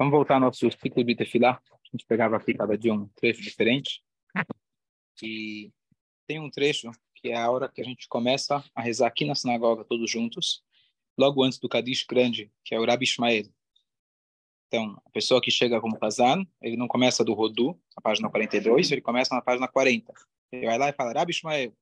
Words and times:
Vamos 0.00 0.12
voltar 0.12 0.36
ao 0.36 0.40
nosso 0.40 0.66
ciclo 0.70 1.04
de 1.04 1.14
tefilá. 1.14 1.60
A 1.70 1.76
gente 1.92 2.06
pegava 2.06 2.34
aqui 2.34 2.54
cada 2.54 2.78
dia 2.78 2.90
um 2.90 3.06
trecho 3.08 3.42
diferente. 3.42 4.02
E 5.22 5.70
tem 6.26 6.40
um 6.40 6.48
trecho 6.48 6.90
que 7.16 7.28
é 7.28 7.36
a 7.36 7.50
hora 7.50 7.68
que 7.68 7.82
a 7.82 7.84
gente 7.84 8.08
começa 8.08 8.64
a 8.74 8.80
rezar 8.80 9.08
aqui 9.08 9.26
na 9.26 9.34
sinagoga 9.34 9.84
todos 9.84 10.10
juntos, 10.10 10.64
logo 11.18 11.44
antes 11.44 11.58
do 11.58 11.68
Kadish 11.68 12.06
grande, 12.08 12.50
que 12.64 12.74
é 12.74 12.80
o 12.80 12.86
Rabi 12.86 13.04
Ishmael. 13.04 13.44
Então, 14.68 14.98
a 15.04 15.10
pessoa 15.10 15.38
que 15.38 15.50
chega 15.50 15.78
como 15.82 15.98
Kazan, 15.98 16.46
ele 16.62 16.78
não 16.78 16.88
começa 16.88 17.22
do 17.22 17.34
Rodu, 17.34 17.78
na 17.94 18.00
página 18.02 18.30
42, 18.30 18.90
ele 18.90 19.02
começa 19.02 19.34
na 19.34 19.42
página 19.42 19.68
40. 19.68 20.14
Ele 20.50 20.64
vai 20.64 20.78
lá 20.78 20.88
e 20.88 20.94
fala 20.94 21.12
Rabi 21.12 21.32
Ishmael. 21.32 21.76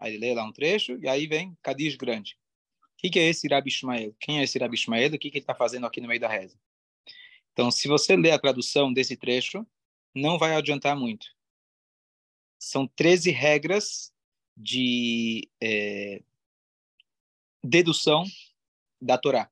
Aí 0.00 0.14
ele 0.14 0.18
lê 0.18 0.34
lá 0.34 0.44
um 0.44 0.52
trecho 0.52 0.98
e 1.00 1.06
aí 1.06 1.28
vem 1.28 1.56
Kadish 1.62 1.94
grande. 1.94 2.36
O 2.82 2.96
que, 2.98 3.08
que 3.08 3.20
é 3.20 3.28
esse 3.28 3.46
Rabi 3.46 3.68
Ishmael? 3.68 4.16
Quem 4.18 4.40
é 4.40 4.42
esse 4.42 4.58
Rabi 4.58 4.74
Ishmael? 4.74 5.10
O 5.10 5.12
que, 5.12 5.30
que 5.30 5.38
ele 5.38 5.44
está 5.44 5.54
fazendo 5.54 5.86
aqui 5.86 6.00
no 6.00 6.08
meio 6.08 6.18
da 6.18 6.26
reza? 6.26 6.58
Então, 7.53 7.71
se 7.71 7.87
você 7.87 8.15
ler 8.15 8.31
a 8.31 8.39
tradução 8.39 8.93
desse 8.93 9.17
trecho, 9.17 9.65
não 10.13 10.37
vai 10.37 10.55
adiantar 10.55 10.95
muito. 10.95 11.27
São 12.59 12.87
13 12.87 13.31
regras 13.31 14.13
de 14.55 15.49
é, 15.61 16.21
dedução 17.63 18.23
da 19.01 19.17
Torá. 19.17 19.49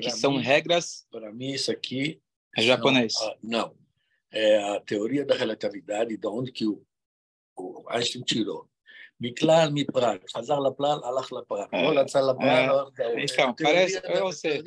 Que 0.00 0.10
são 0.10 0.32
mim, 0.32 0.42
regras. 0.42 1.06
Para 1.10 1.32
mim, 1.32 1.52
isso 1.52 1.70
aqui. 1.70 2.20
É 2.56 2.62
japonês. 2.62 3.14
Não, 3.42 3.60
não. 3.66 3.76
É 4.30 4.76
a 4.76 4.80
teoria 4.80 5.24
da 5.24 5.34
relatividade, 5.34 6.16
de 6.16 6.26
onde 6.26 6.52
que 6.52 6.66
o, 6.66 6.84
o 7.56 7.84
Einstein 7.88 8.22
tirou. 8.22 8.68
מכלל 9.20 9.68
מפראג, 9.74 10.18
חזר 10.36 10.58
לפלל, 10.58 10.98
הלך 11.04 11.32
לפראג, 11.32 11.68
לא 11.72 12.00
רצה 12.00 12.20
לפראג, 12.20 12.70
então, 13.18 13.54
parece, 13.54 13.98
ou 14.20 14.32
seja, 14.32 14.62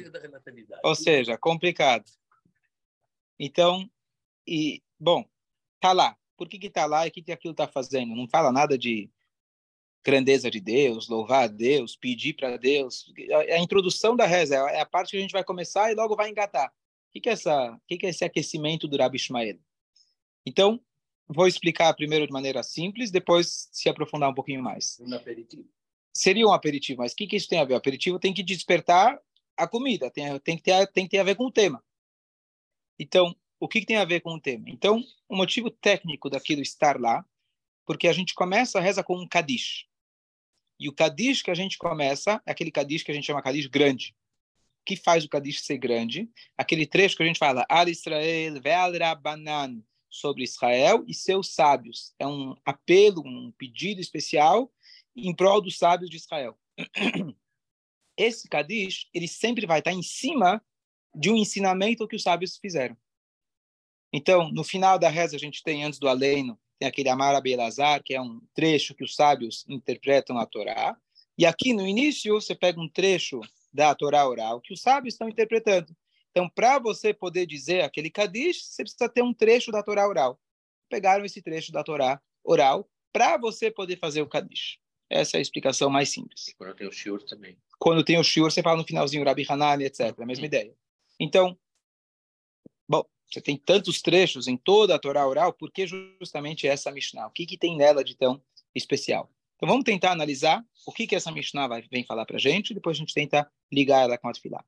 ou 0.84 0.96
seja, 0.96 1.38
complicado. 1.38 2.06
Então, 3.45 3.91
e, 4.47 4.81
bom, 5.01 5.29
tá 5.81 5.93
lá. 5.93 6.17
Por 6.37 6.49
que 6.49 6.61
que 6.61 6.71
tá 6.71 6.87
lá 6.87 7.07
e 7.07 7.09
o 7.09 7.13
que 7.13 7.23
que 7.23 7.33
aquilo 7.33 7.53
tá 7.53 7.67
fazendo? 7.67 8.15
Não 8.15 8.29
fala 8.29 8.53
nada 8.53 8.79
de 8.79 9.11
grandeza 10.05 10.49
de 10.49 10.61
Deus, 10.61 11.09
louvar 11.09 11.45
a 11.45 11.49
Deus, 11.49 11.97
pedir 11.97 12.35
para 12.35 12.57
Deus. 12.57 13.13
É 13.29 13.57
a 13.57 13.61
introdução 13.61 14.15
da 14.15 14.27
reza, 14.27 14.55
é 14.55 14.81
a 14.81 14.87
parte 14.87 15.11
que 15.11 15.17
a 15.17 15.21
gente 15.21 15.33
vai 15.33 15.43
começar 15.43 15.91
e 15.91 15.95
logo 15.97 16.15
vai 16.15 16.31
engatar. 16.31 16.69
O 16.69 17.13
que 17.13 17.21
que 17.21 17.29
é, 17.29 17.33
essa, 17.33 17.73
o 17.73 17.81
que 17.89 17.97
que 17.97 18.07
é 18.07 18.11
esse 18.11 18.25
aquecimento 18.25 18.87
do 18.87 18.97
Rabi 18.97 19.17
Ishmael? 19.17 19.59
Então, 20.47 20.81
vou 21.27 21.49
explicar 21.49 21.93
primeiro 21.95 22.29
de 22.29 22.33
maneira 22.33 22.63
simples, 22.63 23.11
depois 23.11 23.69
se 23.73 23.89
aprofundar 23.89 24.31
um 24.31 24.35
pouquinho 24.35 24.63
mais. 24.63 25.01
Um 25.01 25.13
aperitivo. 25.15 25.69
Seria 26.15 26.47
um 26.47 26.53
aperitivo, 26.53 27.01
mas 27.01 27.13
o 27.13 27.17
que, 27.17 27.27
que 27.27 27.35
isso 27.35 27.49
tem 27.49 27.59
a 27.59 27.65
ver? 27.65 27.75
O 27.75 27.79
aperitivo 27.79 28.21
tem 28.21 28.33
que 28.33 28.45
despertar 28.45 29.21
a 29.57 29.67
comida, 29.67 30.09
tem, 30.13 30.39
tem, 30.39 30.57
que, 30.57 30.63
ter, 30.63 30.87
tem 30.93 31.05
que 31.05 31.11
ter 31.11 31.19
a 31.19 31.25
ver 31.25 31.35
com 31.35 31.47
o 31.47 31.53
tema. 31.53 31.83
Então, 33.03 33.35
o 33.59 33.67
que, 33.67 33.85
tem 33.85 33.97
a 33.97 34.05
ver 34.05 34.21
com 34.21 34.35
o 34.35 34.41
tema? 34.41 34.67
Então, 34.69 35.03
o 35.29 35.35
motivo 35.35 35.69
técnico 35.69 36.31
daquilo 36.31 36.63
estar 36.63 37.01
lá, 37.01 37.27
porque 37.85 38.07
a 38.07 38.13
gente 38.13 38.33
começa 38.33 38.79
a 38.79 38.81
reza 38.81 39.03
com 39.03 39.19
um 39.19 39.27
Kadish. 39.27 39.89
E 40.79 40.89
o 40.89 40.93
Kadish 40.93 41.43
que 41.43 41.51
a 41.51 41.55
gente 41.55 41.77
começa 41.77 42.41
é 42.47 42.53
aquele 42.53 42.71
Kadish 42.71 43.03
que 43.03 43.11
a 43.11 43.15
gente 43.15 43.27
chama 43.27 43.43
Kadish 43.43 43.67
grande. 43.67 44.15
O 44.81 44.85
que 44.85 44.95
faz 44.95 45.25
o 45.25 45.29
Kadish 45.29 45.63
ser 45.65 45.79
grande? 45.79 46.31
Aquele 46.57 46.87
trecho 46.87 47.17
que 47.17 47.25
a 47.25 47.27
gente 47.27 47.41
fala, 47.41 47.67
Al 47.69 47.89
Israel, 47.89 48.61
Ve'al 48.63 48.97
Rabbanan, 48.97 49.83
sobre 50.09 50.45
Israel 50.45 51.05
e 51.09 51.13
seus 51.13 51.55
sábios. 51.55 52.15
É 52.21 52.27
um 52.27 52.55
apelo, 52.65 53.27
um 53.27 53.51
pedido 53.59 54.01
especial 54.01 54.73
em 55.17 55.35
prol 55.35 55.61
dos 55.61 55.77
sábios 55.77 56.09
de 56.09 56.19
Israel. 56.19 56.57
Esse 58.17 58.49
Kadish, 58.49 59.09
ele 59.13 59.27
sempre 59.27 59.67
vai 59.67 59.81
estar 59.81 59.93
em 59.93 60.03
cima 60.03 60.63
de 61.15 61.31
um 61.31 61.37
ensinamento 61.37 62.07
que 62.07 62.17
os 62.17 62.23
sábios 62.23 62.57
fizeram. 62.57 62.97
Então, 64.13 64.51
no 64.51 64.63
final 64.63 64.99
da 64.99 65.09
reza, 65.09 65.37
a 65.37 65.39
gente 65.39 65.63
tem, 65.63 65.85
antes 65.85 65.99
do 65.99 66.09
Aleino, 66.09 66.59
tem 66.79 66.89
aquele 66.89 67.09
Amar 67.09 67.35
Abelazar, 67.35 68.03
que 68.03 68.15
é 68.15 68.21
um 68.21 68.41
trecho 68.55 68.95
que 68.95 69.05
os 69.05 69.15
sábios 69.15 69.65
interpretam 69.69 70.37
a 70.39 70.45
Torá. 70.45 70.97
E 71.39 71.47
aqui 71.47 71.73
no 71.73 71.87
início, 71.87 72.35
você 72.35 72.55
pega 72.55 72.81
um 72.81 72.89
trecho 72.89 73.41
da 73.73 73.95
Torá 73.95 74.29
oral 74.29 74.61
que 74.61 74.75
os 74.75 74.83
sábios 74.83 75.15
estão 75.15 75.29
interpretando. 75.29 75.97
Então, 76.31 76.49
para 76.49 76.79
você 76.79 77.15
poder 77.15 77.47
dizer 77.47 77.83
aquele 77.83 78.11
Kadish, 78.11 78.65
você 78.65 78.83
precisa 78.83 79.09
ter 79.09 79.23
um 79.23 79.33
trecho 79.33 79.71
da 79.71 79.83
Torá 79.83 80.07
oral. 80.07 80.41
Pegaram 80.91 81.25
esse 81.25 81.41
trecho 81.41 81.73
da 81.73 81.83
Torá 81.83 82.21
oral 82.45 82.89
para 83.13 83.37
você 83.37 83.71
poder 83.71 83.99
fazer 83.99 84.23
o 84.23 84.29
Kadish. 84.29 84.79
Essa 85.09 85.37
é 85.37 85.39
a 85.39 85.43
explicação 85.43 85.91
mais 85.91 86.09
simples. 86.09 86.49
E 86.49 86.55
quando 86.55 86.75
tem 86.75 86.87
o 86.87 86.93
Shiur 86.93 87.23
também. 87.25 87.57
Quando 87.79 88.03
tem 88.03 88.19
o 88.19 88.25
Shiur, 88.25 88.51
você 88.51 88.63
fala 88.63 88.79
no 88.79 88.87
finalzinho 88.87 89.25
Rabi 89.25 89.45
Hanani, 89.47 89.85
etc. 89.85 90.19
A 90.19 90.27
mesma 90.27 90.47
ideia. 90.47 90.75
Então, 91.23 91.57
bom, 92.89 93.05
você 93.31 93.41
tem 93.41 93.57
tantos 93.57 94.03
trechos 94.03 94.49
em 94.49 94.57
toda 94.57 94.97
a 94.97 94.99
Torá 94.99 95.25
oral, 95.25 95.53
por 95.53 95.71
que 95.71 95.87
justamente 95.87 96.67
essa 96.67 96.91
Mishnah? 96.91 97.29
O 97.29 97.31
que, 97.31 97.47
que 97.47 97.57
tem 97.57 97.77
nela 97.77 98.03
de 98.03 98.17
tão 98.17 98.43
especial? 98.75 99.31
Então, 99.55 99.69
vamos 99.69 99.85
tentar 99.85 100.11
analisar 100.11 100.67
o 100.85 100.91
que, 100.91 101.07
que 101.07 101.15
essa 101.15 101.31
Mishnah 101.31 101.69
vai, 101.69 101.83
vem 101.83 102.05
falar 102.05 102.27
para 102.27 102.39
a 102.39 102.41
gente, 102.41 102.75
depois 102.75 102.97
a 102.97 102.99
gente 102.99 103.15
tenta 103.15 103.49
ligar 103.71 104.03
ela 104.03 104.19
com 104.19 104.27
a 104.27 104.33
Tfilah. 104.33 104.65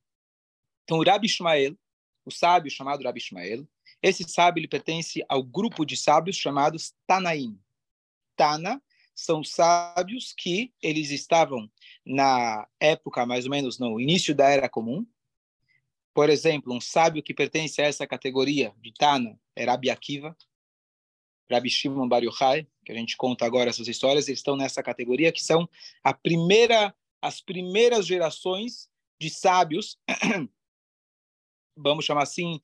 Então, 0.85 0.99
o 0.99 1.03
Rabi 1.03 1.27
Ishmael, 1.27 1.77
o 2.25 2.31
sábio 2.31 2.71
chamado 2.71 3.03
Rabi 3.03 3.19
Ishmael, 3.19 3.67
esse 4.01 4.23
sábio 4.23 4.61
ele 4.61 4.69
pertence 4.69 5.25
ao 5.29 5.43
grupo 5.43 5.85
de 5.85 5.97
sábios 5.97 6.37
chamados 6.37 6.95
Tanaim. 7.05 7.59
Tana 8.37 8.81
são 9.13 9.43
sábios 9.43 10.33
que 10.33 10.73
eles 10.81 11.11
estavam 11.11 11.69
na 12.07 12.65
época, 12.79 13.27
mais 13.27 13.45
ou 13.45 13.51
menos 13.51 13.77
no 13.77 14.01
início 14.01 14.33
da 14.37 14.49
Era 14.49 14.69
Comum. 14.69 15.05
Por 16.15 16.31
exemplo, 16.31 16.73
um 16.73 16.81
sábio 16.81 17.23
que 17.23 17.35
pertence 17.35 17.83
a 17.83 17.87
essa 17.87 18.07
categoria 18.07 18.73
de 18.81 18.93
Tana 18.95 19.39
é 19.57 19.65
Rabi 19.65 19.91
Akiva, 19.91 20.37
Rabi 21.51 21.69
Shimon 21.69 22.09
Bar 22.09 22.23
Yochai, 22.23 22.67
que 22.85 22.93
a 22.93 22.95
gente 22.95 23.17
conta 23.17 23.45
agora 23.45 23.69
essas 23.69 23.89
histórias, 23.89 24.29
eles 24.29 24.39
estão 24.39 24.57
nessa 24.57 24.83
categoria, 24.83 25.33
que 25.33 25.43
são 25.43 25.69
a 26.03 26.15
primeira, 26.15 26.95
as 27.21 27.41
primeiras 27.41 28.07
gerações 28.07 28.89
de 29.21 29.29
sábios 29.29 29.99
vamos 31.77 32.05
chamar 32.05 32.23
assim, 32.23 32.61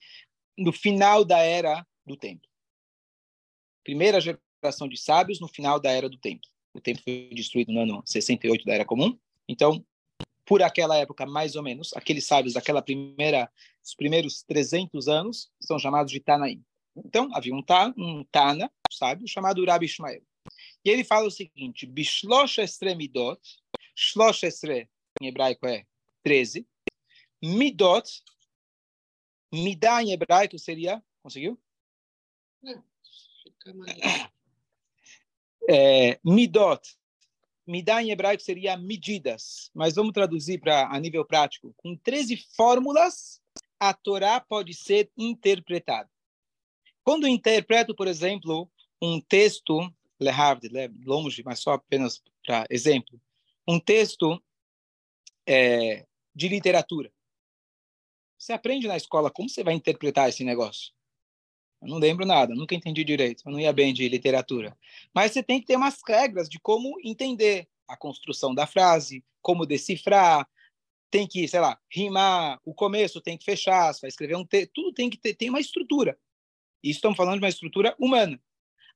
no 0.56 0.72
final 0.72 1.24
da 1.24 1.38
era 1.38 1.86
do 2.06 2.16
templo. 2.16 2.48
Primeira 3.84 4.20
geração 4.20 4.88
de 4.88 4.96
sábios 4.96 5.40
no 5.40 5.48
final 5.48 5.80
da 5.80 5.90
era 5.90 6.08
do 6.08 6.18
templo. 6.18 6.48
O 6.72 6.80
templo 6.80 7.02
foi 7.02 7.30
destruído 7.34 7.72
no 7.72 7.80
ano 7.80 8.02
68 8.06 8.64
da 8.64 8.74
era 8.74 8.84
comum. 8.84 9.18
Então, 9.48 9.84
por 10.50 10.64
aquela 10.64 10.96
época, 10.96 11.24
mais 11.24 11.54
ou 11.54 11.62
menos, 11.62 11.92
aqueles 11.94 12.26
sábios 12.26 12.54
daquela 12.54 12.82
primeira, 12.82 13.48
os 13.84 13.94
primeiros 13.94 14.42
300 14.42 15.06
anos, 15.06 15.48
são 15.60 15.78
chamados 15.78 16.10
de 16.10 16.18
Tanaim. 16.18 16.60
Então, 16.96 17.32
havia 17.32 17.54
um, 17.54 17.62
ta, 17.62 17.94
um 17.96 18.24
Tana, 18.32 18.66
um 18.66 18.92
sábio, 18.92 19.28
chamado 19.28 19.64
Rabi 19.64 19.86
Ishmael. 19.86 20.20
E 20.84 20.90
ele 20.90 21.04
fala 21.04 21.28
o 21.28 21.30
seguinte, 21.30 21.86
Bishlosh 21.86 22.58
Estre 22.58 22.96
Midot, 22.96 23.40
Shlosh 23.94 24.42
Estre, 24.42 24.90
em 25.22 25.28
hebraico 25.28 25.68
é 25.68 25.86
13, 26.24 26.66
Midot 27.40 28.10
Midá 29.52 30.02
em 30.02 30.10
hebraico 30.10 30.58
seria. 30.58 31.00
Conseguiu? 31.22 31.56
É, 35.68 36.18
midot. 36.24 36.98
Midá 37.70 38.02
em 38.02 38.10
hebraico 38.10 38.42
seria 38.42 38.76
medidas. 38.76 39.70
Mas 39.72 39.94
vamos 39.94 40.12
traduzir 40.12 40.58
para 40.58 40.88
a 40.88 40.98
nível 40.98 41.24
prático. 41.24 41.72
Com 41.76 41.96
13 41.96 42.36
fórmulas, 42.56 43.40
a 43.78 43.94
Torá 43.94 44.40
pode 44.40 44.74
ser 44.74 45.10
interpretada. 45.16 46.10
Quando 47.04 47.28
interpreto, 47.28 47.94
por 47.94 48.08
exemplo, 48.08 48.70
um 49.00 49.20
texto, 49.20 49.78
longe, 51.04 51.42
mas 51.44 51.60
só 51.60 51.72
apenas 51.72 52.22
para 52.44 52.66
exemplo, 52.68 53.20
um 53.66 53.78
texto 53.78 54.42
é, 55.46 56.06
de 56.34 56.48
literatura. 56.48 57.12
Você 58.36 58.52
aprende 58.52 58.88
na 58.88 58.96
escola 58.96 59.30
como 59.30 59.48
você 59.48 59.62
vai 59.62 59.74
interpretar 59.74 60.28
esse 60.28 60.42
negócio. 60.42 60.92
Eu 61.82 61.88
não 61.88 61.98
lembro 61.98 62.26
nada, 62.26 62.54
nunca 62.54 62.74
entendi 62.74 63.02
direito, 63.02 63.42
eu 63.46 63.52
não 63.52 63.60
ia 63.60 63.72
bem 63.72 63.94
de 63.94 64.06
literatura. 64.08 64.76
Mas 65.14 65.32
você 65.32 65.42
tem 65.42 65.60
que 65.60 65.66
ter 65.66 65.76
umas 65.76 65.98
regras 66.06 66.48
de 66.48 66.60
como 66.60 66.98
entender 67.02 67.66
a 67.88 67.96
construção 67.96 68.54
da 68.54 68.66
frase, 68.66 69.24
como 69.40 69.66
decifrar, 69.66 70.46
tem 71.10 71.26
que, 71.26 71.48
sei 71.48 71.60
lá, 71.60 71.78
rimar, 71.90 72.60
o 72.64 72.72
começo 72.72 73.20
tem 73.20 73.36
que 73.36 73.44
fechar, 73.44 73.92
você 73.92 74.02
vai 74.02 74.08
escrever 74.08 74.36
um 74.36 74.46
texto, 74.46 74.70
tudo 74.74 74.92
tem 74.92 75.10
que 75.10 75.16
ter, 75.16 75.34
tem 75.34 75.48
uma 75.48 75.60
estrutura. 75.60 76.18
E 76.82 76.90
estamos 76.90 77.16
falando 77.16 77.34
de 77.34 77.44
uma 77.44 77.48
estrutura 77.48 77.94
humana. 77.98 78.40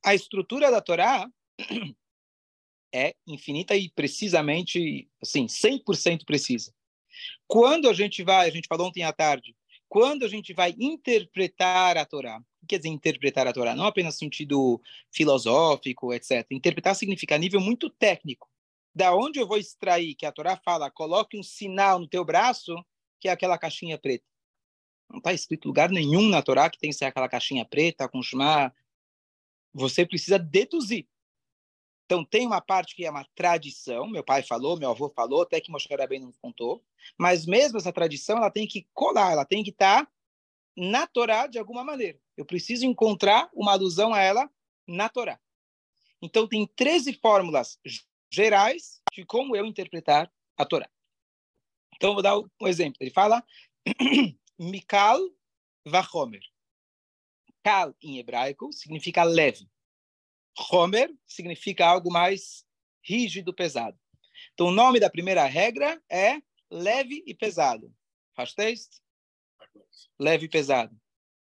A 0.04 0.14
estrutura 0.14 0.70
da 0.70 0.80
Torá 0.80 1.28
é 2.94 3.14
infinita 3.26 3.74
e 3.74 3.90
precisamente, 3.90 5.08
assim, 5.20 5.46
100% 5.46 6.24
precisa. 6.24 6.72
Quando 7.46 7.88
a 7.88 7.92
gente 7.92 8.22
vai, 8.22 8.48
a 8.48 8.52
gente 8.52 8.68
falou 8.68 8.88
ontem 8.88 9.02
à 9.02 9.12
tarde, 9.12 9.56
quando 9.88 10.24
a 10.24 10.28
gente 10.28 10.52
vai 10.52 10.74
interpretar 10.78 11.96
a 11.96 12.04
Torá, 12.04 12.38
o 12.38 12.42
que 12.60 12.68
quer 12.68 12.78
dizer 12.78 12.88
interpretar 12.88 13.46
a 13.46 13.52
Torá? 13.52 13.74
Não 13.74 13.86
apenas 13.86 14.16
sentido 14.16 14.80
filosófico, 15.12 16.12
etc. 16.12 16.46
Interpretar 16.50 16.94
significa 16.94 17.38
nível 17.38 17.60
muito 17.60 17.90
técnico. 17.90 18.48
Da 18.94 19.14
onde 19.14 19.38
eu 19.38 19.46
vou 19.46 19.58
extrair 19.58 20.14
que 20.14 20.24
a 20.26 20.32
Torá 20.32 20.56
fala, 20.56 20.90
coloque 20.90 21.38
um 21.38 21.42
sinal 21.42 21.98
no 21.98 22.08
teu 22.08 22.24
braço, 22.24 22.74
que 23.20 23.28
é 23.28 23.32
aquela 23.32 23.58
caixinha 23.58 23.98
preta. 23.98 24.24
Não 25.10 25.18
está 25.18 25.32
escrito 25.32 25.66
lugar 25.66 25.90
nenhum 25.90 26.28
na 26.28 26.42
Torá 26.42 26.70
que 26.70 26.78
tem 26.78 26.90
que 26.90 26.96
ser 26.96 27.04
aquela 27.04 27.28
caixinha 27.28 27.64
preta 27.64 28.08
com 28.08 28.22
Shema. 28.22 28.74
Você 29.72 30.06
precisa 30.06 30.38
deduzir. 30.38 31.06
Então, 32.04 32.24
tem 32.24 32.46
uma 32.46 32.60
parte 32.60 32.94
que 32.94 33.04
é 33.04 33.10
uma 33.10 33.24
tradição, 33.34 34.06
meu 34.06 34.22
pai 34.22 34.42
falou, 34.42 34.78
meu 34.78 34.90
avô 34.90 35.08
falou, 35.08 35.42
até 35.42 35.60
que 35.60 35.70
Moshe 35.70 35.88
Rabbein 35.88 36.20
não 36.20 36.32
contou, 36.32 36.84
mas 37.18 37.46
mesmo 37.46 37.78
essa 37.78 37.92
tradição, 37.92 38.36
ela 38.36 38.50
tem 38.50 38.66
que 38.66 38.86
colar, 38.92 39.32
ela 39.32 39.44
tem 39.44 39.64
que 39.64 39.70
estar 39.70 40.04
tá 40.04 40.12
na 40.76 41.06
Torá 41.06 41.46
de 41.46 41.58
alguma 41.58 41.82
maneira. 41.82 42.18
Eu 42.36 42.44
preciso 42.44 42.84
encontrar 42.84 43.48
uma 43.54 43.72
alusão 43.72 44.12
a 44.12 44.20
ela 44.20 44.50
na 44.86 45.08
Torá. 45.08 45.40
Então, 46.20 46.46
tem 46.46 46.66
13 46.66 47.14
fórmulas 47.14 47.78
gerais 48.30 49.00
de 49.12 49.24
como 49.24 49.56
eu 49.56 49.64
interpretar 49.64 50.30
a 50.56 50.64
Torá. 50.64 50.90
Então, 51.96 52.12
vou 52.12 52.22
dar 52.22 52.36
um 52.38 52.66
exemplo. 52.66 52.98
Ele 53.00 53.10
fala 53.10 53.42
Mikal 54.58 55.20
Vahomer. 55.86 56.42
Kal, 57.62 57.94
em 58.02 58.18
hebraico, 58.18 58.70
significa 58.74 59.22
leve. 59.22 59.66
Homer 60.70 61.12
significa 61.26 61.86
algo 61.86 62.10
mais 62.10 62.64
rígido, 63.02 63.52
pesado. 63.52 63.98
Então, 64.52 64.68
o 64.68 64.72
nome 64.72 65.00
da 65.00 65.10
primeira 65.10 65.44
regra 65.44 66.00
é 66.10 66.40
leve 66.70 67.22
e 67.26 67.34
pesado. 67.34 67.92
Faz 68.34 68.54
texto? 68.54 68.98
Leve 70.18 70.46
e 70.46 70.48
pesado. 70.48 70.96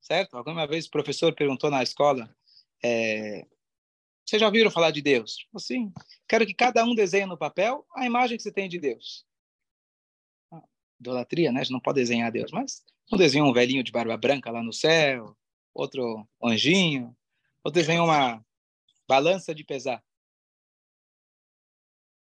Certo? 0.02 0.38
Alguma 0.38 0.68
vez 0.68 0.86
o 0.86 0.92
professor 0.92 1.34
perguntou 1.34 1.70
na 1.70 1.82
escola, 1.82 2.36
é, 2.84 3.46
vocês 4.26 4.40
já 4.40 4.48
ouviram 4.48 4.72
falar 4.72 4.92
de 4.92 5.02
Deus? 5.02 5.48
Sim. 5.58 5.94
Quero 6.28 6.46
que 6.46 6.54
cada 6.54 6.84
um 6.84 6.96
desenhe 6.96 7.26
no 7.26 7.38
papel 7.38 7.86
a 7.96 8.06
imagem 8.06 8.38
que 8.38 8.44
você 8.44 8.52
tem 8.52 8.70
de 8.70 8.80
Deus. 8.80 9.26
Ah, 10.52 10.64
idolatria, 11.00 11.52
né? 11.52 11.62
A 11.62 11.64
gente 11.64 11.74
não 11.74 11.80
pode 11.80 12.00
desenhar 12.00 12.32
Deus, 12.32 12.52
mas 12.52 12.84
um 13.12 13.18
desenhou 13.18 13.50
um 13.50 13.54
velhinho 13.54 13.84
de 13.84 13.92
barba 13.92 14.18
branca 14.18 14.52
lá 14.52 14.62
no 14.62 14.74
céu, 14.74 15.36
outro 15.74 16.28
anjinho, 16.44 17.16
outro 17.64 17.82
desenhou 17.82 18.06
uma 18.06 18.45
Balança 19.08 19.54
de 19.54 19.64
pesar. 19.64 20.04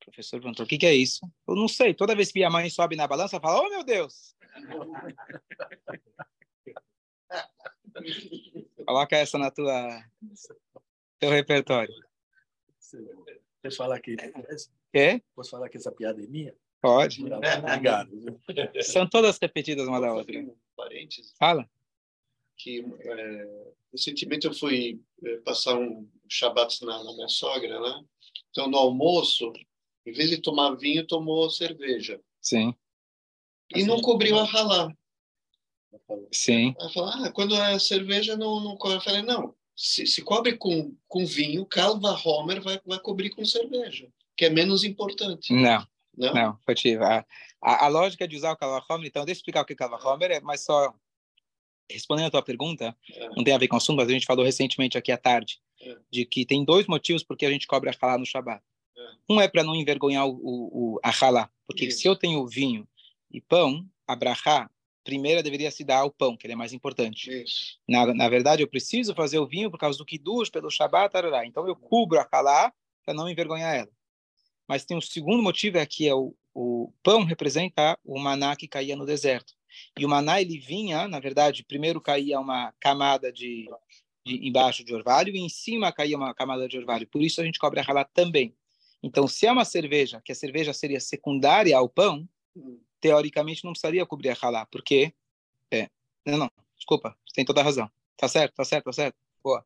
O 0.01 0.05
professor 0.05 0.39
perguntou: 0.39 0.65
o 0.65 0.69
que, 0.69 0.77
que 0.77 0.85
é 0.85 0.93
isso? 0.93 1.19
Eu 1.47 1.55
não 1.55 1.67
sei. 1.67 1.93
Toda 1.93 2.15
vez 2.15 2.31
que 2.31 2.39
minha 2.39 2.49
mãe 2.49 2.69
sobe 2.69 2.95
na 2.95 3.07
balança, 3.07 3.39
fala: 3.39 3.61
Oh, 3.61 3.69
meu 3.69 3.83
Deus! 3.83 4.35
Coloca 8.85 9.15
essa 9.15 9.37
na 9.37 9.49
tua 9.49 10.03
teu 11.19 11.29
repertório. 11.29 11.93
Posso 13.63 13.77
falar 13.77 13.99
que 13.99 14.15
é? 14.93 15.21
Posso 15.35 15.51
falar 15.51 15.69
que 15.69 15.77
essa 15.77 15.91
piada 15.91 16.21
é 16.21 16.27
minha? 16.27 16.53
Pode. 16.81 17.23
Obrigado. 17.23 18.11
São 18.83 19.09
todas 19.09 19.39
repetidas 19.39 19.87
uma 19.87 19.99
da 19.99 20.13
outra. 20.13 20.45
Parênteses. 20.75 21.33
Fala. 21.39 21.67
Que 22.57 22.85
é, 22.99 23.73
recentemente 23.91 24.45
eu 24.45 24.53
fui 24.53 25.01
é, 25.23 25.37
passar 25.37 25.75
um 25.75 26.07
Shabat 26.29 26.83
na, 26.83 27.03
na 27.03 27.13
minha 27.13 27.27
sogra, 27.27 27.79
né? 27.79 28.03
Então, 28.49 28.67
no 28.67 28.77
almoço, 28.77 29.51
em 30.05 30.11
vez 30.11 30.29
de 30.29 30.37
tomar 30.37 30.75
vinho, 30.75 31.05
tomou 31.05 31.49
cerveja. 31.49 32.21
Sim. 32.41 32.73
E 33.75 33.83
não 33.83 34.01
cobriu 34.01 34.37
a 34.37 34.43
ralá. 34.43 34.93
Sim. 36.31 36.75
Ela 36.79 36.89
falou, 36.91 37.09
ah, 37.09 37.31
quando 37.31 37.55
é 37.55 37.79
cerveja, 37.79 38.37
não, 38.37 38.59
não 38.59 38.77
cobre. 38.77 38.97
Eu 38.97 39.01
falei, 39.01 39.21
não, 39.21 39.55
se, 39.75 40.05
se 40.05 40.21
cobre 40.21 40.57
com, 40.57 40.95
com 41.07 41.25
vinho, 41.25 41.65
Calva 41.65 42.19
Homer 42.23 42.61
vai, 42.61 42.79
vai 42.85 42.99
cobrir 42.99 43.29
com 43.31 43.43
cerveja, 43.43 44.07
que 44.37 44.45
é 44.45 44.49
menos 44.49 44.83
importante. 44.83 45.53
Não. 45.53 45.85
Não, 46.17 46.33
não 46.33 46.57
foi 46.63 46.75
a, 46.95 47.25
a, 47.61 47.85
a, 47.85 47.87
lógica 47.89 48.25
de 48.25 48.37
usar 48.37 48.53
o 48.53 48.55
Calva 48.55 48.85
Homer, 48.89 49.07
então, 49.07 49.25
deixa 49.25 49.39
eu 49.39 49.41
explicar 49.41 49.61
o 49.61 49.65
que 49.65 49.73
é 49.73 49.75
Calva 49.75 49.97
Homer, 50.07 50.31
é, 50.31 50.39
mas 50.39 50.63
só 50.63 50.93
respondendo 51.89 52.27
a 52.27 52.31
tua 52.31 52.41
pergunta, 52.41 52.95
é. 53.11 53.29
não 53.29 53.43
tem 53.43 53.53
a 53.53 53.57
ver 53.57 53.67
com 53.67 53.75
o 53.75 53.77
assunto, 53.77 53.97
mas 53.97 54.07
a 54.07 54.11
gente 54.11 54.25
falou 54.25 54.45
recentemente 54.45 54.97
aqui 54.97 55.11
à 55.11 55.17
tarde, 55.17 55.59
é. 55.85 55.97
de 56.11 56.25
que 56.25 56.45
tem 56.45 56.63
dois 56.63 56.87
motivos 56.87 57.23
porque 57.23 57.45
a 57.45 57.49
gente 57.51 57.67
cobre 57.67 57.89
a 57.89 57.93
halá 57.99 58.17
no 58.17 58.25
Shabat. 58.25 58.63
É. 58.97 59.01
Um 59.29 59.41
é 59.41 59.47
para 59.47 59.63
não 59.63 59.75
envergonhar 59.75 60.27
o, 60.27 60.31
o, 60.31 60.93
o 60.95 60.99
a 61.03 61.11
halá, 61.11 61.49
porque 61.67 61.85
Isso. 61.85 61.99
se 61.99 62.07
eu 62.07 62.15
tenho 62.15 62.45
vinho 62.47 62.87
e 63.31 63.41
pão, 63.41 63.85
a 64.07 64.15
brachá, 64.15 64.69
primeira 65.03 65.43
deveria 65.43 65.69
se 65.69 65.83
dar 65.83 65.99
ao 65.99 66.11
pão, 66.11 66.35
que 66.35 66.47
ele 66.47 66.53
é 66.53 66.55
mais 66.55 66.73
importante. 66.73 67.45
Na, 67.87 68.13
na 68.13 68.27
verdade, 68.27 68.63
eu 68.63 68.67
preciso 68.67 69.13
fazer 69.13 69.37
o 69.37 69.47
vinho 69.47 69.69
por 69.69 69.77
causa 69.77 69.97
do 69.97 70.05
kiddush, 70.05 70.49
pelo 70.49 70.71
Shabat, 70.71 71.11
tarará. 71.11 71.45
então 71.45 71.67
eu 71.67 71.75
cubro 71.75 72.19
a 72.19 72.27
halá 72.31 72.73
para 73.05 73.13
não 73.13 73.29
envergonhar 73.29 73.75
ela. 73.75 73.91
Mas 74.67 74.83
tem 74.83 74.97
um 74.97 75.01
segundo 75.01 75.43
motivo, 75.43 75.77
é 75.77 75.85
que 75.85 76.07
é 76.07 76.15
o, 76.15 76.35
o 76.53 76.91
pão 77.03 77.23
representa 77.23 77.97
o 78.03 78.19
maná 78.19 78.55
que 78.55 78.67
caía 78.67 78.95
no 78.95 79.05
deserto. 79.05 79.53
E 79.97 80.05
o 80.05 80.09
maná 80.09 80.41
ele 80.41 80.57
vinha, 80.57 81.07
na 81.07 81.19
verdade, 81.19 81.63
primeiro 81.63 82.01
caía 82.01 82.39
uma 82.39 82.73
camada 82.79 83.31
de 83.31 83.69
embaixo 84.25 84.83
de 84.83 84.93
orvalho 84.93 85.35
e 85.35 85.39
em 85.39 85.49
cima 85.49 85.91
caía 85.91 86.17
uma 86.17 86.33
camada 86.33 86.67
de 86.67 86.77
orvalho. 86.77 87.07
Por 87.07 87.21
isso 87.21 87.41
a 87.41 87.43
gente 87.43 87.59
cobre 87.59 87.79
a 87.79 87.83
ralá 87.83 88.03
também. 88.03 88.55
Então, 89.03 89.27
se 89.27 89.45
é 89.45 89.51
uma 89.51 89.65
cerveja, 89.65 90.21
que 90.23 90.31
a 90.31 90.35
cerveja 90.35 90.73
seria 90.73 90.99
secundária 90.99 91.77
ao 91.77 91.87
pão, 91.87 92.27
teoricamente 92.99 93.63
não 93.63 93.71
precisaria 93.71 94.05
cobrir 94.05 94.29
a 94.29 94.33
ralá, 94.33 94.65
porque 94.65 95.13
é, 95.71 95.89
não, 96.25 96.37
não, 96.39 96.51
desculpa, 96.75 97.15
tem 97.33 97.45
toda 97.45 97.61
a 97.61 97.63
razão. 97.63 97.89
Tá 98.17 98.27
certo, 98.27 98.55
tá 98.55 98.65
certo, 98.65 98.85
tá 98.85 98.93
certo. 98.93 99.15
Boa. 99.43 99.63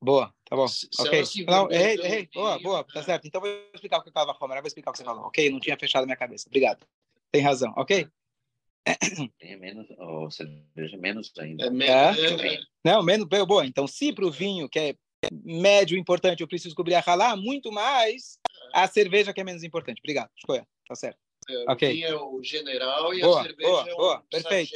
Boa, 0.00 0.34
tá 0.44 0.56
bom. 0.56 0.68
Se 0.68 0.88
ok. 0.98 1.22
Não, 1.46 1.70
errei, 1.70 1.98
errei. 1.98 2.28
Boa, 2.32 2.58
boa, 2.58 2.84
tá 2.84 3.02
certo. 3.02 3.26
Então 3.26 3.40
vou 3.40 3.50
explicar 3.72 3.98
o 3.98 4.02
que 4.02 4.08
eu 4.08 4.10
estava 4.10 4.34
falando, 4.34 4.58
vou 4.58 4.66
explicar 4.66 4.90
o 4.90 4.92
que 4.92 4.98
você 4.98 5.04
falou. 5.04 5.24
Ok, 5.24 5.50
não 5.50 5.60
tinha 5.60 5.76
fechado 5.78 6.02
a 6.02 6.06
minha 6.06 6.16
cabeça. 6.16 6.48
Obrigado. 6.48 6.86
Tem 7.30 7.40
razão, 7.40 7.72
ok? 7.76 8.08
Tem 9.38 9.58
menos, 9.58 9.86
ou 9.98 10.30
cerveja 10.30 10.96
menos 10.96 11.32
ainda. 11.38 11.66
É, 11.66 12.54
é, 12.54 12.60
não, 12.84 13.02
menos, 13.02 13.26
boa. 13.26 13.64
Então, 13.64 13.86
se 13.86 14.12
para 14.12 14.26
o 14.26 14.30
vinho, 14.30 14.68
que 14.68 14.78
é 14.78 14.94
médio 15.44 15.96
importante, 15.96 16.40
eu 16.40 16.48
preciso 16.48 16.74
cobrir 16.74 16.94
a 16.94 17.00
ralá, 17.00 17.36
muito 17.36 17.70
mais 17.70 18.38
a 18.72 18.88
cerveja 18.88 19.32
que 19.32 19.40
é 19.40 19.44
menos 19.44 19.62
importante. 19.62 20.00
Obrigado, 20.00 20.30
escolha. 20.36 20.66
Tá 20.88 20.94
certo. 20.94 21.18
É, 21.48 21.72
o 21.72 21.76
vinho 21.76 22.06
é 22.06 22.14
o 22.14 22.42
general 22.42 23.14
e 23.14 23.20
boa, 23.20 23.40
a 23.40 23.44
cerveja 23.44 23.70
boa, 23.70 23.88
é 23.88 23.92
o 23.92 23.96
boa, 23.96 24.24
perfeito. 24.30 24.72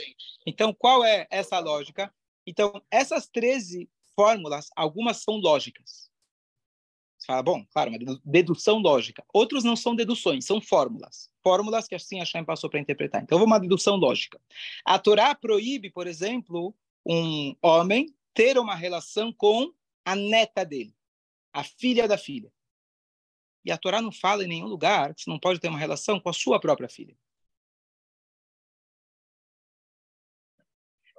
Então, 0.46 0.72
qual 0.72 1.04
é 1.04 1.26
essa 1.30 1.58
lógica? 1.58 2.12
Então, 2.46 2.82
essas 2.90 3.28
13 3.28 3.88
fórmulas, 4.14 4.68
algumas 4.76 5.18
são 5.18 5.36
lógicas. 5.36 6.08
Você 7.18 7.26
fala, 7.26 7.42
bom, 7.42 7.64
claro, 7.72 7.90
uma 7.90 8.20
dedução 8.24 8.78
lógica. 8.78 9.24
Outros 9.32 9.64
não 9.64 9.74
são 9.74 9.94
deduções, 9.94 10.44
são 10.44 10.60
fórmulas. 10.60 11.30
Fórmulas 11.46 11.86
que 11.86 11.94
assim 11.94 12.20
a 12.20 12.24
Shem 12.24 12.44
passou 12.44 12.68
para 12.68 12.80
interpretar. 12.80 13.22
Então, 13.22 13.38
vou 13.38 13.46
uma 13.46 13.60
dedução 13.60 13.94
lógica. 13.94 14.40
A 14.84 14.98
Torá 14.98 15.32
proíbe, 15.32 15.88
por 15.88 16.08
exemplo, 16.08 16.74
um 17.06 17.54
homem 17.62 18.12
ter 18.34 18.58
uma 18.58 18.74
relação 18.74 19.32
com 19.32 19.72
a 20.04 20.16
neta 20.16 20.64
dele, 20.64 20.92
a 21.52 21.62
filha 21.62 22.08
da 22.08 22.18
filha. 22.18 22.52
E 23.64 23.70
a 23.70 23.78
Torá 23.78 24.02
não 24.02 24.10
fala 24.10 24.42
em 24.42 24.48
nenhum 24.48 24.66
lugar 24.66 25.14
que 25.14 25.22
você 25.22 25.30
não 25.30 25.38
pode 25.38 25.60
ter 25.60 25.68
uma 25.68 25.78
relação 25.78 26.18
com 26.18 26.28
a 26.28 26.32
sua 26.32 26.58
própria 26.58 26.88
filha. 26.88 27.16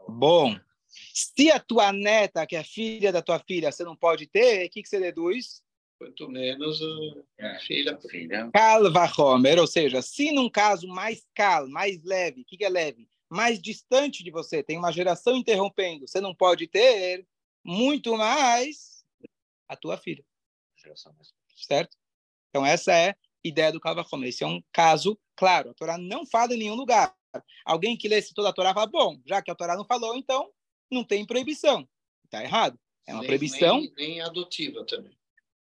Bom, 0.10 0.60
se 0.89 1.50
a 1.50 1.57
tua 1.57 1.93
neta, 1.93 2.46
que 2.46 2.57
é 2.57 2.65
filha 2.65 3.13
da 3.13 3.22
tua 3.22 3.39
filha, 3.39 3.72
você 3.72 3.86
não 3.86 3.96
pode 3.96 4.27
ter, 4.27 4.67
o 4.67 4.69
que, 4.69 4.84
que 4.84 4.89
você 4.89 5.00
deduz? 5.00 5.63
Quanto 5.97 6.29
menos 6.29 6.79
a 7.39 7.59
filha. 7.59 7.97
filha. 7.97 8.51
Calva 8.53 9.11
Homer, 9.17 9.59
ou 9.59 9.65
seja, 9.65 10.01
se 10.01 10.31
num 10.31 10.49
caso 10.49 10.87
mais 10.87 11.25
cal, 11.33 11.67
mais 11.67 12.03
leve, 12.03 12.41
o 12.41 12.45
que, 12.45 12.57
que 12.57 12.65
é 12.65 12.69
leve? 12.69 13.09
Mais 13.29 13.59
distante 13.59 14.23
de 14.23 14.29
você, 14.29 14.61
tem 14.61 14.77
uma 14.77 14.91
geração 14.91 15.35
interrompendo, 15.35 16.07
você 16.07 16.21
não 16.21 16.35
pode 16.35 16.67
ter 16.67 17.27
muito 17.63 18.15
mais 18.15 19.03
a 19.67 19.75
tua 19.75 19.97
filha. 19.97 20.23
Certo? 21.55 21.97
Então, 22.49 22.65
essa 22.65 22.93
é 22.93 23.09
a 23.09 23.15
ideia 23.43 23.71
do 23.71 23.79
Calva 23.79 24.05
Homer. 24.09 24.29
Esse 24.29 24.43
é 24.43 24.47
um 24.47 24.63
caso 24.71 25.19
claro. 25.35 25.71
A 25.71 25.73
Torá 25.73 25.97
não 25.97 26.25
fala 26.25 26.53
em 26.53 26.59
nenhum 26.59 26.75
lugar. 26.75 27.13
Alguém 27.65 27.97
que 27.97 28.07
lê 28.07 28.21
toda 28.33 28.49
a 28.49 28.53
Torá 28.53 28.73
fala, 28.73 28.87
bom, 28.87 29.19
já 29.25 29.41
que 29.41 29.51
a 29.51 29.55
Torá 29.55 29.75
não 29.75 29.85
falou, 29.85 30.15
então 30.15 30.49
não 30.91 31.03
tem 31.03 31.25
proibição. 31.25 31.87
Está 32.23 32.43
errado. 32.43 32.79
É 33.05 33.13
uma 33.13 33.21
nem, 33.21 33.27
proibição. 33.27 33.79
Nem, 33.79 33.93
nem 33.97 34.21
adotiva 34.21 34.85
também. 34.85 35.17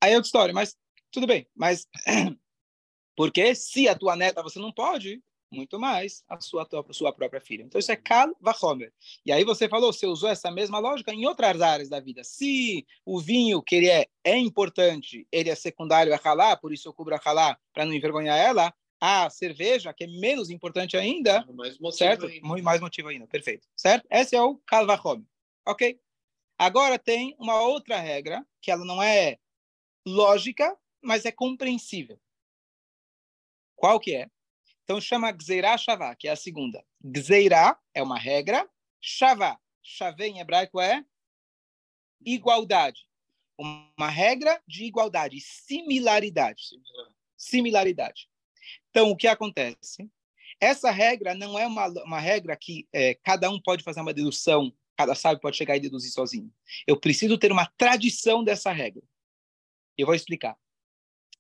Aí 0.01 0.13
é 0.13 0.17
outra 0.17 0.29
história, 0.29 0.55
mas 0.55 0.77
tudo 1.11 1.27
bem. 1.27 1.47
Mas 1.55 1.87
porque 3.17 3.55
se 3.55 3.89
a 3.89 3.95
tua 3.95 4.17
neta 4.17 4.43
você 4.43 4.59
não 4.59 4.73
pode, 4.73 5.23
muito 5.51 5.79
mais 5.79 6.23
a 6.29 6.41
sua, 6.41 6.67
a 6.89 6.93
sua 6.93 7.13
própria 7.13 7.41
filha. 7.41 7.63
Então 7.63 7.79
isso 7.79 7.93
é 7.93 7.97
Kal 7.97 8.35
Vachomer. 8.41 8.93
E 9.25 9.33
aí 9.33 9.45
você 9.45 9.69
falou, 9.69 9.93
você 9.93 10.07
usou 10.07 10.29
essa 10.29 10.51
mesma 10.51 10.79
lógica 10.79 11.13
em 11.13 11.27
outras 11.27 11.61
áreas 11.61 11.89
da 11.89 12.01
vida. 12.01 12.23
Se 12.25 12.87
o 13.05 13.21
vinho 13.21 13.63
que 13.63 13.77
ele 13.77 13.89
é, 13.89 14.07
é 14.25 14.37
importante, 14.37 15.27
ele 15.31 15.51
é 15.51 15.55
secundário 15.55 16.13
a 16.13 16.21
Halá, 16.23 16.57
por 16.57 16.73
isso 16.73 16.89
eu 16.89 16.93
cubro 16.93 17.15
a 17.15 17.21
Halá 17.25 17.59
para 17.73 17.85
não 17.85 17.95
envergonhar 17.95 18.37
ela, 18.37 18.73
a 19.01 19.29
cerveja, 19.29 19.93
que 19.93 20.05
é 20.05 20.07
menos 20.07 20.51
importante 20.51 20.97
ainda, 20.97 21.45
mais 21.53 21.79
motivo 21.79 21.93
certo? 21.93 22.27
Ainda. 22.27 22.47
Muito 22.47 22.65
mais 22.65 22.81
motivo 22.81 23.09
ainda, 23.09 23.27
perfeito. 23.27 23.67
Certo? 23.77 24.07
Esse 24.11 24.35
é 24.35 24.43
o 24.43 24.57
Kal 24.67 24.87
Vachomer. 24.87 25.27
Ok? 25.67 26.01
Agora 26.59 26.99
tem 26.99 27.37
uma 27.39 27.61
outra 27.61 27.99
regra, 27.99 28.45
que 28.63 28.71
ela 28.71 28.85
não 28.85 29.03
é 29.03 29.39
lógica, 30.07 30.77
mas 31.03 31.25
é 31.25 31.33
compreensível. 31.33 32.19
Qual 33.75 33.99
que 33.99 34.15
é? 34.15 34.31
Então 34.85 35.01
chama 35.01 35.33
Gzeirá 35.33 35.77
Shavá, 35.77 36.15
que 36.15 36.29
é 36.29 36.31
a 36.31 36.37
segunda. 36.37 36.85
Gzeirá 37.05 37.79
é 37.93 38.03
uma 38.03 38.19
regra, 38.19 38.69
Shavá. 39.01 39.59
Shavê 39.83 40.29
em 40.29 40.39
hebraico 40.39 40.81
é 40.81 41.05
igualdade. 42.25 43.07
Uma 43.59 44.09
regra 44.09 44.63
de 44.67 44.85
igualdade, 44.85 45.41
similaridade. 45.41 46.63
Similaridade. 47.37 48.29
Então, 48.91 49.11
o 49.11 49.17
que 49.17 49.27
acontece? 49.27 50.09
Essa 50.61 50.91
regra 50.91 51.35
não 51.35 51.59
é 51.59 51.67
uma, 51.67 51.87
uma 52.03 52.21
regra 52.21 52.57
que 52.57 52.89
é, 52.93 53.15
cada 53.15 53.51
um 53.51 53.61
pode 53.61 53.83
fazer 53.83 54.01
uma 54.01 54.15
dedução, 54.15 54.73
cada 54.97 55.15
sábio 55.15 55.41
pode 55.41 55.57
chegar 55.57 55.77
e 55.77 55.81
deduzir 55.81 56.11
sozinho. 56.11 56.53
Eu 56.87 56.99
preciso 56.99 57.37
ter 57.39 57.53
uma 57.53 57.67
tradição 57.77 58.43
dessa 58.43 58.73
regra. 58.73 59.03
Eu 59.97 60.07
vou 60.07 60.15
explicar. 60.15 60.57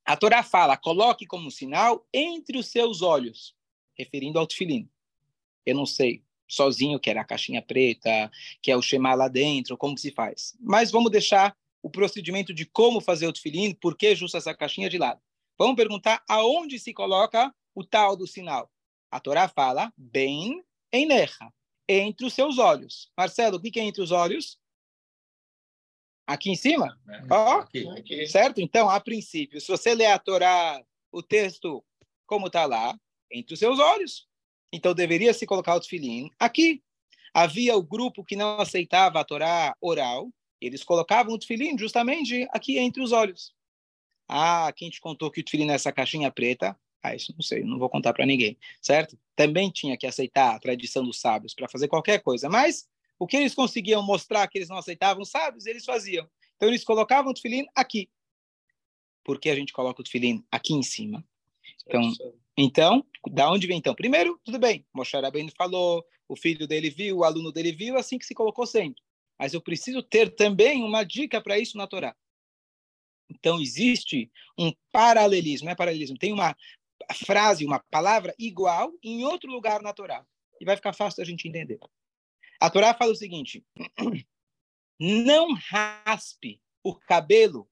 A 0.04 0.16
Torá 0.16 0.42
fala, 0.42 0.76
coloque 0.76 1.26
como 1.26 1.50
sinal 1.50 2.06
entre 2.12 2.58
os 2.58 2.68
seus 2.68 3.02
olhos, 3.02 3.54
referindo 3.98 4.38
ao 4.38 4.46
tefilim. 4.46 4.88
Eu 5.64 5.74
não 5.74 5.84
sei 5.84 6.24
sozinho 6.48 7.00
que 7.00 7.10
era 7.10 7.22
a 7.22 7.24
caixinha 7.24 7.60
preta, 7.60 8.30
que 8.62 8.70
é 8.70 8.76
o 8.76 8.82
Shema 8.82 9.14
lá 9.14 9.28
dentro, 9.28 9.76
como 9.76 9.94
que 9.94 10.00
se 10.00 10.12
faz. 10.12 10.56
Mas 10.60 10.90
vamos 10.90 11.10
deixar 11.10 11.56
o 11.82 11.90
procedimento 11.90 12.54
de 12.54 12.64
como 12.66 13.00
fazer 13.00 13.26
o 13.26 13.32
tefilim, 13.32 13.74
por 13.74 13.96
que 13.96 14.14
justo 14.14 14.36
essa 14.36 14.54
caixinha 14.54 14.88
de 14.88 14.98
lado. 14.98 15.20
Vamos 15.58 15.76
perguntar 15.76 16.22
aonde 16.28 16.78
se 16.78 16.92
coloca 16.92 17.52
o 17.74 17.84
tal 17.84 18.16
do 18.16 18.26
sinal. 18.26 18.70
A 19.10 19.20
Torá 19.20 19.48
fala, 19.48 19.92
bem 19.96 20.62
em 20.92 21.06
Necha, 21.06 21.52
entre 21.88 22.26
os 22.26 22.32
seus 22.32 22.58
olhos. 22.58 23.10
Marcelo, 23.16 23.56
o 23.56 23.60
que 23.60 23.80
é 23.80 23.84
entre 23.84 24.02
os 24.02 24.10
olhos? 24.10 24.58
Aqui 26.26 26.50
em 26.50 26.56
cima? 26.56 26.98
É, 27.08 27.22
oh, 27.30 27.60
aqui, 27.60 27.88
aqui. 27.88 28.26
Certo? 28.26 28.60
Então, 28.60 28.90
a 28.90 28.98
princípio, 29.00 29.60
se 29.60 29.68
você 29.68 29.94
ler 29.94 30.06
a 30.06 30.18
Torá, 30.18 30.82
o 31.12 31.22
texto 31.22 31.84
como 32.26 32.48
está 32.48 32.66
lá, 32.66 32.98
entre 33.30 33.54
os 33.54 33.60
seus 33.60 33.78
olhos. 33.78 34.26
Então, 34.72 34.92
deveria 34.92 35.32
se 35.32 35.46
colocar 35.46 35.74
o 35.76 35.80
tefilim 35.80 36.28
aqui. 36.38 36.82
Havia 37.32 37.76
o 37.76 37.82
grupo 37.82 38.24
que 38.24 38.34
não 38.34 38.60
aceitava 38.60 39.20
a 39.20 39.24
Torá 39.24 39.76
oral, 39.80 40.30
eles 40.60 40.82
colocavam 40.82 41.34
o 41.34 41.38
tefilim 41.38 41.78
justamente 41.78 42.48
aqui 42.50 42.78
entre 42.78 43.02
os 43.02 43.12
olhos. 43.12 43.54
Ah, 44.28 44.72
quem 44.74 44.90
te 44.90 45.00
contou 45.00 45.30
que 45.30 45.40
o 45.40 45.44
tefilim 45.44 45.70
é 45.70 45.74
essa 45.74 45.92
caixinha 45.92 46.30
preta? 46.30 46.76
Ah, 47.02 47.14
isso 47.14 47.32
não 47.32 47.42
sei, 47.42 47.62
não 47.62 47.78
vou 47.78 47.88
contar 47.88 48.12
para 48.12 48.26
ninguém, 48.26 48.58
certo? 48.82 49.16
Também 49.36 49.70
tinha 49.70 49.96
que 49.96 50.06
aceitar 50.06 50.56
a 50.56 50.58
tradição 50.58 51.04
dos 51.04 51.20
sábios 51.20 51.54
para 51.54 51.68
fazer 51.68 51.86
qualquer 51.86 52.20
coisa, 52.20 52.48
mas 52.48 52.88
o 53.18 53.26
que 53.26 53.36
eles 53.36 53.54
conseguiam 53.54 54.02
mostrar 54.02 54.46
que 54.48 54.58
eles 54.58 54.68
não 54.68 54.78
aceitavam 54.78 55.22
os 55.22 55.30
sábios, 55.30 55.66
eles 55.66 55.84
faziam. 55.84 56.28
Então 56.56 56.68
eles 56.68 56.84
colocavam 56.84 57.30
o 57.30 57.34
tefilim 57.34 57.66
aqui. 57.74 58.08
Por 59.24 59.40
que 59.40 59.50
a 59.50 59.54
gente 59.54 59.72
coloca 59.72 60.00
o 60.00 60.04
tefilim 60.04 60.44
aqui 60.50 60.72
em 60.74 60.82
cima? 60.82 61.24
Então, 61.86 62.12
então, 62.56 63.06
da 63.30 63.50
onde 63.50 63.66
vem 63.66 63.78
então? 63.78 63.94
Primeiro, 63.94 64.40
tudo 64.44 64.58
bem, 64.58 64.86
Moshe 64.94 65.16
Rabbeinu 65.16 65.52
falou, 65.56 66.04
o 66.28 66.36
filho 66.36 66.66
dele 66.66 66.90
viu, 66.90 67.18
o 67.18 67.24
aluno 67.24 67.52
dele 67.52 67.72
viu, 67.72 67.96
assim 67.96 68.18
que 68.18 68.26
se 68.26 68.34
colocou 68.34 68.66
sempre. 68.66 69.02
Mas 69.38 69.52
eu 69.52 69.60
preciso 69.60 70.02
ter 70.02 70.34
também 70.34 70.82
uma 70.82 71.04
dica 71.04 71.40
para 71.40 71.58
isso 71.58 71.76
na 71.76 71.86
Torá. 71.86 72.16
Então, 73.28 73.60
existe 73.60 74.30
um 74.58 74.72
paralelismo, 74.92 75.68
é 75.68 75.74
paralelismo, 75.74 76.16
tem 76.16 76.32
uma 76.32 76.56
frase, 77.26 77.64
uma 77.64 77.80
palavra 77.90 78.34
igual 78.38 78.92
em 79.02 79.24
outro 79.24 79.50
lugar 79.50 79.82
na 79.82 79.92
Torá. 79.92 80.24
E 80.60 80.64
vai 80.64 80.76
ficar 80.76 80.92
fácil 80.92 81.22
a 81.22 81.26
gente 81.26 81.46
entender. 81.46 81.78
A 82.60 82.70
Torá 82.70 82.94
fala 82.94 83.12
o 83.12 83.16
seguinte: 83.16 83.64
não 84.98 85.54
raspe 85.54 86.60
o 86.82 86.94
cabelo 86.94 87.68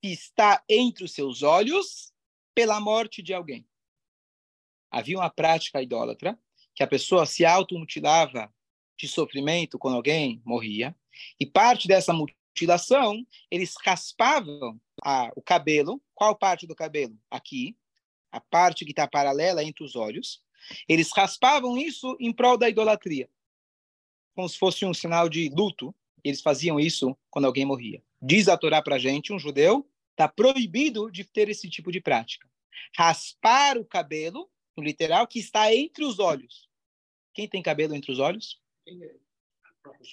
que 0.00 0.08
está 0.08 0.62
entre 0.68 1.04
os 1.04 1.12
seus 1.12 1.42
olhos 1.42 2.12
pela 2.54 2.80
morte 2.80 3.22
de 3.22 3.34
alguém. 3.34 3.66
Havia 4.90 5.18
uma 5.18 5.30
prática 5.30 5.82
idólatra 5.82 6.38
que 6.74 6.82
a 6.82 6.86
pessoa 6.86 7.26
se 7.26 7.44
automutilava 7.44 8.52
de 8.96 9.08
sofrimento 9.08 9.78
quando 9.78 9.94
alguém 9.94 10.42
morria, 10.44 10.94
e 11.38 11.46
parte 11.46 11.88
dessa 11.88 12.12
mutilação, 12.12 13.24
eles 13.50 13.74
raspavam 13.84 14.80
a, 15.02 15.30
o 15.36 15.42
cabelo. 15.42 16.02
Qual 16.14 16.36
parte 16.36 16.66
do 16.66 16.74
cabelo? 16.74 17.16
Aqui, 17.30 17.76
a 18.30 18.40
parte 18.40 18.84
que 18.84 18.90
está 18.90 19.06
paralela 19.06 19.62
entre 19.62 19.84
os 19.84 19.96
olhos. 19.96 20.42
Eles 20.88 21.10
raspavam 21.14 21.78
isso 21.78 22.16
em 22.20 22.32
prol 22.32 22.58
da 22.58 22.68
idolatria, 22.68 23.28
como 24.38 24.48
se 24.48 24.56
fosse 24.56 24.86
um 24.86 24.94
sinal 24.94 25.28
de 25.28 25.48
luto. 25.48 25.92
Eles 26.22 26.40
faziam 26.40 26.78
isso 26.78 27.18
quando 27.28 27.46
alguém 27.46 27.64
morria. 27.64 28.00
Diz 28.22 28.46
a 28.46 28.56
Torá 28.56 28.80
para 28.80 28.94
a 28.94 28.98
gente, 28.98 29.32
um 29.32 29.38
judeu 29.38 29.84
está 30.12 30.28
proibido 30.28 31.10
de 31.10 31.24
ter 31.24 31.48
esse 31.48 31.68
tipo 31.68 31.90
de 31.90 32.00
prática. 32.00 32.48
Raspar 32.96 33.76
o 33.76 33.84
cabelo, 33.84 34.48
no 34.76 34.84
literal, 34.84 35.26
que 35.26 35.40
está 35.40 35.74
entre 35.74 36.04
os 36.04 36.20
olhos. 36.20 36.68
Quem 37.34 37.48
tem 37.48 37.60
cabelo 37.60 37.96
entre 37.96 38.12
os 38.12 38.20
olhos? 38.20 38.60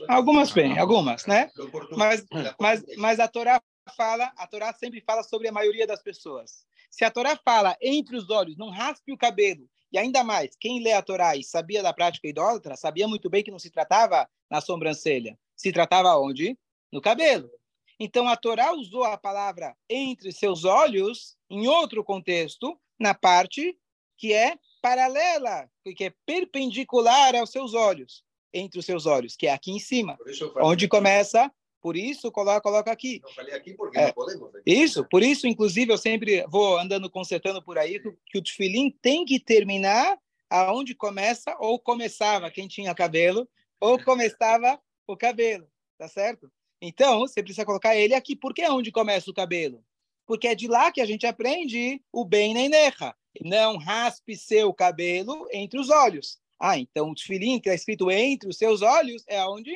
Algumas 0.08 0.52
bem, 0.52 0.80
algumas, 0.80 1.28
né? 1.28 1.52
Mas, 1.96 2.26
mas, 2.60 2.84
mas 2.98 3.20
a 3.20 3.28
Torá 3.28 3.62
fala, 3.96 4.34
a 4.38 4.48
Torá 4.48 4.74
sempre 4.74 5.02
fala 5.02 5.22
sobre 5.22 5.48
a 5.50 5.52
maioria 5.52 5.86
das 5.86 6.02
pessoas. 6.02 6.66
Se 6.90 7.06
a 7.06 7.12
Torá 7.12 7.38
fala 7.38 7.78
entre 7.80 8.16
os 8.18 8.32
olhos, 8.32 8.58
não 8.58 8.72
raspe 8.72 9.12
o 9.12 9.18
cabelo, 9.18 9.70
e 9.96 9.98
ainda 9.98 10.26
mais, 10.26 10.58
quem 10.60 10.84
lê 10.84 10.92
a 10.92 11.02
Torá 11.02 11.38
e 11.38 11.44
sabia 11.44 11.82
da 11.82 11.94
prática 11.94 12.28
idólatra, 12.28 12.76
sabia 12.76 13.08
muito 13.08 13.30
bem 13.30 13.42
que 13.42 13.50
não 13.50 13.58
se 13.58 13.70
tratava 13.70 14.30
na 14.52 14.60
sobrancelha, 14.60 15.40
se 15.56 15.72
tratava 15.72 16.14
onde? 16.18 16.60
No 16.92 17.00
cabelo. 17.00 17.50
Então 17.98 18.28
a 18.28 18.36
Torá 18.36 18.74
usou 18.74 19.06
a 19.06 19.18
palavra 19.18 19.74
entre 19.90 20.34
seus 20.34 20.66
olhos 20.66 21.38
em 21.50 21.66
outro 21.70 22.04
contexto, 22.04 22.78
na 23.00 23.14
parte 23.14 23.74
que 24.18 24.34
é 24.34 24.58
paralela, 24.82 25.70
que 25.96 26.04
é 26.04 26.14
perpendicular 26.26 27.34
aos 27.34 27.52
seus 27.52 27.74
olhos, 27.74 28.22
entre 28.54 28.80
os 28.80 28.86
seus 28.86 29.06
olhos, 29.06 29.38
que 29.38 29.48
é 29.48 29.54
aqui 29.54 29.72
em 29.72 29.80
cima, 29.80 30.18
onde 30.58 30.90
começa 30.90 31.50
por 31.86 31.96
isso, 31.96 32.32
coloca, 32.32 32.62
coloca 32.62 32.92
aqui. 32.92 33.22
Eu 33.24 33.30
falei 33.30 33.54
aqui 33.54 33.76
porque 33.76 33.96
é, 33.96 34.08
não 34.08 34.14
podemos. 34.14 34.52
Né? 34.52 34.60
Isso, 34.66 35.08
por 35.08 35.22
isso, 35.22 35.46
inclusive, 35.46 35.94
eu 35.94 36.00
sempre 36.00 36.44
vou 36.48 36.80
andando 36.80 37.08
consertando 37.12 37.62
por 37.62 37.78
aí 37.78 38.00
que, 38.00 38.12
que 38.26 38.38
o 38.40 38.44
tefilim 38.44 38.90
tem 38.90 39.24
que 39.24 39.40
terminar 39.40 40.18
aonde 40.50 40.96
começa 40.96 41.56
ou 41.60 41.78
começava 41.78 42.50
quem 42.50 42.68
tinha 42.68 42.96
cabelo 42.96 43.48
ou 43.80 44.04
começava 44.04 44.82
o 45.06 45.16
cabelo, 45.16 45.70
tá 45.96 46.08
certo? 46.08 46.52
Então, 46.82 47.20
você 47.20 47.44
precisa 47.44 47.64
colocar 47.64 47.96
ele 47.96 48.16
aqui. 48.16 48.36
Por 48.36 48.52
que 48.52 48.64
é 48.64 48.72
onde 48.72 48.92
começa 48.92 49.30
o 49.30 49.34
cabelo? 49.34 49.86
Porque 50.26 50.48
é 50.48 50.56
de 50.56 50.68
lá 50.68 50.92
que 50.92 51.02
a 51.02 51.06
gente 51.06 51.28
aprende 51.28 52.02
o 52.12 52.26
bem 52.26 52.56
na 52.56 52.62
inerra. 52.62 53.16
Não 53.42 53.78
raspe 53.78 54.36
seu 54.36 54.74
cabelo 54.74 55.48
entre 55.54 55.80
os 55.80 55.92
olhos. 55.92 56.40
Ah, 56.60 56.80
então 56.80 57.12
o 57.12 57.16
tefilim 57.16 57.60
que 57.60 57.70
está 57.70 57.76
escrito 57.76 58.10
entre 58.10 58.50
os 58.50 58.58
seus 58.58 58.82
olhos 58.82 59.24
é 59.28 59.40
onde? 59.46 59.72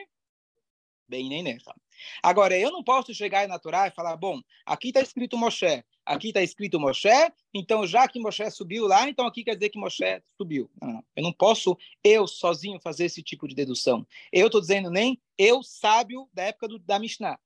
Bem 1.08 1.28
na 1.28 1.38
inerra. 1.38 1.76
Agora, 2.22 2.58
eu 2.58 2.72
não 2.72 2.84
posso 2.84 3.14
chegar 3.14 3.48
na 3.48 3.60
Torá 3.60 3.88
e 3.88 3.92
falar, 3.92 4.16
bom, 4.18 4.42
aqui 4.66 4.90
está 4.90 5.02
escrito 5.02 5.38
Moshe, 5.38 5.84
aqui 6.06 6.30
está 6.30 6.42
escrito 6.42 6.80
Moshe, 6.80 7.10
então 7.54 7.86
já 7.86 8.08
que 8.08 8.20
Moshe 8.20 8.50
subiu 8.52 8.88
lá, 8.88 9.10
então 9.10 9.26
aqui 9.26 9.44
quer 9.44 9.56
dizer 9.56 9.70
que 9.70 9.80
Moshe 9.80 10.22
subiu. 10.38 10.70
Não, 10.82 10.94
não. 10.94 11.06
Eu 11.16 11.24
não 11.24 11.34
posso, 11.34 11.78
eu 12.04 12.28
sozinho, 12.28 12.80
fazer 12.80 13.06
esse 13.06 13.24
tipo 13.24 13.48
de 13.48 13.56
dedução. 13.56 14.06
Eu 14.32 14.48
estou 14.48 14.62
dizendo 14.62 14.90
nem 14.90 15.22
eu, 15.38 15.64
sábio 15.64 16.30
da 16.34 16.44
época 16.44 16.68
do, 16.68 16.80
da 16.80 17.00
Mishnah. 17.00 17.40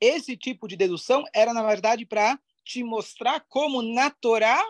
Esse 0.00 0.36
tipo 0.36 0.66
de 0.66 0.76
dedução 0.76 1.24
era, 1.34 1.52
na 1.52 1.62
verdade, 1.62 2.06
para 2.06 2.38
te 2.64 2.82
mostrar 2.82 3.40
como 3.48 3.82
na 3.82 4.10
Torá 4.10 4.64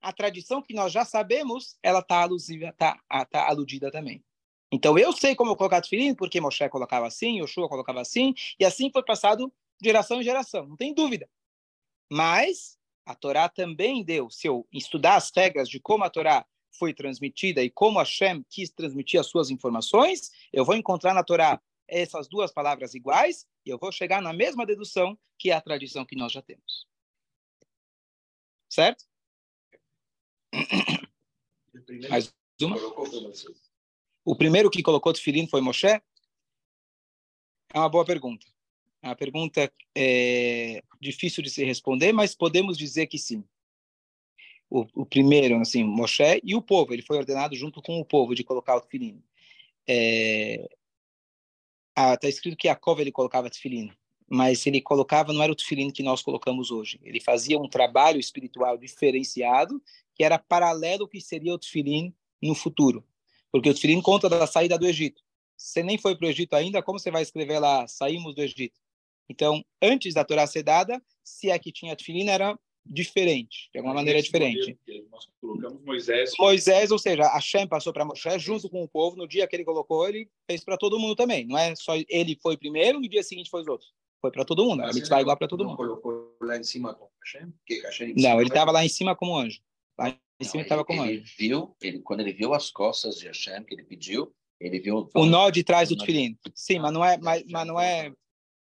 a 0.00 0.12
tradição 0.12 0.62
que 0.62 0.74
nós 0.74 0.92
já 0.92 1.04
sabemos, 1.04 1.76
ela 1.82 2.00
está 2.00 2.28
tá, 2.76 3.24
tá 3.24 3.48
aludida 3.48 3.90
também. 3.90 4.24
Então 4.70 4.98
eu 4.98 5.12
sei 5.12 5.34
como 5.34 5.56
colocar 5.56 5.80
tefilim, 5.80 6.14
porque 6.14 6.40
Moshe 6.40 6.68
colocava 6.68 7.06
assim, 7.06 7.40
Yoshua 7.40 7.68
colocava 7.68 8.00
assim, 8.00 8.34
e 8.58 8.64
assim 8.64 8.90
foi 8.90 9.02
passado 9.02 9.52
de 9.80 9.88
geração 9.88 10.20
em 10.20 10.24
geração, 10.24 10.66
não 10.66 10.76
tem 10.76 10.92
dúvida. 10.92 11.28
Mas 12.10 12.78
a 13.06 13.14
Torá 13.14 13.48
também 13.48 14.04
deu, 14.04 14.28
se 14.28 14.46
eu 14.46 14.66
estudar 14.72 15.16
as 15.16 15.30
regras 15.34 15.68
de 15.68 15.80
como 15.80 16.04
a 16.04 16.10
Torá 16.10 16.46
foi 16.70 16.92
transmitida 16.92 17.62
e 17.62 17.70
como 17.70 17.98
Hashem 17.98 18.44
quis 18.48 18.70
transmitir 18.70 19.18
as 19.18 19.26
suas 19.26 19.50
informações, 19.50 20.30
eu 20.52 20.64
vou 20.64 20.74
encontrar 20.74 21.14
na 21.14 21.24
Torá 21.24 21.60
essas 21.86 22.28
duas 22.28 22.52
palavras 22.52 22.94
iguais 22.94 23.46
e 23.64 23.70
eu 23.70 23.78
vou 23.78 23.90
chegar 23.90 24.20
na 24.20 24.32
mesma 24.32 24.66
dedução 24.66 25.18
que 25.38 25.50
é 25.50 25.54
a 25.54 25.60
tradição 25.60 26.04
que 26.04 26.16
nós 26.16 26.32
já 26.32 26.42
temos. 26.42 26.86
Certo? 28.68 29.04
Mais 32.10 32.32
uma? 32.60 32.76
O 34.30 34.36
primeiro 34.36 34.68
que 34.68 34.82
colocou 34.82 35.10
tefilim 35.10 35.46
foi 35.46 35.62
Moshe? 35.62 35.86
É 35.86 36.02
uma 37.72 37.88
boa 37.88 38.04
pergunta. 38.04 38.46
É 39.00 39.06
uma 39.06 39.16
pergunta 39.16 39.72
é, 39.96 40.82
difícil 41.00 41.42
de 41.42 41.48
se 41.48 41.64
responder, 41.64 42.12
mas 42.12 42.34
podemos 42.34 42.76
dizer 42.76 43.06
que 43.06 43.16
sim. 43.16 43.42
O, 44.68 44.84
o, 44.94 45.06
primeiro, 45.06 45.58
assim, 45.58 45.82
Moshe 45.82 46.42
e 46.44 46.54
o 46.54 46.60
povo. 46.60 46.92
Ele 46.92 47.00
foi 47.00 47.16
ordenado 47.16 47.56
junto 47.56 47.80
com 47.80 47.98
o 47.98 48.04
povo 48.04 48.34
de 48.34 48.44
colocar 48.44 48.76
o 48.76 48.82
tefilim. 48.82 49.24
É, 49.88 50.68
ah, 51.96 52.14
tá 52.14 52.28
escrito 52.28 52.58
que 52.58 52.68
Jacob 52.68 53.00
ele 53.00 53.10
colocava 53.10 53.48
tefilim, 53.48 53.90
mas 54.28 54.66
ele 54.66 54.82
colocava 54.82 55.32
não 55.32 55.42
era 55.42 55.52
o 55.52 55.56
tefilim 55.56 55.90
que 55.90 56.02
nós 56.02 56.20
colocamos 56.20 56.70
hoje. 56.70 57.00
Ele 57.02 57.18
fazia 57.18 57.58
um 57.58 57.66
trabalho 57.66 58.20
espiritual 58.20 58.76
diferenciado 58.76 59.82
que 60.14 60.22
era 60.22 60.38
paralelo 60.38 61.04
ao 61.04 61.08
que 61.08 61.18
seria 61.18 61.54
o 61.54 61.58
tefilim 61.58 62.14
no 62.42 62.54
futuro 62.54 63.02
porque 63.52 63.70
o 63.70 63.74
Tfilim 63.74 64.00
conta 64.00 64.28
da 64.28 64.46
saída 64.46 64.78
do 64.78 64.86
Egito. 64.86 65.22
você 65.56 65.82
nem 65.82 65.98
foi 65.98 66.16
para 66.16 66.26
o 66.26 66.30
Egito 66.30 66.54
ainda, 66.54 66.82
como 66.82 66.98
você 66.98 67.10
vai 67.10 67.22
escrever 67.22 67.58
lá, 67.58 67.86
saímos 67.86 68.34
do 68.34 68.42
Egito? 68.42 68.78
Então, 69.28 69.62
antes 69.82 70.14
da 70.14 70.24
Torá 70.24 70.46
ser 70.46 70.62
dada, 70.62 71.02
se 71.22 71.50
é 71.50 71.58
que 71.58 71.70
tinha 71.70 71.94
tefilin, 71.94 72.28
era 72.28 72.58
diferente, 72.84 73.68
de 73.70 73.78
alguma 73.78 73.94
maneira 73.94 74.22
diferente. 74.22 74.78
Nós 75.10 75.28
colocamos 75.40 75.84
Moisés. 75.84 76.32
Moisés, 76.38 76.90
ou 76.90 76.98
seja, 76.98 77.28
Hashem 77.28 77.66
passou 77.66 77.92
para 77.92 78.04
Moisés 78.04 78.42
junto 78.42 78.68
com 78.70 78.82
o 78.82 78.88
povo, 78.88 79.16
no 79.16 79.28
dia 79.28 79.46
que 79.46 79.54
ele 79.54 79.64
colocou, 79.64 80.08
ele 80.08 80.30
fez 80.50 80.64
para 80.64 80.78
todo 80.78 80.98
mundo 80.98 81.14
também. 81.14 81.46
Não 81.46 81.58
é 81.58 81.74
só 81.76 81.94
ele 82.08 82.38
foi 82.42 82.56
primeiro, 82.56 83.00
no 83.00 83.08
dia 83.08 83.22
seguinte 83.22 83.50
foi 83.50 83.60
os 83.60 83.68
outros. 83.68 83.92
Foi 84.20 84.32
para 84.32 84.44
todo 84.44 84.64
mundo. 84.64 84.82
A 84.82 84.92
mitzvah 84.92 85.18
é 85.18 85.20
igual 85.20 85.36
para 85.36 85.46
todo 85.46 85.64
mundo. 85.64 85.76
colocou 85.76 86.36
lá 86.40 86.56
em 86.56 86.64
cima 86.64 86.94
com 86.94 87.08
Hashem? 87.22 87.52
Hashem 87.84 88.14
Não, 88.16 88.40
ele 88.40 88.48
estava 88.48 88.72
lá 88.72 88.84
em 88.84 88.88
cima 88.88 89.14
como 89.14 89.36
anjo. 89.36 89.60
Lá 89.96 90.18
ele 90.38 90.62
estava 90.62 90.84
como 90.84 91.04
ele 91.04 91.24
viu, 91.36 91.74
ele, 91.82 91.98
quando 92.00 92.20
ele 92.20 92.32
viu 92.32 92.54
as 92.54 92.70
costas 92.70 93.16
de 93.18 93.26
Hashem 93.26 93.64
que 93.64 93.74
ele 93.74 93.82
pediu, 93.82 94.32
ele 94.60 94.78
viu 94.78 95.08
O 95.14 95.26
nó 95.26 95.50
de 95.50 95.64
trás 95.64 95.88
do 95.88 95.96
tefilim. 95.96 96.38
Sim, 96.54 96.78
mas 96.78 96.92
não 96.92 97.04
é, 97.04 97.18
mas, 97.18 97.44
mas 97.48 97.66
não 97.66 97.80
é, 97.80 98.12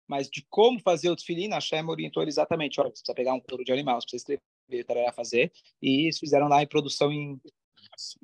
mas 0.06 0.30
de 0.30 0.45
como 0.49 0.80
fazer 0.80 1.11
o 1.11 1.16
tefilim, 1.16 1.50
a 1.52 1.56
Hashem 1.56 1.87
orientou 1.88 2.23
ele 2.23 2.30
exatamente. 2.30 2.80
Olha, 2.80 2.88
você 2.88 2.92
precisa 3.02 3.14
pegar 3.14 3.35
um 3.35 3.40
couro 3.40 3.64
de 3.64 3.73
animal, 3.73 4.00
você 4.00 4.06
precisa 4.06 4.40
escrever, 4.66 4.85
tarará, 4.85 5.12
fazer, 5.12 5.52
e 5.83 6.04
eles 6.04 6.18
fizeram 6.18 6.49
lá 6.49 6.62
em 6.62 6.66
produção 6.66 7.12
em, 7.12 7.40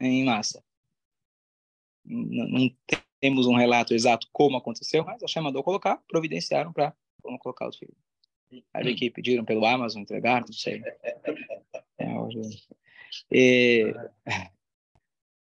em 0.00 0.24
massa. 0.24 0.62
Não, 2.04 2.48
não 2.48 2.76
temos 3.20 3.46
um 3.46 3.54
relato 3.54 3.94
exato 3.94 4.26
como 4.32 4.56
aconteceu, 4.56 5.04
mas 5.04 5.22
a 5.22 5.26
Hashem 5.26 5.42
mandou 5.42 5.62
colocar, 5.62 6.02
providenciaram 6.08 6.72
para 6.72 6.94
colocar 7.40 7.68
o 7.68 7.70
tefilim. 7.70 7.94
Aí 8.74 8.94
que 8.94 9.10
pediram 9.10 9.44
pelo 9.44 9.64
Amazon, 9.64 10.02
entregaram, 10.02 10.46
não 10.46 10.54
sei. 10.54 10.82
É, 11.98 12.18
hoje- 12.18 12.40
E- 13.30 13.94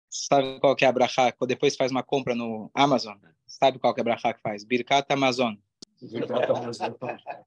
Sabe 0.10 0.60
qual 0.60 0.76
que 0.76 0.84
é 0.84 0.88
a 0.88 0.92
brachá? 0.92 1.32
Depois 1.48 1.76
faz 1.76 1.92
uma 1.92 2.02
compra 2.02 2.34
no 2.34 2.72
Amazon. 2.74 3.18
Sabe 3.46 3.78
qual 3.78 3.94
que 3.94 4.00
é 4.00 4.04
a 4.04 4.06
brachá 4.06 4.34
que 4.34 4.42
faz? 4.42 4.64
Birkat 4.64 5.06
Amazon. 5.14 5.56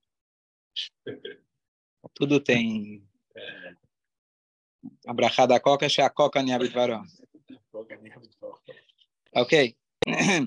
Tudo 2.15 2.41
tem. 2.41 3.03
A 5.07 5.13
brachá 5.13 5.47
da 5.47 5.59
coca 5.59 5.87
é 5.87 6.03
a 6.03 6.11
coca 6.11 6.43
niabitvaró. 6.43 7.03
Ok? 9.35 9.77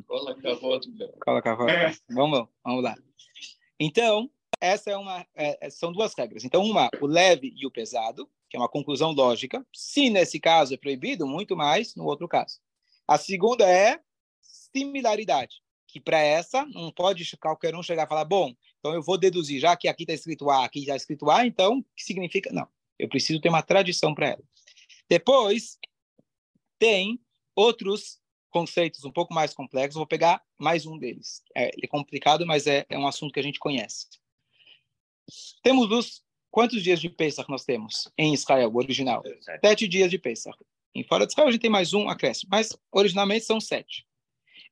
Cola. 0.07 0.35
Coloca 1.19 1.53
a. 1.53 1.55
Vamos, 2.09 2.47
vamos 2.63 2.83
lá. 2.83 2.95
Então, 3.79 4.29
essa 4.59 4.91
é 4.91 4.97
uma, 4.97 5.25
é, 5.35 5.67
é, 5.67 5.69
são 5.69 5.91
duas 5.91 6.13
regras. 6.13 6.43
Então, 6.43 6.63
uma, 6.63 6.89
o 7.01 7.07
leve 7.07 7.53
e 7.55 7.65
o 7.65 7.71
pesado, 7.71 8.29
que 8.55 8.57
é 8.57 8.59
uma 8.59 8.69
conclusão 8.69 9.11
lógica. 9.11 9.65
Se 9.73 10.09
nesse 10.09 10.39
caso 10.39 10.73
é 10.73 10.77
proibido, 10.77 11.27
muito 11.27 11.57
mais 11.57 11.93
no 11.93 12.05
outro 12.05 12.25
caso. 12.25 12.59
A 13.05 13.17
segunda 13.17 13.69
é 13.69 13.99
similaridade, 14.41 15.57
que 15.87 15.99
para 15.99 16.19
essa 16.19 16.65
não 16.67 16.91
pode 16.91 17.29
qualquer 17.37 17.75
um 17.75 17.83
chegar 17.83 18.05
e 18.05 18.09
falar, 18.09 18.23
bom, 18.23 18.53
então 18.79 18.93
eu 18.93 19.03
vou 19.03 19.17
deduzir, 19.17 19.59
já 19.59 19.75
que 19.75 19.89
aqui 19.89 20.03
está 20.03 20.13
escrito 20.13 20.49
A, 20.49 20.63
aqui 20.63 20.79
está 20.79 20.95
escrito 20.95 21.29
A, 21.29 21.45
então, 21.45 21.83
que 21.95 22.03
significa? 22.03 22.51
Não, 22.53 22.67
eu 22.97 23.09
preciso 23.09 23.41
ter 23.41 23.49
uma 23.49 23.61
tradição 23.61 24.15
para 24.15 24.29
ela. 24.29 24.43
Depois, 25.09 25.77
tem 26.79 27.19
outros 27.55 28.19
conceitos 28.49 29.03
um 29.03 29.11
pouco 29.11 29.33
mais 29.33 29.53
complexos, 29.53 29.95
vou 29.95 30.07
pegar 30.07 30.41
mais 30.57 30.85
um 30.85 30.97
deles. 30.97 31.43
É, 31.53 31.71
é 31.83 31.87
complicado, 31.87 32.45
mas 32.45 32.67
é, 32.67 32.85
é 32.89 32.97
um 32.97 33.05
assunto 33.05 33.33
que 33.33 33.39
a 33.39 33.43
gente 33.43 33.59
conhece. 33.59 34.07
Temos 35.61 35.91
os 35.91 36.24
quantos 36.55 36.81
dias 36.81 37.01
de 37.01 37.09
Pesach 37.09 37.49
nós 37.49 37.65
temos 37.65 38.09
em 38.17 38.33
Israel, 38.33 38.71
o 38.73 38.77
original? 38.77 39.21
Sete 39.59 39.89
dias 39.89 40.09
de 40.09 40.17
Pesach. 40.17 40.57
Em 40.95 41.03
fora 41.03 41.25
de 41.25 41.33
Israel 41.33 41.49
a 41.49 41.51
gente 41.51 41.59
tem 41.59 41.69
mais 41.69 41.93
um 41.93 42.07
acréscimo, 42.07 42.49
mas 42.49 42.69
originalmente 42.93 43.43
são 43.43 43.59
sete. 43.59 44.07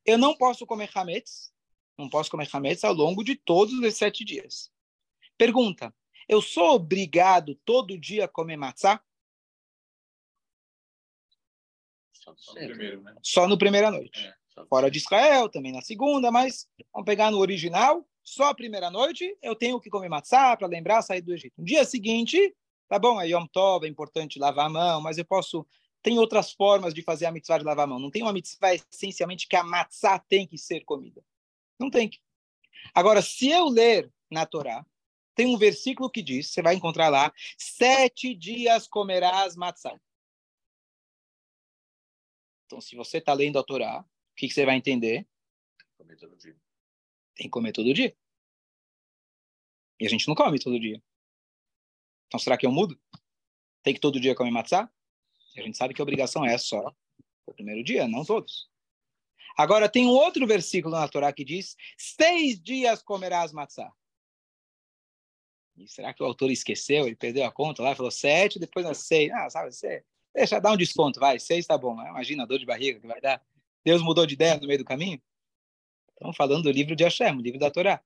Eu 0.05 0.17
não 0.17 0.33
posso 0.33 0.65
comer 0.65 0.89
hametz, 0.95 1.53
não 1.97 2.07
posso 2.09 2.31
comer 2.31 2.47
hametz 2.53 2.85
ao 2.85 2.93
longo 2.93 3.21
de 3.21 3.35
todos 3.35 3.73
os 3.73 3.95
sete 3.97 4.23
dias. 4.23 4.71
Pergunta: 5.37 5.93
eu 6.29 6.41
sou 6.41 6.75
obrigado 6.75 7.53
todo 7.65 7.99
dia 7.99 8.23
a 8.23 8.29
comer 8.29 8.55
matzá? 8.55 9.03
Só 12.13 12.33
Só 12.37 12.53
no 12.53 12.65
primeiro, 12.65 13.01
né? 13.01 13.15
Só 13.21 13.45
no 13.45 13.57
primeira 13.57 13.91
noite. 13.91 14.25
É, 14.25 14.33
só- 14.47 14.65
Fora 14.67 14.89
de 14.89 14.99
Israel, 14.99 15.49
também 15.49 15.73
na 15.73 15.81
segunda, 15.81 16.31
mas 16.31 16.65
vamos 16.93 17.05
pegar 17.05 17.29
no 17.29 17.39
original, 17.39 18.07
só 18.23 18.45
a 18.45 18.55
primeira 18.55 18.89
noite 18.89 19.37
eu 19.41 19.55
tenho 19.55 19.79
que 19.79 19.89
comer 19.89 20.09
matzá 20.09 20.55
para 20.55 20.67
lembrar 20.67 21.01
sair 21.01 21.21
do 21.21 21.33
Egito. 21.33 21.53
No 21.57 21.65
dia 21.65 21.83
seguinte, 21.83 22.55
tá 22.87 22.97
bom, 22.97 23.19
é 23.19 23.27
Yom 23.27 23.45
Tov, 23.47 23.85
é 23.85 23.89
importante 23.89 24.39
lavar 24.39 24.67
a 24.67 24.69
mão, 24.69 25.01
mas 25.01 25.17
eu 25.17 25.25
posso 25.25 25.67
tem 26.01 26.19
outras 26.19 26.51
formas 26.51 26.93
de 26.93 27.01
fazer 27.01 27.25
a 27.25 27.31
mitzvah 27.31 27.57
de 27.57 27.63
lavar 27.63 27.85
a 27.85 27.87
mão. 27.87 27.99
Não 27.99 28.11
tem 28.11 28.21
uma 28.21 28.33
mitzvah 28.33 28.75
essencialmente 28.75 29.47
que 29.47 29.55
a 29.55 29.63
matzá 29.63 30.19
tem 30.19 30.45
que 30.45 30.57
ser 30.57 30.81
comida. 30.81 31.23
Não 31.79 31.89
tem 31.89 32.09
que. 32.09 32.19
Agora, 32.93 33.21
se 33.21 33.49
eu 33.49 33.69
ler 33.69 34.11
na 34.29 34.45
Torá, 34.45 34.85
tem 35.33 35.47
um 35.47 35.57
versículo 35.57 36.09
que 36.09 36.21
diz, 36.21 36.49
você 36.49 36.61
vai 36.61 36.75
encontrar 36.75 37.07
lá, 37.07 37.33
sete 37.57 38.35
dias 38.35 38.85
comerás 38.85 39.55
matzá. 39.55 39.97
Então, 42.65 42.81
se 42.81 42.95
você 42.97 43.19
está 43.19 43.33
lendo 43.33 43.57
a 43.57 43.63
Torá, 43.63 44.01
o 44.01 44.35
que, 44.35 44.47
que 44.47 44.53
você 44.53 44.65
vai 44.65 44.75
entender? 44.75 45.25
comer 45.97 46.17
todo 46.17 46.35
dia. 46.35 46.55
Tem 47.35 47.45
que 47.45 47.49
comer 47.49 47.71
todo 47.71 47.93
dia. 47.93 48.15
E 49.99 50.05
a 50.05 50.09
gente 50.09 50.27
não 50.27 50.35
come 50.35 50.59
todo 50.59 50.79
dia. 50.79 51.01
Então, 52.27 52.39
será 52.39 52.57
que 52.57 52.65
eu 52.65 52.71
mudo? 52.71 52.99
Tem 53.83 53.93
que 53.93 53.99
todo 53.99 54.19
dia 54.19 54.35
comer 54.35 54.51
matzá? 54.51 54.89
E 55.55 55.59
a 55.59 55.63
gente 55.63 55.77
sabe 55.77 55.93
que 55.93 56.01
a 56.01 56.03
obrigação 56.03 56.45
é 56.45 56.57
só 56.57 56.93
o 57.45 57.53
primeiro 57.53 57.83
dia, 57.83 58.07
não 58.07 58.25
todos. 58.25 58.69
Agora, 59.57 59.87
tem 59.87 60.05
um 60.07 60.11
outro 60.11 60.45
versículo 60.47 60.95
na 60.95 61.07
Torá 61.07 61.31
que 61.31 61.43
diz: 61.43 61.75
seis 61.97 62.59
dias 62.61 63.03
comerás 63.03 63.51
matzá. 63.51 63.91
E 65.77 65.87
será 65.87 66.13
que 66.13 66.21
o 66.21 66.25
autor 66.25 66.51
esqueceu? 66.51 67.05
Ele 67.05 67.15
perdeu 67.15 67.45
a 67.45 67.51
conta 67.51 67.81
lá, 67.81 67.95
falou 67.95 68.11
sete, 68.11 68.59
depois 68.59 68.85
nas 68.85 68.99
seis. 68.99 69.31
Ah, 69.31 69.49
sabe, 69.49 69.71
você 69.71 70.03
deixa 70.33 70.59
dar 70.59 70.71
um 70.71 70.77
desconto, 70.77 71.19
vai, 71.19 71.39
seis 71.39 71.65
tá 71.65 71.77
bom. 71.77 71.93
Imagina 71.93 72.43
a 72.43 72.45
dor 72.45 72.59
de 72.59 72.65
barriga 72.65 72.99
que 72.99 73.07
vai 73.07 73.21
dar. 73.21 73.43
Deus 73.83 74.01
mudou 74.01 74.25
de 74.25 74.33
ideia 74.33 74.57
no 74.57 74.67
meio 74.67 74.79
do 74.79 74.85
caminho? 74.85 75.21
Estamos 76.13 76.37
falando 76.37 76.63
do 76.63 76.71
livro 76.71 76.95
de 76.95 77.03
Hashem, 77.03 77.35
o 77.37 77.41
livro 77.41 77.59
da 77.59 77.71
Torá. 77.71 78.03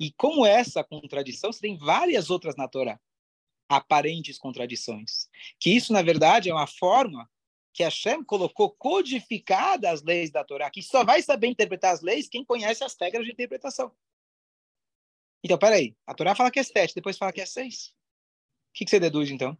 E 0.00 0.12
como 0.12 0.46
essa 0.46 0.84
contradição, 0.84 1.52
você 1.52 1.60
tem 1.60 1.76
várias 1.76 2.30
outras 2.30 2.54
na 2.56 2.68
Torá, 2.68 3.00
aparentes 3.68 4.38
contradições. 4.38 5.28
Que 5.58 5.70
isso, 5.70 5.92
na 5.92 6.02
verdade, 6.02 6.48
é 6.48 6.54
uma 6.54 6.66
forma 6.66 7.28
que 7.72 7.82
Hashem 7.82 8.24
colocou 8.24 8.70
codificada 8.70 9.90
as 9.90 10.02
leis 10.02 10.30
da 10.30 10.44
Torá, 10.44 10.70
que 10.70 10.82
só 10.82 11.04
vai 11.04 11.22
saber 11.22 11.48
interpretar 11.48 11.94
as 11.94 12.00
leis 12.00 12.28
quem 12.28 12.44
conhece 12.44 12.82
as 12.84 12.96
regras 13.00 13.24
de 13.24 13.32
interpretação. 13.32 13.94
Então, 15.42 15.58
peraí, 15.58 15.96
a 16.06 16.14
Torá 16.14 16.34
fala 16.34 16.50
que 16.50 16.58
é 16.58 16.62
sete, 16.64 16.94
depois 16.94 17.16
fala 17.16 17.32
que 17.32 17.40
é 17.40 17.46
seis. 17.46 17.94
O 18.70 18.72
que, 18.74 18.84
que 18.84 18.90
você 18.90 19.00
deduz, 19.00 19.30
então? 19.30 19.56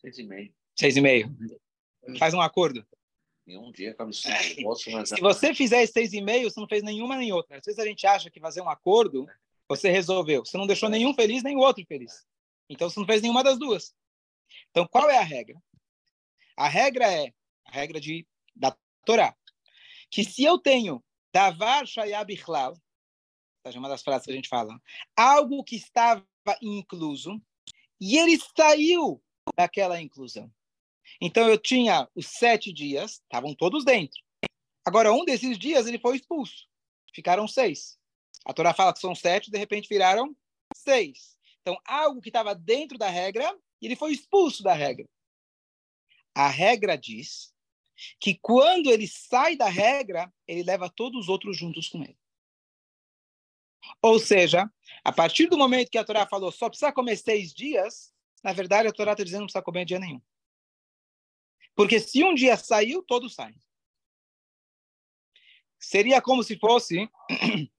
Seis 0.00 0.18
e 0.18 0.22
meio. 0.22 0.54
Seis 0.74 0.96
e 0.96 1.00
meio. 1.00 1.34
Faz 2.18 2.34
um 2.34 2.40
acordo. 2.40 2.86
Em 3.46 3.58
um 3.58 3.72
dia 3.72 3.94
almoço, 3.98 4.28
mas 4.92 5.08
Se 5.08 5.20
você 5.20 5.54
fizer 5.54 5.84
seis 5.86 6.12
e 6.12 6.20
meio, 6.20 6.50
você 6.50 6.60
não 6.60 6.68
fez 6.68 6.82
nenhuma 6.82 7.16
nem 7.16 7.32
outra. 7.32 7.58
Às 7.58 7.64
vezes 7.64 7.78
a 7.78 7.86
gente 7.86 8.06
acha 8.06 8.30
que 8.30 8.40
fazer 8.40 8.60
um 8.60 8.68
acordo, 8.68 9.26
você 9.68 9.90
resolveu. 9.90 10.44
Você 10.44 10.56
não 10.56 10.66
deixou 10.66 10.88
nenhum 10.88 11.12
feliz, 11.14 11.42
nem 11.42 11.56
o 11.56 11.60
outro 11.60 11.84
feliz. 11.86 12.24
Então 12.68 12.88
você 12.88 13.00
não 13.00 13.06
fez 13.06 13.20
nenhuma 13.20 13.42
das 13.42 13.58
duas. 13.58 13.94
Então 14.70 14.86
qual 14.86 15.10
é 15.10 15.18
a 15.18 15.22
regra? 15.22 15.60
A 16.56 16.68
regra 16.68 17.10
é 17.12 17.32
a 17.64 17.72
regra 17.72 18.00
de 18.00 18.26
da 18.54 18.76
Torá, 19.04 19.34
que 20.10 20.24
se 20.24 20.44
eu 20.44 20.58
tenho 20.58 21.02
davar 21.32 21.86
shayab 21.86 22.32
ichlal, 22.32 22.76
é 23.64 23.78
uma 23.78 23.88
das 23.88 24.02
frases 24.02 24.26
que 24.26 24.32
a 24.32 24.34
gente 24.34 24.48
fala, 24.48 24.78
algo 25.16 25.64
que 25.64 25.76
estava 25.76 26.24
incluso 26.60 27.40
e 28.00 28.18
ele 28.18 28.38
saiu 28.56 29.22
daquela 29.56 30.00
inclusão. 30.00 30.52
Então 31.20 31.48
eu 31.48 31.58
tinha 31.58 32.08
os 32.14 32.26
sete 32.26 32.72
dias, 32.72 33.12
estavam 33.12 33.54
todos 33.54 33.84
dentro. 33.84 34.20
Agora, 34.84 35.12
um 35.12 35.24
desses 35.24 35.58
dias 35.58 35.86
ele 35.86 35.98
foi 35.98 36.16
expulso. 36.16 36.66
Ficaram 37.14 37.46
seis. 37.46 37.98
A 38.44 38.52
Torá 38.52 38.74
fala 38.74 38.92
que 38.92 39.00
são 39.00 39.14
sete, 39.14 39.50
de 39.50 39.58
repente 39.58 39.88
viraram 39.88 40.36
seis. 40.76 41.36
Então, 41.60 41.78
algo 41.84 42.20
que 42.20 42.28
estava 42.28 42.54
dentro 42.54 42.98
da 42.98 43.08
regra, 43.08 43.56
ele 43.80 43.94
foi 43.94 44.12
expulso 44.12 44.62
da 44.62 44.72
regra. 44.72 45.08
A 46.34 46.48
regra 46.48 46.96
diz 46.96 47.52
que 48.18 48.34
quando 48.34 48.90
ele 48.90 49.06
sai 49.06 49.56
da 49.56 49.68
regra, 49.68 50.32
ele 50.46 50.64
leva 50.64 50.90
todos 50.90 51.22
os 51.22 51.28
outros 51.28 51.56
juntos 51.56 51.88
com 51.88 52.02
ele. 52.02 52.18
Ou 54.00 54.18
seja, 54.18 54.70
a 55.04 55.12
partir 55.12 55.46
do 55.46 55.58
momento 55.58 55.90
que 55.90 55.98
a 55.98 56.04
Torá 56.04 56.26
falou 56.26 56.50
só 56.50 56.68
precisa 56.68 56.92
comer 56.92 57.16
seis 57.16 57.52
dias, 57.52 58.12
na 58.42 58.52
verdade 58.52 58.88
a 58.88 58.92
Torá 58.92 59.12
está 59.12 59.22
dizendo 59.22 59.40
não 59.40 59.46
precisa 59.46 59.62
comer 59.62 59.84
dia 59.84 59.98
nenhum. 59.98 60.20
Porque 61.74 61.98
se 61.98 62.22
um 62.22 62.34
dia 62.34 62.56
saiu, 62.56 63.02
todos 63.02 63.34
saem. 63.34 63.58
Seria 65.78 66.20
como 66.22 66.42
se 66.42 66.58
fosse. 66.58 67.08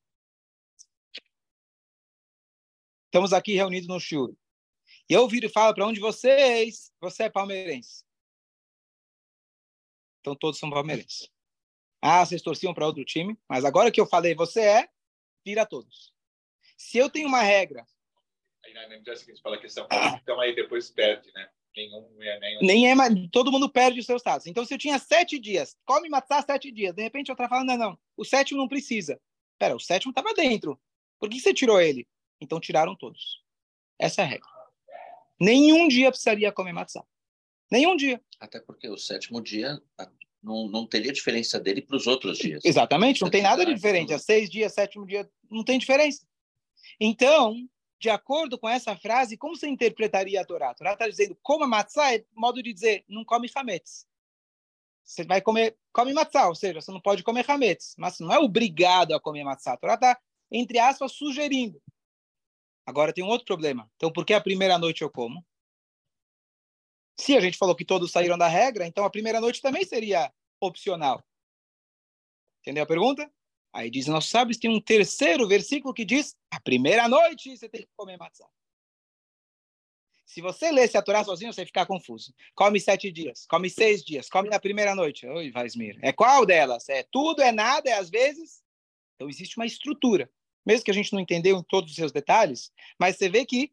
Estamos 3.06 3.32
aqui 3.32 3.53
reunidos 3.53 3.88
no 3.88 3.99
Shur. 3.99 4.36
E 5.10 5.13
eu 5.13 5.27
viro 5.27 5.45
e 5.45 5.49
falo 5.49 5.73
para 5.73 5.86
um 5.86 5.93
de 5.93 5.99
vocês: 5.99 6.91
você 6.99 7.23
é 7.23 7.29
palmeirense. 7.29 8.03
Então 10.19 10.36
todos 10.36 10.60
são 10.60 10.69
palmeirenses. 10.69 11.29
Ah, 12.01 12.25
vocês 12.25 12.41
torciam 12.41 12.73
para 12.73 12.86
outro 12.86 13.06
time, 13.06 13.38
mas 13.47 13.63
agora 13.63 13.91
que 13.91 14.01
eu 14.01 14.06
falei, 14.06 14.36
você 14.36 14.62
é, 14.62 14.89
vira 15.45 15.65
todos. 15.65 16.13
Se 16.77 16.97
eu 16.97 17.10
tenho 17.10 17.27
uma 17.27 17.41
regra. 17.41 17.86
Aí 18.65 18.73
na 18.73 18.88
MJ 18.88 19.15
você 19.15 19.41
fala 19.41 19.56
a 19.56 19.60
questão, 19.60 19.88
então 20.21 20.39
aí 20.39 20.56
depois 20.56 20.89
perde, 20.89 21.32
né? 21.34 21.49
Nenhum, 21.75 22.07
é, 22.21 22.39
nenhum. 22.39 22.59
Nem 22.62 22.91
é, 22.91 22.95
todo 23.31 23.51
mundo 23.51 23.69
perde 23.69 23.99
os 23.99 24.05
seus 24.05 24.21
status. 24.21 24.47
Então, 24.47 24.63
se 24.63 24.73
eu 24.73 24.77
tinha 24.77 24.99
sete 24.99 25.39
dias, 25.39 25.75
come 25.86 26.07
matzá 26.07 26.41
sete 26.41 26.71
dias, 26.71 26.93
de 26.93 27.01
repente 27.01 27.31
outra 27.31 27.49
fala, 27.49 27.63
não, 27.63 27.77
não, 27.77 27.99
o 28.15 28.23
sétimo 28.23 28.59
não 28.59 28.67
precisa. 28.67 29.19
Pera, 29.57 29.75
o 29.75 29.79
sétimo 29.79 30.12
estava 30.12 30.33
dentro. 30.33 30.79
Por 31.19 31.29
que 31.29 31.39
você 31.39 31.53
tirou 31.53 31.81
ele? 31.81 32.07
Então, 32.39 32.59
tiraram 32.59 32.95
todos. 32.95 33.41
Essa 33.97 34.21
é 34.21 34.25
a 34.25 34.27
regra. 34.27 34.49
Nenhum 35.39 35.88
dia 35.88 36.12
precisaria 36.12 36.51
comer 36.51 36.73
matzá. 36.73 37.03
Nenhum 37.71 37.95
dia. 37.95 38.21
Até 38.39 38.59
porque 38.59 38.88
o 38.88 38.97
sétimo 38.97 39.41
dia 39.41 39.81
não, 40.43 40.67
não 40.67 40.86
teria 40.86 41.12
diferença 41.12 41.59
dele 41.59 41.81
para 41.81 41.95
os 41.95 42.05
outros 42.05 42.38
dias. 42.38 42.63
Exatamente, 42.63 43.21
não 43.21 43.29
tem 43.29 43.41
nada 43.41 43.65
de 43.65 43.73
diferente. 43.73 44.09
dias. 44.09 44.21
Há 44.21 44.25
seis 44.25 44.49
dias, 44.49 44.73
sétimo 44.73 45.07
dia, 45.07 45.27
não 45.49 45.63
tem 45.63 45.79
diferença. 45.79 46.25
Então, 46.99 47.55
de 48.04 48.10
acordo 48.10 48.60
com 48.60 48.68
essa 48.68 48.98
frase, 48.98 49.38
como 49.38 49.56
você 49.56 49.66
interpretaria 49.66 50.42
a 50.42 50.46
Torá? 50.46 50.72
A 50.72 50.74
Torá 50.74 50.92
está 50.92 51.08
dizendo, 51.08 51.38
coma 51.42 51.66
matzá, 51.66 52.13
é 52.13 52.26
modo 52.36 52.62
de 52.62 52.74
dizer, 52.74 53.06
não 53.08 53.24
come 53.24 53.50
hametz. 53.56 54.06
Você 55.06 55.24
vai 55.24 55.42
comer, 55.42 55.78
come 55.94 56.12
matzá, 56.12 56.50
ou 56.50 56.54
seja, 56.54 56.82
você 56.82 56.92
não 56.92 57.00
pode 57.00 57.24
comer 57.24 57.50
hametz, 57.50 57.96
mas 57.98 58.20
não 58.20 58.34
é 58.34 58.38
obrigado 58.38 59.13
a 59.13 59.22
comer 59.22 59.46
matzá. 59.46 59.72
A 59.72 59.78
Torá 59.78 59.94
está, 59.94 60.20
entre 60.52 60.80
aspas, 60.80 61.13
sugerindo. 61.13 61.82
Agora 62.86 63.13
tem 63.13 63.24
um 63.24 63.30
outro 63.30 63.46
problema. 63.46 63.89
Então, 63.96 64.12
por 64.12 64.26
que 64.26 64.34
a 64.34 64.42
primeira 64.42 64.78
noite 64.78 65.02
eu 65.02 65.10
como? 65.10 65.42
Se 67.18 67.38
a 67.38 67.39
gente 67.39 67.58
falou 67.58 67.74
que 67.74 67.86
todos 67.86 68.12
saíram 68.12 68.38
da 68.38 68.50
regra, 68.50 68.86
então 68.86 69.06
a 69.06 69.10
primeira 69.10 69.39
noite 69.39 69.62
também 69.62 69.86
seria 69.86 70.30
opcional. 70.60 71.24
Entendeu 72.60 72.84
a 72.84 72.88
pergunta? 72.88 73.32
Aí 73.73 73.89
diz, 73.89 74.05
nós 74.05 74.25
sábios 74.25 74.57
tem 74.57 74.69
um 74.69 74.79
terceiro 74.79 75.47
versículo 75.47 75.93
que 75.93 76.05
diz, 76.05 76.38
a 76.51 76.59
primeira 76.59 77.07
noite 77.07 77.57
você 77.57 77.67
tem 77.67 77.81
que 77.81 77.89
comer 77.97 78.17
matzá. 78.17 78.47
Se 80.25 80.41
você 80.41 80.71
lesse 80.71 80.97
a 80.97 81.01
Torá 81.01 81.23
sozinho, 81.23 81.51
você 81.51 81.62
vai 81.62 81.65
ficar 81.65 81.86
confuso. 81.86 82.33
Come 82.55 82.79
sete 82.79 83.12
dias, 83.12 83.45
come 83.47 83.69
seis 83.69 84.03
dias, 84.03 84.29
come 84.29 84.49
na 84.49 84.59
primeira 84.59 84.95
noite. 84.95 85.27
Oi, 85.27 85.51
Vasmir. 85.51 85.97
É 86.01 86.12
qual 86.13 86.45
delas? 86.45 86.88
É 86.88 87.03
tudo, 87.03 87.41
é 87.41 87.51
nada, 87.51 87.89
é 87.89 87.93
às 87.93 88.09
vezes? 88.09 88.63
Então 89.15 89.27
existe 89.27 89.57
uma 89.57 89.65
estrutura. 89.65 90.29
Mesmo 90.65 90.86
que 90.86 90.91
a 90.91 90.93
gente 90.93 91.12
não 91.12 91.19
entendeu 91.19 91.57
em 91.57 91.63
todos 91.63 91.91
os 91.91 91.95
seus 91.95 92.12
detalhes, 92.12 92.71
mas 92.97 93.17
você 93.17 93.27
vê 93.27 93.45
que 93.45 93.71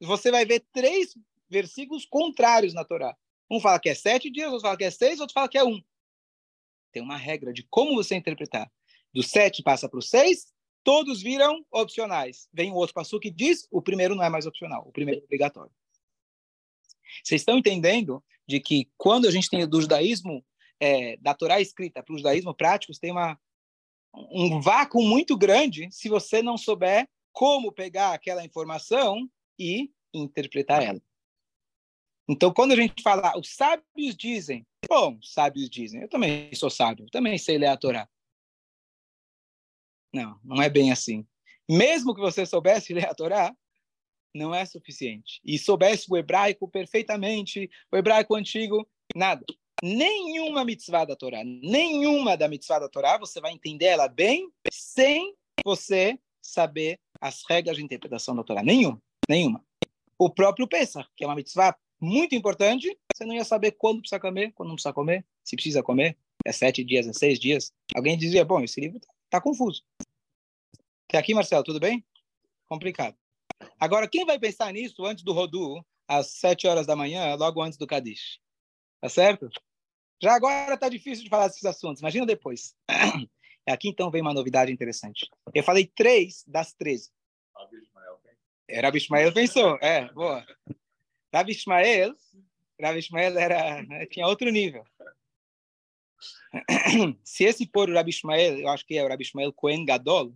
você 0.00 0.30
vai 0.30 0.44
ver 0.44 0.64
três 0.72 1.16
versículos 1.48 2.04
contrários 2.04 2.74
na 2.74 2.84
Torá. 2.84 3.16
Um 3.50 3.60
fala 3.60 3.80
que 3.80 3.88
é 3.88 3.94
sete 3.94 4.28
dias, 4.30 4.48
outro 4.48 4.62
fala 4.62 4.76
que 4.76 4.84
é 4.84 4.90
seis, 4.90 5.20
outro 5.20 5.34
fala 5.34 5.48
que 5.48 5.56
é 5.56 5.64
um. 5.64 5.82
Tem 6.92 7.02
uma 7.02 7.16
regra 7.16 7.52
de 7.52 7.62
como 7.64 7.94
você 7.94 8.14
interpretar. 8.14 8.70
Do 9.16 9.22
sete 9.22 9.62
passa 9.62 9.88
para 9.88 9.98
o 9.98 10.02
seis, 10.02 10.52
todos 10.84 11.22
viram 11.22 11.64
opcionais. 11.72 12.50
Vem 12.52 12.70
o 12.70 12.74
outro 12.74 12.92
passo 12.92 13.18
que 13.18 13.30
diz, 13.30 13.66
o 13.70 13.80
primeiro 13.80 14.14
não 14.14 14.22
é 14.22 14.28
mais 14.28 14.44
opcional, 14.44 14.86
o 14.86 14.92
primeiro 14.92 15.22
é 15.22 15.24
obrigatório. 15.24 15.72
Vocês 17.24 17.40
estão 17.40 17.56
entendendo 17.56 18.22
de 18.46 18.60
que 18.60 18.90
quando 18.94 19.26
a 19.26 19.30
gente 19.30 19.48
tem 19.48 19.66
do 19.66 19.80
judaísmo, 19.80 20.44
é, 20.78 21.16
da 21.16 21.32
Torá 21.32 21.62
escrita 21.62 22.02
para 22.02 22.14
o 22.14 22.18
judaísmo 22.18 22.54
prático, 22.54 22.92
tem 23.00 23.10
uma, 23.10 23.40
um 24.14 24.60
vácuo 24.60 25.00
muito 25.00 25.34
grande 25.34 25.88
se 25.90 26.10
você 26.10 26.42
não 26.42 26.58
souber 26.58 27.08
como 27.32 27.72
pegar 27.72 28.12
aquela 28.12 28.44
informação 28.44 29.26
e 29.58 29.90
interpretar 30.12 30.82
ela. 30.82 31.00
Então, 32.28 32.52
quando 32.52 32.72
a 32.72 32.76
gente 32.76 33.02
fala, 33.02 33.32
os 33.38 33.48
sábios 33.54 34.14
dizem, 34.14 34.66
bom, 34.86 35.16
os 35.22 35.32
sábios 35.32 35.70
dizem, 35.70 36.02
eu 36.02 36.08
também 36.10 36.54
sou 36.54 36.68
sábio, 36.68 37.06
também 37.10 37.38
sei 37.38 37.56
ler 37.56 37.68
a 37.68 37.78
Torá. 37.78 38.06
Não, 40.12 40.38
não 40.44 40.62
é 40.62 40.68
bem 40.68 40.90
assim. 40.92 41.26
Mesmo 41.68 42.14
que 42.14 42.20
você 42.20 42.46
soubesse 42.46 42.94
ler 42.94 43.08
a 43.08 43.14
Torá, 43.14 43.54
não 44.34 44.54
é 44.54 44.64
suficiente. 44.64 45.40
E 45.44 45.58
soubesse 45.58 46.06
o 46.08 46.16
hebraico 46.16 46.68
perfeitamente, 46.68 47.68
o 47.92 47.96
hebraico 47.96 48.34
antigo, 48.34 48.86
nada. 49.14 49.44
Nenhuma 49.82 50.64
mitzvah 50.64 51.04
da 51.04 51.16
Torá, 51.16 51.42
nenhuma 51.44 52.36
da 52.36 52.48
mitzvah 52.48 52.78
da 52.78 52.88
Torá, 52.88 53.18
você 53.18 53.40
vai 53.40 53.52
entender 53.52 53.86
ela 53.86 54.08
bem 54.08 54.50
sem 54.72 55.34
você 55.64 56.18
saber 56.40 56.98
as 57.20 57.42
regras 57.48 57.76
de 57.76 57.82
interpretação 57.82 58.34
da 58.34 58.44
Torá. 58.44 58.62
Nenhuma, 58.62 59.00
nenhuma. 59.28 59.62
O 60.18 60.30
próprio 60.30 60.66
Pesach, 60.66 61.08
que 61.16 61.24
é 61.24 61.26
uma 61.26 61.34
mitzvah 61.34 61.76
muito 62.00 62.34
importante, 62.34 62.96
você 63.14 63.24
não 63.24 63.34
ia 63.34 63.44
saber 63.44 63.72
quando 63.72 64.00
precisa 64.00 64.20
comer, 64.20 64.52
quando 64.52 64.68
não 64.68 64.76
precisa 64.76 64.92
comer, 64.92 65.26
se 65.44 65.56
precisa 65.56 65.82
comer, 65.82 66.16
é 66.44 66.52
sete 66.52 66.84
dias, 66.84 67.06
é 67.06 67.12
seis 67.12 67.38
dias. 67.38 67.72
Alguém 67.94 68.16
dizia, 68.16 68.44
bom, 68.44 68.62
esse 68.62 68.80
livro 68.80 68.98
está 69.24 69.40
confuso. 69.40 69.82
Até 71.08 71.18
aqui, 71.18 71.34
Marcelo, 71.34 71.62
tudo 71.62 71.78
bem? 71.78 72.04
Complicado. 72.68 73.16
Agora, 73.78 74.08
quem 74.08 74.26
vai 74.26 74.40
pensar 74.40 74.72
nisso 74.72 75.04
antes 75.04 75.22
do 75.22 75.32
Rodu, 75.32 75.84
às 76.08 76.32
sete 76.32 76.66
horas 76.66 76.84
da 76.84 76.96
manhã, 76.96 77.34
logo 77.36 77.62
antes 77.62 77.78
do 77.78 77.86
Kadish? 77.86 78.40
Tá 79.00 79.08
certo? 79.08 79.48
Já 80.20 80.34
agora 80.34 80.74
está 80.74 80.88
difícil 80.88 81.22
de 81.22 81.30
falar 81.30 81.46
desses 81.46 81.64
assuntos, 81.64 82.00
imagina 82.00 82.26
depois. 82.26 82.74
Aqui, 83.68 83.88
então, 83.88 84.10
vem 84.10 84.20
uma 84.20 84.34
novidade 84.34 84.72
interessante. 84.72 85.28
Eu 85.54 85.62
falei 85.62 85.86
três 85.86 86.44
das 86.46 86.72
treze. 86.72 87.10
Rabi 87.54 87.76
Ismael, 87.76 88.20
hein? 88.26 88.36
É, 88.68 88.80
Rabi 88.80 88.98
Ismael 88.98 89.32
pensou, 89.32 89.78
é, 89.80 90.12
boa. 90.12 90.44
Rabi 91.32 91.52
Ismael, 91.52 92.16
Rabi 92.80 92.98
Ismael 92.98 93.38
era, 93.38 93.82
né, 93.84 94.06
tinha 94.06 94.26
outro 94.26 94.50
nível. 94.50 94.84
Se 97.22 97.44
esse 97.44 97.68
for 97.72 97.88
o 97.88 97.94
Rabi 97.94 98.10
Ismael, 98.10 98.58
eu 98.58 98.68
acho 98.68 98.84
que 98.84 98.96
é 98.98 99.04
o 99.04 99.08
Rabi 99.08 99.22
Ismael 99.22 99.52
Cohen 99.52 99.84
Gadol, 99.84 100.34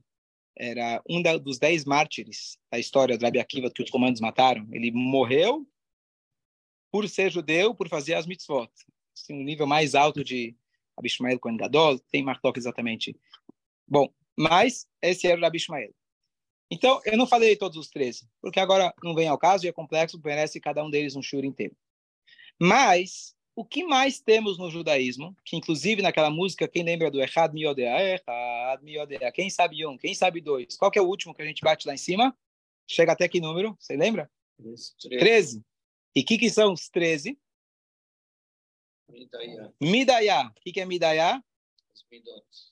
era 0.56 1.02
um 1.08 1.22
da, 1.22 1.36
dos 1.36 1.58
dez 1.58 1.84
mártires 1.84 2.58
da 2.70 2.78
história 2.78 3.16
do 3.16 3.24
Rabi 3.24 3.38
Akiva 3.38 3.70
que 3.70 3.82
os 3.82 3.90
comandos 3.90 4.20
mataram. 4.20 4.68
Ele 4.72 4.90
morreu 4.90 5.66
por 6.90 7.08
ser 7.08 7.30
judeu, 7.30 7.74
por 7.74 7.88
fazer 7.88 8.14
as 8.14 8.26
mitzvot. 8.26 8.70
Assim, 9.16 9.34
um 9.34 9.44
nível 9.44 9.66
mais 9.66 9.94
alto 9.94 10.24
de 10.24 10.56
Rabi 10.96 11.08
Ismael 11.08 11.38
Cohen 11.38 11.56
Gadol, 11.56 11.98
tem 12.10 12.22
Martok 12.22 12.58
exatamente. 12.58 13.16
Bom, 13.86 14.12
mas 14.36 14.86
esse 15.00 15.26
era 15.26 15.38
o 15.38 15.42
Rabi 15.42 15.58
Ismael. 15.58 15.94
Então, 16.70 17.00
eu 17.04 17.16
não 17.16 17.26
falei 17.26 17.56
todos 17.56 17.76
os 17.76 17.88
13, 17.88 18.28
porque 18.40 18.60
agora 18.60 18.94
não 19.02 19.14
vem 19.14 19.26
ao 19.26 19.38
caso 19.38 19.66
e 19.66 19.68
é 19.68 19.72
complexo, 19.72 20.20
merece 20.22 20.60
cada 20.60 20.84
um 20.84 20.90
deles 20.90 21.16
um 21.16 21.22
shur 21.22 21.44
inteiro. 21.44 21.76
Mas, 22.60 23.34
o 23.60 23.64
que 23.64 23.84
mais 23.84 24.18
temos 24.18 24.56
no 24.56 24.70
judaísmo, 24.70 25.36
que 25.44 25.54
inclusive 25.54 26.00
naquela 26.00 26.30
música, 26.30 26.66
quem 26.66 26.82
lembra 26.82 27.10
do 27.10 27.22
Echad 27.22 27.52
Miodea, 27.52 28.14
Echad 28.14 28.82
Miodea, 28.82 29.30
quem 29.30 29.50
sabe 29.50 29.86
um, 29.86 29.98
quem 29.98 30.14
sabe 30.14 30.40
dois, 30.40 30.78
qual 30.78 30.90
que 30.90 30.98
é 30.98 31.02
o 31.02 31.06
último 31.06 31.34
que 31.34 31.42
a 31.42 31.44
gente 31.44 31.60
bate 31.60 31.86
lá 31.86 31.92
em 31.92 31.98
cima? 31.98 32.34
Chega 32.86 33.12
até 33.12 33.28
que 33.28 33.38
número? 33.38 33.76
Você 33.78 33.98
lembra? 33.98 34.30
13. 35.10 35.62
E 36.16 36.22
o 36.22 36.24
que, 36.24 36.38
que 36.38 36.48
são 36.48 36.72
os 36.72 36.88
13? 36.88 37.38
Midayá. 39.78 40.46
O 40.46 40.60
que, 40.62 40.72
que 40.72 40.80
é 40.80 40.86
Midayá? 40.86 41.44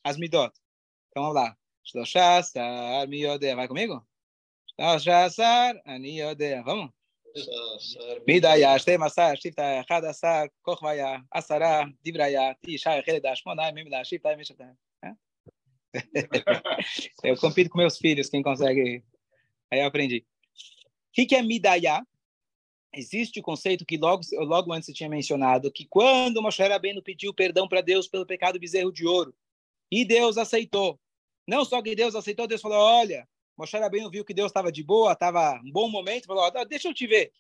As 0.03 0.16
Midot. 0.16 0.55
Então, 1.11 1.22
vamos 1.24 1.35
lá. 1.35 1.55
Shloshasar 1.85 3.07
Miodea. 3.07 3.55
Vai 3.55 3.68
comigo? 3.68 4.03
Shloshasar 4.74 5.79
Aniodea. 5.85 6.62
Vamos? 6.62 6.90
Midaya, 8.27 8.79
Shtemasa, 8.79 9.35
Shifta, 9.37 9.85
Hadasa, 9.88 10.48
Kochvaya, 10.62 11.22
Asara, 11.33 11.92
Divraya, 12.05 12.55
Tisha, 12.64 13.03
Heleda, 13.07 13.35
Shmona, 13.35 13.72
Mimida, 13.72 14.03
Shifta, 14.05 14.37
Mishata. 14.37 14.77
Eu 17.22 17.37
compito 17.40 17.70
com 17.70 17.79
meus 17.79 17.98
filhos, 17.98 18.29
quem 18.29 18.42
consegue. 18.42 19.03
Aí 19.70 19.81
eu 19.81 19.87
aprendi. 19.87 20.18
O 20.18 21.12
que, 21.12 21.27
que 21.27 21.35
é 21.35 21.42
Midaya? 21.42 22.07
Existe 22.92 23.40
o 23.40 23.42
conceito 23.42 23.85
que 23.85 23.98
logo, 23.98 24.22
logo 24.33 24.72
antes 24.72 24.88
eu 24.88 24.94
tinha 24.94 25.09
mencionado, 25.09 25.70
que 25.70 25.87
quando 25.87 26.42
Moshe 26.42 26.62
Rabbeinu 26.62 27.03
pediu 27.03 27.35
perdão 27.35 27.68
para 27.68 27.81
Deus 27.81 28.09
pelo 28.09 28.27
pecado 28.27 28.55
do 28.55 28.61
bezerro 28.61 28.92
de 28.92 29.07
ouro, 29.07 29.35
e 29.90 30.05
Deus 30.05 30.38
aceitou. 30.38 30.98
Não 31.46 31.64
só 31.64 31.83
que 31.83 31.94
Deus 31.94 32.14
aceitou, 32.14 32.46
Deus 32.46 32.61
falou, 32.61 32.79
olha, 32.79 33.29
Moshe 33.59 33.77
Rabbeinu 33.77 34.09
viu 34.09 34.25
que 34.25 34.33
Deus 34.33 34.51
estava 34.51 34.71
de 34.71 34.85
boa, 34.85 35.12
estava 35.12 35.61
um 35.64 35.73
bom 35.73 35.90
momento, 35.90 36.27
falou, 36.27 36.49
deixa 36.66 36.88
eu 36.88 36.94
te 36.94 37.09
ver. 37.09 37.33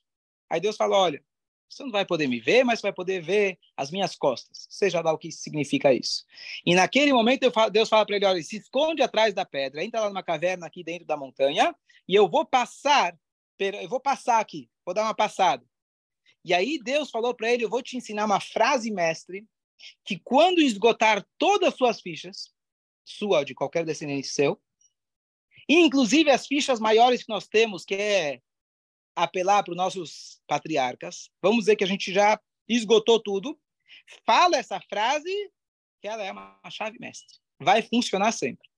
Aí 0.50 0.60
Deus 0.60 0.76
falou, 0.76 0.98
olha, 0.98 1.24
você 1.68 1.84
não 1.84 1.92
vai 1.92 2.04
poder 2.04 2.26
me 2.26 2.40
ver, 2.40 2.64
mas 2.64 2.80
vai 2.80 2.92
poder 2.92 3.22
ver 3.22 3.56
as 3.76 3.90
minhas 3.92 4.16
costas. 4.16 4.66
Seja 4.68 5.00
lá 5.00 5.12
o 5.12 5.18
que 5.18 5.30
significa 5.30 5.92
isso. 5.94 6.24
E 6.66 6.74
naquele 6.74 7.12
momento 7.12 7.48
falo, 7.52 7.70
Deus 7.70 7.88
fala 7.88 8.04
para 8.04 8.16
ele, 8.16 8.24
olha, 8.24 8.42
se 8.42 8.56
esconde 8.56 9.00
atrás 9.00 9.32
da 9.32 9.44
pedra, 9.44 9.84
entra 9.84 10.00
lá 10.00 10.08
numa 10.08 10.22
caverna 10.22 10.66
aqui 10.66 10.82
dentro 10.82 11.06
da 11.06 11.16
montanha, 11.16 11.72
e 12.08 12.16
eu 12.16 12.28
vou 12.28 12.44
passar, 12.44 13.16
eu 13.58 13.88
vou 13.88 14.00
passar 14.00 14.40
aqui, 14.40 14.68
vou 14.84 14.94
dar 14.94 15.04
uma 15.04 15.14
passada. 15.14 15.64
E 16.44 16.52
aí 16.52 16.80
Deus 16.82 17.10
falou 17.10 17.32
para 17.32 17.52
ele, 17.52 17.64
eu 17.64 17.70
vou 17.70 17.82
te 17.82 17.96
ensinar 17.96 18.24
uma 18.24 18.40
frase 18.40 18.90
mestre, 18.90 19.46
que 20.04 20.18
quando 20.18 20.60
esgotar 20.60 21.24
todas 21.38 21.68
as 21.68 21.74
suas 21.76 22.00
fichas, 22.00 22.52
sua 23.04 23.38
ou 23.38 23.44
de 23.44 23.54
qualquer 23.54 23.84
descendente 23.84 24.26
seu, 24.26 24.60
inclusive 25.68 26.30
as 26.30 26.46
fichas 26.46 26.80
maiores 26.80 27.22
que 27.22 27.28
nós 27.28 27.46
temos, 27.46 27.84
que 27.84 27.94
é 27.94 28.40
apelar 29.14 29.62
para 29.62 29.72
os 29.72 29.76
nossos 29.76 30.40
patriarcas, 30.46 31.28
vamos 31.42 31.60
dizer 31.60 31.76
que 31.76 31.84
a 31.84 31.88
gente 31.88 32.12
já 32.12 32.40
esgotou 32.68 33.20
tudo, 33.20 33.58
fala 34.24 34.56
essa 34.56 34.80
frase 34.80 35.50
que 36.00 36.08
ela 36.08 36.22
é 36.24 36.30
uma 36.30 36.58
chave 36.70 36.98
mestre. 36.98 37.38
Vai 37.60 37.82
funcionar 37.82 38.32
sempre. 38.32 38.68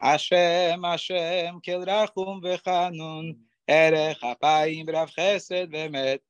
Hashem, 0.00 0.80
Hashem, 0.82 1.60
kel 1.60 1.84
rachum 1.84 2.40
vechanun, 2.40 3.36
erech 3.68 4.18
apayim 4.24 4.84
brav 4.84 5.10
chesed 5.10 5.70
vemet, 5.70 6.22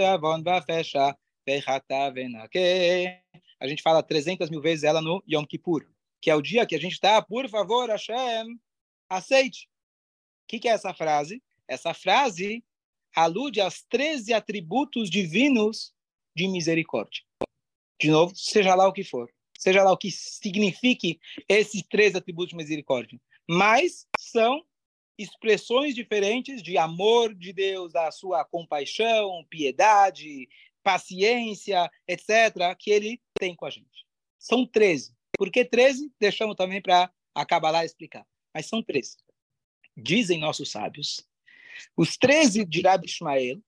avon. 0.00 0.42
A 3.60 3.66
gente 3.66 3.82
fala 3.82 4.02
300 4.02 4.50
mil 4.50 4.60
vezes 4.60 4.84
ela 4.84 5.00
no 5.00 5.22
Yom 5.28 5.44
Kippur, 5.44 5.86
que 6.20 6.30
é 6.30 6.34
o 6.34 6.42
dia 6.42 6.66
que 6.66 6.74
a 6.74 6.80
gente 6.80 6.92
está, 6.92 7.20
por 7.22 7.48
favor, 7.48 7.88
Hashem, 7.88 8.58
aceite. 9.08 9.68
O 10.44 10.48
que, 10.48 10.58
que 10.58 10.68
é 10.68 10.72
essa 10.72 10.94
frase? 10.94 11.42
Essa 11.66 11.92
frase 11.94 12.64
alude 13.14 13.60
aos 13.60 13.82
13 13.82 14.32
atributos 14.32 15.10
divinos 15.10 15.92
de 16.34 16.48
misericórdia. 16.48 17.22
De 18.00 18.10
novo, 18.10 18.34
seja 18.36 18.74
lá 18.74 18.86
o 18.86 18.92
que 18.92 19.02
for, 19.02 19.28
seja 19.58 19.82
lá 19.82 19.92
o 19.92 19.96
que 19.96 20.10
signifique 20.10 21.20
esses 21.48 21.82
três 21.82 22.14
atributos 22.14 22.50
de 22.50 22.56
misericórdia, 22.56 23.20
mas 23.48 24.06
são 24.18 24.64
expressões 25.18 25.96
diferentes 25.96 26.62
de 26.62 26.78
amor 26.78 27.34
de 27.34 27.52
Deus, 27.52 27.92
da 27.92 28.10
sua 28.12 28.44
compaixão, 28.44 29.44
piedade, 29.50 30.48
paciência, 30.82 31.90
etc., 32.06 32.76
que 32.78 32.90
ele 32.90 33.20
tem 33.34 33.54
com 33.56 33.66
a 33.66 33.70
gente. 33.70 34.06
São 34.38 34.64
13. 34.64 35.17
Por 35.38 35.52
que 35.52 35.64
13? 35.64 36.12
Deixamos 36.18 36.56
também 36.56 36.82
para 36.82 37.10
acabar 37.32 37.70
lá 37.70 37.84
explicar. 37.84 38.26
Mas 38.52 38.66
são 38.66 38.82
13. 38.82 39.16
Dizem 39.96 40.40
nossos 40.40 40.70
sábios, 40.70 41.26
os 41.96 42.16
13 42.16 42.64
de 42.64 42.82
Rabi 42.82 43.06
Ishmael, 43.06 43.62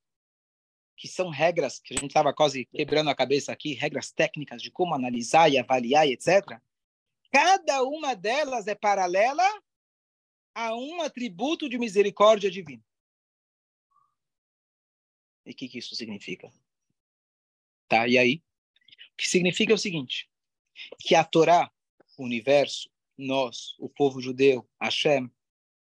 que 0.96 1.06
são 1.06 1.30
regras 1.30 1.78
que 1.78 1.94
a 1.94 1.96
gente 1.96 2.11
estava 2.11 2.35
quase 2.35 2.66
quebrando 2.66 3.09
a 3.09 3.14
cabeça 3.14 3.52
aqui, 3.52 3.72
regras 3.72 4.11
técnicas 4.11 4.61
de 4.61 4.70
como 4.70 4.94
analisar 4.94 5.48
e 5.48 5.59
avaliar, 5.59 6.06
etc. 6.09 6.61
Cada 7.30 7.85
uma 7.85 8.14
delas 8.14 8.66
é 8.66 8.74
paralela 8.74 9.44
a 10.52 10.74
um 10.74 11.00
atributo 11.00 11.68
de 11.68 11.78
misericórdia 11.78 12.50
divina. 12.50 12.85
E 15.46 15.52
o 15.52 15.54
que, 15.54 15.68
que 15.68 15.78
isso 15.78 15.94
significa? 15.94 16.52
Tá, 17.88 18.09
e 18.09 18.18
aí? 18.18 18.42
O 19.12 19.16
que 19.16 19.28
significa 19.28 19.72
é 19.72 19.74
o 19.74 19.78
seguinte, 19.78 20.28
que 20.98 21.14
a 21.14 21.24
Torá, 21.24 21.70
o 22.18 22.24
universo, 22.24 22.88
nós, 23.16 23.74
o 23.78 23.88
povo 23.88 24.20
judeu, 24.20 24.68
Hashem, 24.80 25.30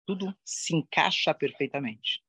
tudo 0.06 0.36
se 0.44 0.76
encaixa 0.76 1.34
perfeitamente. 1.34 2.24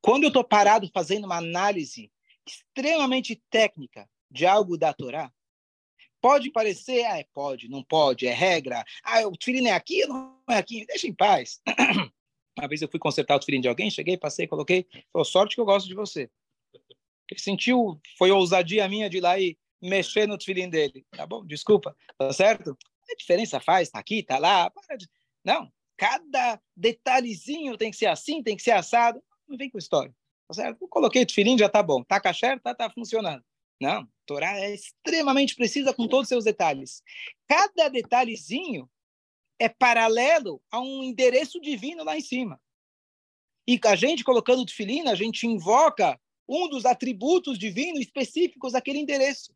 Quando 0.00 0.24
eu 0.24 0.28
estou 0.28 0.44
parado 0.44 0.90
fazendo 0.92 1.24
uma 1.24 1.36
análise 1.36 2.10
extremamente 2.46 3.42
técnica 3.50 4.08
de 4.30 4.46
algo 4.46 4.76
da 4.76 4.92
Torá, 4.92 5.32
pode 6.20 6.50
parecer, 6.50 7.04
ah, 7.04 7.18
é, 7.18 7.24
pode, 7.32 7.68
não 7.68 7.82
pode, 7.82 8.26
é 8.26 8.32
regra, 8.32 8.84
ah, 9.02 9.26
o 9.26 9.36
tefilim 9.36 9.68
é 9.68 9.72
aqui, 9.72 10.06
não 10.06 10.40
é 10.48 10.56
aqui, 10.56 10.84
deixa 10.86 11.06
em 11.06 11.14
paz. 11.14 11.60
Uma 12.58 12.68
vez 12.68 12.80
eu 12.80 12.88
fui 12.88 12.98
consertar 12.98 13.36
o 13.36 13.38
tefilim 13.38 13.60
de 13.60 13.68
alguém, 13.68 13.90
cheguei, 13.90 14.16
passei, 14.16 14.46
coloquei, 14.46 14.86
falou, 15.12 15.24
sorte 15.24 15.54
que 15.54 15.60
eu 15.60 15.66
gosto 15.66 15.86
de 15.86 15.94
você. 15.94 16.30
Ele 17.30 17.40
sentiu, 17.40 18.00
foi 18.16 18.30
ousadia 18.30 18.88
minha 18.88 19.10
de 19.10 19.18
ir 19.18 19.20
lá 19.20 19.38
e 19.38 19.58
mexer 19.80 20.26
no 20.26 20.38
tefilim 20.38 20.68
dele. 20.68 21.04
Tá 21.10 21.26
bom, 21.26 21.44
desculpa, 21.44 21.96
tá 22.18 22.32
certo? 22.32 22.76
A 23.10 23.14
diferença 23.14 23.60
faz, 23.60 23.90
tá 23.90 23.98
aqui, 23.98 24.22
tá 24.22 24.38
lá, 24.38 24.70
de... 24.98 25.08
Não, 25.44 25.72
cada 25.96 26.60
detalhezinho 26.76 27.76
tem 27.76 27.90
que 27.90 27.96
ser 27.96 28.06
assim, 28.06 28.42
tem 28.42 28.56
que 28.56 28.62
ser 28.62 28.72
assado. 28.72 29.22
Não 29.48 29.56
vem 29.56 29.70
com 29.70 29.78
história. 29.78 30.14
Tá 30.48 30.54
certo? 30.54 30.82
Eu 30.82 30.88
coloquei 30.88 31.24
tefilim, 31.24 31.56
já 31.58 31.68
tá 31.68 31.82
bom. 31.82 32.02
Tá 32.02 32.20
caché, 32.20 32.58
tá, 32.58 32.74
tá 32.74 32.90
funcionando. 32.90 33.44
Não, 33.80 34.08
Torá 34.24 34.58
é 34.58 34.74
extremamente 34.74 35.54
precisa 35.54 35.92
com 35.92 36.08
todos 36.08 36.24
os 36.24 36.28
seus 36.28 36.44
detalhes. 36.44 37.02
Cada 37.46 37.88
detalhezinho 37.88 38.88
é 39.58 39.68
paralelo 39.68 40.62
a 40.70 40.80
um 40.80 41.02
endereço 41.02 41.60
divino 41.60 42.04
lá 42.04 42.16
em 42.16 42.20
cima. 42.20 42.60
E 43.68 43.78
a 43.84 43.96
gente 43.96 44.24
colocando 44.24 44.62
o 44.62 44.66
tefilim, 44.66 45.08
a 45.08 45.14
gente 45.14 45.46
invoca 45.46 46.18
um 46.48 46.68
dos 46.68 46.84
atributos 46.84 47.58
divinos 47.58 48.00
específicos 48.00 48.72
daquele 48.72 48.98
endereço. 48.98 49.54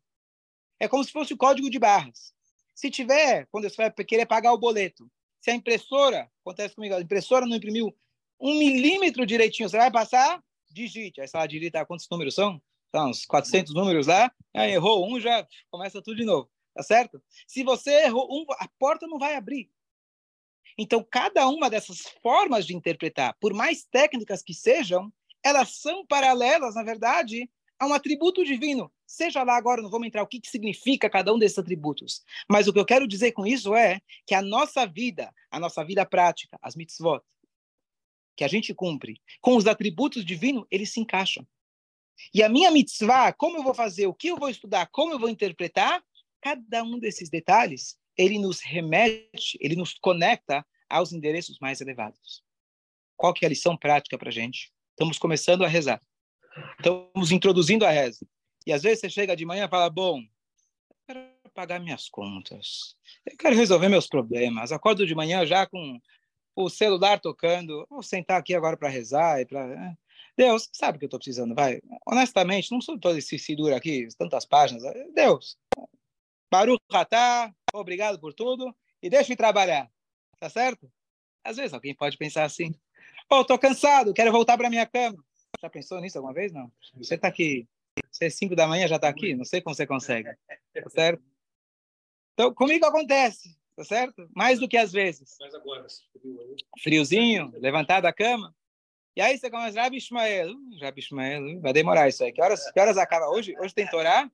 É 0.81 0.87
como 0.87 1.03
se 1.03 1.11
fosse 1.11 1.31
o 1.31 1.37
código 1.37 1.69
de 1.69 1.77
barras. 1.77 2.33
Se 2.73 2.89
tiver, 2.89 3.47
quando 3.51 3.69
você 3.69 3.75
vai 3.75 3.91
querer 3.91 4.25
pagar 4.25 4.51
o 4.51 4.57
boleto, 4.57 5.07
se 5.39 5.51
a 5.51 5.53
impressora, 5.53 6.27
acontece 6.43 6.73
comigo, 6.73 6.95
a 6.95 6.99
impressora 6.99 7.45
não 7.45 7.55
imprimiu 7.55 7.95
um 8.39 8.57
milímetro 8.57 9.23
direitinho, 9.23 9.69
você 9.69 9.77
vai 9.77 9.91
passar, 9.91 10.43
digite. 10.71 11.21
Aí 11.21 11.27
você 11.27 11.37
vai 11.37 11.47
digitar 11.47 11.85
quantos 11.85 12.07
números 12.09 12.33
são? 12.33 12.59
São 12.89 13.11
uns 13.11 13.27
400 13.27 13.75
números 13.75 14.07
lá, 14.07 14.31
aí 14.55 14.71
errou 14.71 15.07
um, 15.07 15.19
já 15.19 15.47
começa 15.69 16.01
tudo 16.01 16.17
de 16.17 16.25
novo, 16.25 16.49
tá 16.73 16.81
certo? 16.81 17.21
Se 17.45 17.63
você 17.63 18.05
errou 18.05 18.27
um, 18.31 18.43
a 18.57 18.67
porta 18.79 19.05
não 19.05 19.19
vai 19.19 19.35
abrir. 19.35 19.69
Então, 20.79 21.05
cada 21.11 21.47
uma 21.47 21.69
dessas 21.69 21.99
formas 22.23 22.65
de 22.65 22.75
interpretar, 22.75 23.37
por 23.39 23.53
mais 23.53 23.83
técnicas 23.83 24.41
que 24.41 24.55
sejam, 24.55 25.13
elas 25.43 25.75
são 25.75 26.03
paralelas, 26.07 26.73
na 26.73 26.81
verdade, 26.81 27.47
a 27.81 27.87
um 27.87 27.93
atributo 27.95 28.45
divino. 28.45 28.91
Seja 29.07 29.41
lá 29.41 29.57
agora, 29.57 29.81
não 29.81 29.89
vamos 29.89 30.07
entrar 30.07 30.21
o 30.21 30.27
que, 30.27 30.39
que 30.39 30.47
significa 30.47 31.09
cada 31.09 31.33
um 31.33 31.39
desses 31.39 31.57
atributos. 31.57 32.23
Mas 32.47 32.67
o 32.67 32.73
que 32.73 32.79
eu 32.79 32.85
quero 32.85 33.07
dizer 33.07 33.31
com 33.31 33.43
isso 33.43 33.73
é 33.73 33.99
que 34.27 34.35
a 34.35 34.41
nossa 34.41 34.85
vida, 34.85 35.33
a 35.49 35.59
nossa 35.59 35.83
vida 35.83 36.05
prática, 36.05 36.59
as 36.61 36.75
mitzvot, 36.75 37.23
que 38.37 38.43
a 38.43 38.47
gente 38.47 38.71
cumpre, 38.75 39.19
com 39.41 39.57
os 39.57 39.65
atributos 39.65 40.23
divinos, 40.23 40.63
eles 40.69 40.93
se 40.93 40.99
encaixam. 40.99 41.45
E 42.31 42.43
a 42.43 42.49
minha 42.49 42.69
mitzvah, 42.69 43.33
como 43.33 43.57
eu 43.57 43.63
vou 43.63 43.73
fazer, 43.73 44.05
o 44.05 44.13
que 44.13 44.27
eu 44.27 44.37
vou 44.37 44.49
estudar, 44.49 44.85
como 44.91 45.13
eu 45.13 45.19
vou 45.19 45.27
interpretar, 45.27 46.03
cada 46.39 46.83
um 46.83 46.99
desses 46.99 47.31
detalhes, 47.31 47.97
ele 48.15 48.37
nos 48.37 48.59
remete, 48.61 49.57
ele 49.59 49.75
nos 49.75 49.95
conecta 49.95 50.63
aos 50.87 51.11
endereços 51.11 51.57
mais 51.59 51.81
elevados. 51.81 52.43
Qual 53.17 53.33
que 53.33 53.43
é 53.43 53.47
a 53.47 53.49
lição 53.49 53.75
prática 53.75 54.19
para 54.19 54.29
gente? 54.29 54.71
Estamos 54.91 55.17
começando 55.17 55.63
a 55.63 55.67
rezar. 55.67 55.99
Estamos 56.77 57.31
introduzindo 57.31 57.85
a 57.85 57.89
reza. 57.89 58.25
E 58.65 58.73
às 58.73 58.83
vezes 58.83 58.99
você 58.99 59.09
chega 59.09 59.35
de 59.35 59.45
manhã 59.45 59.65
e 59.65 59.69
fala: 59.69 59.89
Bom, 59.89 60.19
eu 60.19 60.95
quero 61.07 61.21
pagar 61.53 61.79
minhas 61.79 62.09
contas, 62.09 62.95
eu 63.25 63.37
quero 63.37 63.55
resolver 63.55 63.89
meus 63.89 64.07
problemas. 64.07 64.71
Acordo 64.71 65.05
de 65.05 65.15
manhã 65.15 65.45
já 65.45 65.65
com 65.65 65.99
o 66.55 66.69
celular 66.69 67.19
tocando. 67.19 67.85
Vou 67.89 68.03
sentar 68.03 68.39
aqui 68.39 68.53
agora 68.53 68.77
para 68.77 68.89
rezar. 68.89 69.41
e 69.41 69.45
para 69.45 69.67
né? 69.67 69.97
Deus, 70.37 70.69
sabe 70.71 70.95
o 70.95 70.99
que 70.99 71.05
eu 71.05 71.07
estou 71.07 71.19
precisando? 71.19 71.53
Vai. 71.53 71.81
Honestamente, 72.05 72.71
não 72.71 72.81
sou 72.81 72.97
todo 72.99 73.17
esse 73.17 73.37
figura 73.37 73.75
aqui, 73.75 74.07
tantas 74.17 74.45
páginas. 74.45 74.83
Deus, 75.13 75.57
Baruch 76.51 76.83
Ratá, 76.91 77.53
obrigado 77.73 78.19
por 78.19 78.33
tudo 78.33 78.75
e 79.01 79.09
deixe-me 79.09 79.35
trabalhar. 79.35 79.89
Tá 80.39 80.49
certo? 80.49 80.91
Às 81.43 81.57
vezes 81.57 81.73
alguém 81.73 81.95
pode 81.95 82.17
pensar 82.17 82.43
assim: 82.43 82.73
Oh, 83.29 83.41
estou 83.41 83.57
cansado, 83.57 84.13
quero 84.13 84.31
voltar 84.31 84.57
para 84.57 84.69
minha 84.69 84.85
cama. 84.85 85.23
Já 85.59 85.69
pensou 85.69 85.99
nisso 85.99 86.17
alguma 86.17 86.33
vez? 86.33 86.51
Não. 86.51 86.71
Você 86.97 87.15
está 87.15 87.27
aqui, 87.27 87.67
você 88.09 88.25
é 88.25 88.29
5 88.29 88.55
da 88.55 88.67
manhã 88.67 88.87
já 88.87 88.95
está 88.95 89.09
aqui? 89.09 89.35
Não 89.35 89.45
sei 89.45 89.61
como 89.61 89.75
você 89.75 89.85
consegue. 89.85 90.29
Tá 90.73 90.89
certo? 90.89 91.23
Então, 92.33 92.53
comigo 92.53 92.85
acontece, 92.85 93.57
tá 93.75 93.83
certo? 93.83 94.29
Mais 94.35 94.59
do 94.59 94.67
que 94.67 94.77
às 94.77 94.91
vezes. 94.91 95.37
Mas 95.39 95.53
agora, 95.53 95.85
friozinho, 96.81 97.51
levantado 97.57 98.03
da 98.03 98.13
cama. 98.13 98.55
E 99.15 99.21
aí 99.21 99.37
você 99.37 99.49
começa, 99.49 99.81
Rabi 99.81 99.97
Ishmael, 99.97 100.51
uh, 100.51 100.79
Rabi 100.79 101.01
Ishmael, 101.01 101.43
uh, 101.43 101.59
vai 101.59 101.73
demorar 101.73 102.07
isso 102.07 102.23
aí. 102.23 102.31
Que 102.31 102.41
horas, 102.41 102.71
que 102.71 102.79
horas 102.79 102.97
acaba 102.97 103.29
hoje? 103.29 103.53
Hoje 103.59 103.73
tem 103.75 103.85
Torá, 103.85 104.31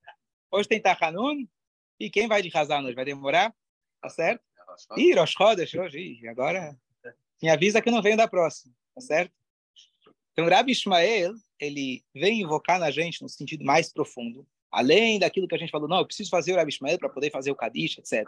hoje 0.51 0.69
tem 0.69 0.80
Tachanun, 0.80 1.47
e 1.99 2.12
quem 2.12 2.27
vai 2.27 2.43
de 2.43 2.56
Hazan 2.56 2.84
hoje? 2.84 2.93
Vai 2.93 3.06
demorar? 3.06 3.53
Tá 3.99 4.10
certo? 4.10 4.43
Ih, 4.95 5.13
Rosh 5.15 5.34
Chodesh 5.34 5.73
hoje, 5.73 5.99
Ih, 5.99 6.27
agora 6.27 6.77
me 7.41 7.49
avisa 7.49 7.82
que 7.82 7.89
não 7.89 8.01
venho 8.01 8.17
da 8.17 8.27
próxima, 8.27 8.73
tá 8.93 9.01
certo? 9.01 9.34
Então, 10.38 10.47
Rabi 10.47 10.71
Ishmael, 10.71 11.34
ele 11.60 12.06
vem 12.13 12.41
invocar 12.41 12.80
na 12.80 12.91
gente 12.91 13.23
no 13.23 13.28
sentido 13.28 13.65
mais 13.65 13.91
profundo, 13.91 14.47
além 14.71 15.17
daquilo 15.17 15.47
que 15.47 15.56
a 15.56 15.58
gente 15.58 15.71
falou, 15.71 15.88
não, 15.88 15.97
eu 15.97 16.06
preciso 16.06 16.30
fazer 16.30 16.54
o 16.54 16.56
Rabi 16.58 16.69
Ishmael 16.69 17.00
para 17.00 17.10
poder 17.10 17.32
fazer 17.32 17.50
o 17.50 17.56
Kadish, 17.56 17.97
etc. 17.97 18.28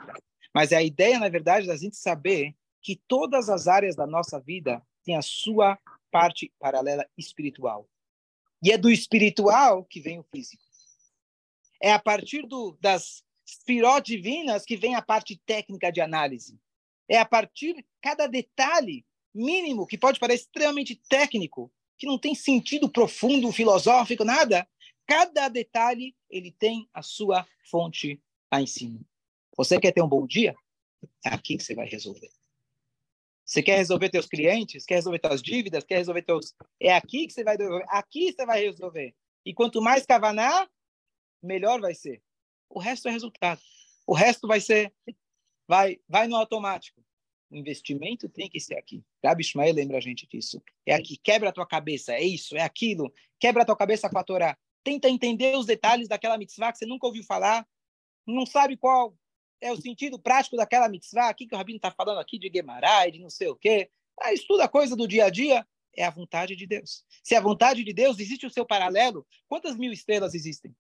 Mas 0.52 0.72
é 0.72 0.78
a 0.78 0.84
ideia, 0.84 1.20
na 1.20 1.30
verdade, 1.30 1.68
da 1.68 1.78
gente 1.78 1.96
saber 1.96 2.56
que 2.82 2.96
todas 3.08 3.48
as 3.48 3.68
áreas 3.68 3.96
da 3.96 4.08
nossa 4.08 4.40
vida 4.40 4.82
têm 5.04 5.18
a 5.18 5.22
sua 5.22 5.78
parte 6.10 6.52
paralela 6.58 7.08
espiritual. 7.16 7.88
E 8.64 8.72
é 8.72 8.78
do 8.78 8.90
espiritual 8.90 9.86
que 9.86 10.00
vem 10.00 10.18
o 10.18 10.24
físico. 10.24 10.64
É 11.80 11.92
a 11.92 12.00
partir 12.00 12.48
do, 12.48 12.76
das 12.82 13.24
espiró 13.46 14.00
divinas 14.00 14.66
que 14.66 14.76
vem 14.76 14.96
a 14.96 15.02
parte 15.02 15.40
técnica 15.46 15.92
de 15.92 16.02
análise. 16.02 16.60
É 17.08 17.20
a 17.20 17.26
partir 17.26 17.86
cada 18.02 18.26
detalhe 18.26 19.06
mínimo 19.34 19.86
que 19.86 19.98
pode 19.98 20.20
parecer 20.20 20.46
extremamente 20.46 20.96
técnico, 21.08 21.72
que 22.00 22.08
não 22.08 22.18
tem 22.18 22.34
sentido 22.34 22.90
profundo, 22.90 23.52
filosófico, 23.52 24.24
nada. 24.24 24.68
Cada 25.06 25.50
detalhe 25.50 26.16
ele 26.30 26.52
tem 26.52 26.90
a 26.94 27.04
sua 27.04 27.46
fonte 27.70 28.22
lá 28.52 28.62
em 28.62 28.66
cima. 28.66 29.02
Você 29.58 29.78
quer 29.80 29.92
ter 29.92 30.02
um 30.02 30.08
bom 30.08 30.26
dia? 30.26 30.56
É 31.26 31.30
aqui 31.30 31.58
que 31.58 31.64
você 31.64 31.76
vai 31.76 31.88
resolver. 31.88 32.30
Você 33.46 33.62
quer 33.62 33.78
resolver 33.78 34.10
teus 34.10 34.28
clientes? 34.28 34.86
Quer 34.86 34.96
resolver 34.96 35.20
tuas 35.20 35.42
dívidas? 35.42 35.84
Quer 35.84 35.98
resolver 35.98 36.22
teus... 36.22 36.56
É 36.80 36.94
aqui 36.94 37.28
que 37.28 37.34
você 37.34 37.44
vai 37.44 37.58
resolver. 37.58 37.86
Aqui 37.90 38.32
você 38.32 38.46
vai 38.46 38.64
resolver. 38.64 39.16
E 39.46 39.54
quanto 39.54 39.82
mais 39.82 40.06
cavanar, 40.06 40.70
melhor 41.42 41.82
vai 41.82 41.94
ser. 41.94 42.22
O 42.70 42.80
resto 42.80 43.10
é 43.10 43.12
resultado. 43.12 43.60
O 44.08 44.14
resto 44.14 44.48
vai 44.48 44.62
ser, 44.62 44.94
vai, 45.68 46.00
vai 46.08 46.28
no 46.28 46.36
automático. 46.36 47.04
O 47.50 47.56
investimento 47.56 48.30
tem 48.30 48.48
que 48.48 48.60
ser 48.60 48.78
aqui. 48.78 49.04
Rabi 49.24 49.42
Ishmael 49.42 49.74
lembra 49.74 49.98
a 49.98 50.02
gente 50.02 50.28
disso. 50.28 50.62
É 50.86 50.94
aqui, 50.94 51.18
quebra 51.18 51.50
a 51.50 51.52
tua 51.52 51.66
cabeça, 51.66 52.14
é 52.14 52.22
isso, 52.22 52.56
é 52.56 52.62
aquilo. 52.62 53.12
Quebra 53.40 53.64
a 53.64 53.66
tua 53.66 53.76
cabeça 53.76 54.10
com 54.10 54.18
a 54.18 54.24
Torá. 54.24 54.58
Tenta 54.84 55.10
entender 55.10 55.56
os 55.58 55.66
detalhes 55.66 56.08
daquela 56.08 56.38
mitzvah 56.38 56.72
que 56.72 56.78
você 56.78 56.86
nunca 56.86 57.08
ouviu 57.08 57.24
falar, 57.24 57.68
não 58.26 58.46
sabe 58.46 58.78
qual 58.78 59.16
é 59.62 59.72
o 59.72 59.82
sentido 59.82 60.20
prático 60.20 60.56
daquela 60.56 60.88
mitzvah, 60.88 61.32
o 61.32 61.36
que, 61.36 61.48
o 61.52 61.58
Rabino 61.58 61.78
está 61.78 61.92
falando 61.92 62.20
aqui 62.20 62.38
de 62.38 62.50
Gemarai, 62.54 63.12
de 63.12 63.20
não 63.20 63.30
sei 63.30 63.48
o 63.48 63.56
quê. 63.56 63.90
Ah, 64.22 64.34
estuda 64.34 64.68
coisa 64.70 64.96
do 64.96 65.08
dia 65.08 65.26
a 65.26 65.30
dia, 65.30 65.66
é 65.96 66.06
a 66.06 66.10
vontade 66.10 66.56
de 66.56 66.66
Deus. 66.66 67.04
Se 67.24 67.36
é 67.36 67.38
a 67.38 67.42
vontade 67.42 67.84
de 67.84 67.94
Deus, 67.94 68.20
existe 68.20 68.46
o 68.46 68.50
seu 68.50 68.66
paralelo. 68.66 69.26
Quantas 69.48 69.76
mil 69.76 69.92
estrelas 69.92 70.34
existem? 70.34 70.74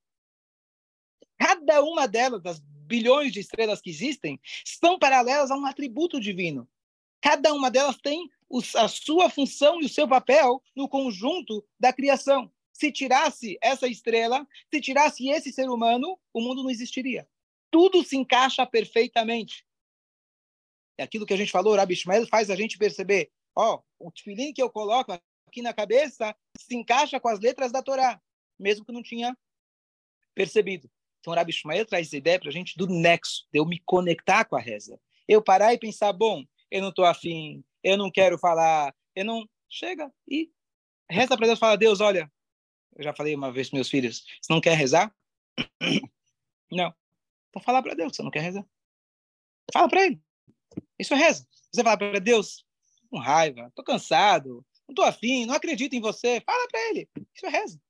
Cada 1.37 1.81
uma 1.83 2.07
delas, 2.07 2.41
das 2.41 2.61
bilhões 2.89 3.31
de 3.31 3.39
estrelas 3.39 3.79
que 3.79 3.89
existem, 3.89 4.39
são 4.65 4.97
paralelas 4.97 5.51
a 5.51 5.55
um 5.55 5.65
atributo 5.65 6.19
divino. 6.19 6.67
Cada 7.21 7.53
uma 7.53 7.69
delas 7.69 7.97
tem 7.97 8.29
a 8.75 8.87
sua 8.87 9.29
função 9.29 9.79
e 9.79 9.85
o 9.85 9.89
seu 9.89 10.07
papel 10.07 10.61
no 10.75 10.89
conjunto 10.89 11.63
da 11.79 11.93
criação. 11.93 12.51
Se 12.73 12.91
tirasse 12.91 13.57
essa 13.61 13.87
estrela, 13.87 14.47
se 14.73 14.81
tirasse 14.81 15.29
esse 15.29 15.51
ser 15.51 15.69
humano, 15.69 16.19
o 16.33 16.41
mundo 16.41 16.63
não 16.63 16.69
existiria. 16.69 17.27
Tudo 17.69 18.03
se 18.03 18.17
encaixa 18.17 18.65
perfeitamente. 18.65 19.65
É 20.97 21.03
aquilo 21.03 21.25
que 21.25 21.33
a 21.33 21.37
gente 21.37 21.51
falou, 21.51 21.75
Rabi 21.75 21.93
Ishmael 21.93 22.25
faz 22.27 22.49
a 22.49 22.55
gente 22.55 22.77
perceber 22.77 23.31
Ó, 23.55 23.81
o 23.99 24.09
tefilim 24.09 24.53
que 24.53 24.61
eu 24.61 24.69
coloco 24.69 25.11
aqui 25.11 25.61
na 25.61 25.73
cabeça 25.73 26.33
se 26.57 26.75
encaixa 26.75 27.19
com 27.19 27.27
as 27.27 27.41
letras 27.41 27.73
da 27.73 27.83
Torá, 27.83 28.21
mesmo 28.57 28.85
que 28.85 28.91
não 28.93 29.03
tinha 29.03 29.37
percebido. 30.33 30.89
Então, 31.19 31.33
o 31.33 31.35
Rabi 31.35 31.51
Ishmael 31.51 31.85
traz 31.85 32.07
essa 32.07 32.17
ideia 32.17 32.39
para 32.39 32.49
a 32.49 32.51
gente 32.51 32.77
do 32.77 32.87
nexo, 32.87 33.47
de 33.51 33.59
eu 33.59 33.65
me 33.65 33.79
conectar 33.85 34.45
com 34.45 34.55
a 34.55 34.59
reza. 34.59 34.99
Eu 35.27 35.41
parar 35.41 35.73
e 35.73 35.77
pensar, 35.77 36.13
bom, 36.13 36.43
eu 36.71 36.81
não 36.81 36.89
estou 36.89 37.05
afim, 37.05 37.63
eu 37.83 37.97
não 37.97 38.11
quero 38.11 38.37
falar, 38.37 38.95
eu 39.15 39.25
não... 39.25 39.47
Chega 39.71 40.11
e 40.27 40.51
reza 41.07 41.37
para 41.37 41.45
Deus, 41.45 41.59
fala, 41.59 41.77
Deus, 41.77 42.01
olha, 42.01 42.31
eu 42.95 43.03
já 43.03 43.13
falei 43.13 43.35
uma 43.35 43.51
vez 43.51 43.69
para 43.69 43.77
meus 43.77 43.89
filhos, 43.89 44.25
você 44.41 44.51
não 44.51 44.59
quer 44.59 44.75
rezar? 44.75 45.13
Não. 46.71 46.93
Então 47.49 47.63
fala 47.63 47.81
para 47.81 47.95
Deus, 47.95 48.15
você 48.15 48.21
não 48.21 48.29
quer 48.29 48.41
rezar. 48.41 48.63
Fala 49.73 49.89
para 49.89 50.05
ele. 50.05 50.21
Isso 50.99 51.15
é 51.15 51.17
reza. 51.17 51.47
Você 51.71 51.83
fala 51.83 51.97
para 51.97 52.19
Deus, 52.19 52.63
com 53.09 53.17
raiva, 53.17 53.71
tô 53.75 53.83
cansado, 53.83 54.63
não 54.87 54.93
tô 54.93 55.01
afim, 55.01 55.47
não 55.47 55.55
acredito 55.55 55.93
em 55.93 56.01
você. 56.01 56.41
Fala 56.41 56.67
para 56.67 56.89
ele. 56.89 57.09
Isso 57.33 57.45
é 57.45 57.49
reza. 57.49 57.81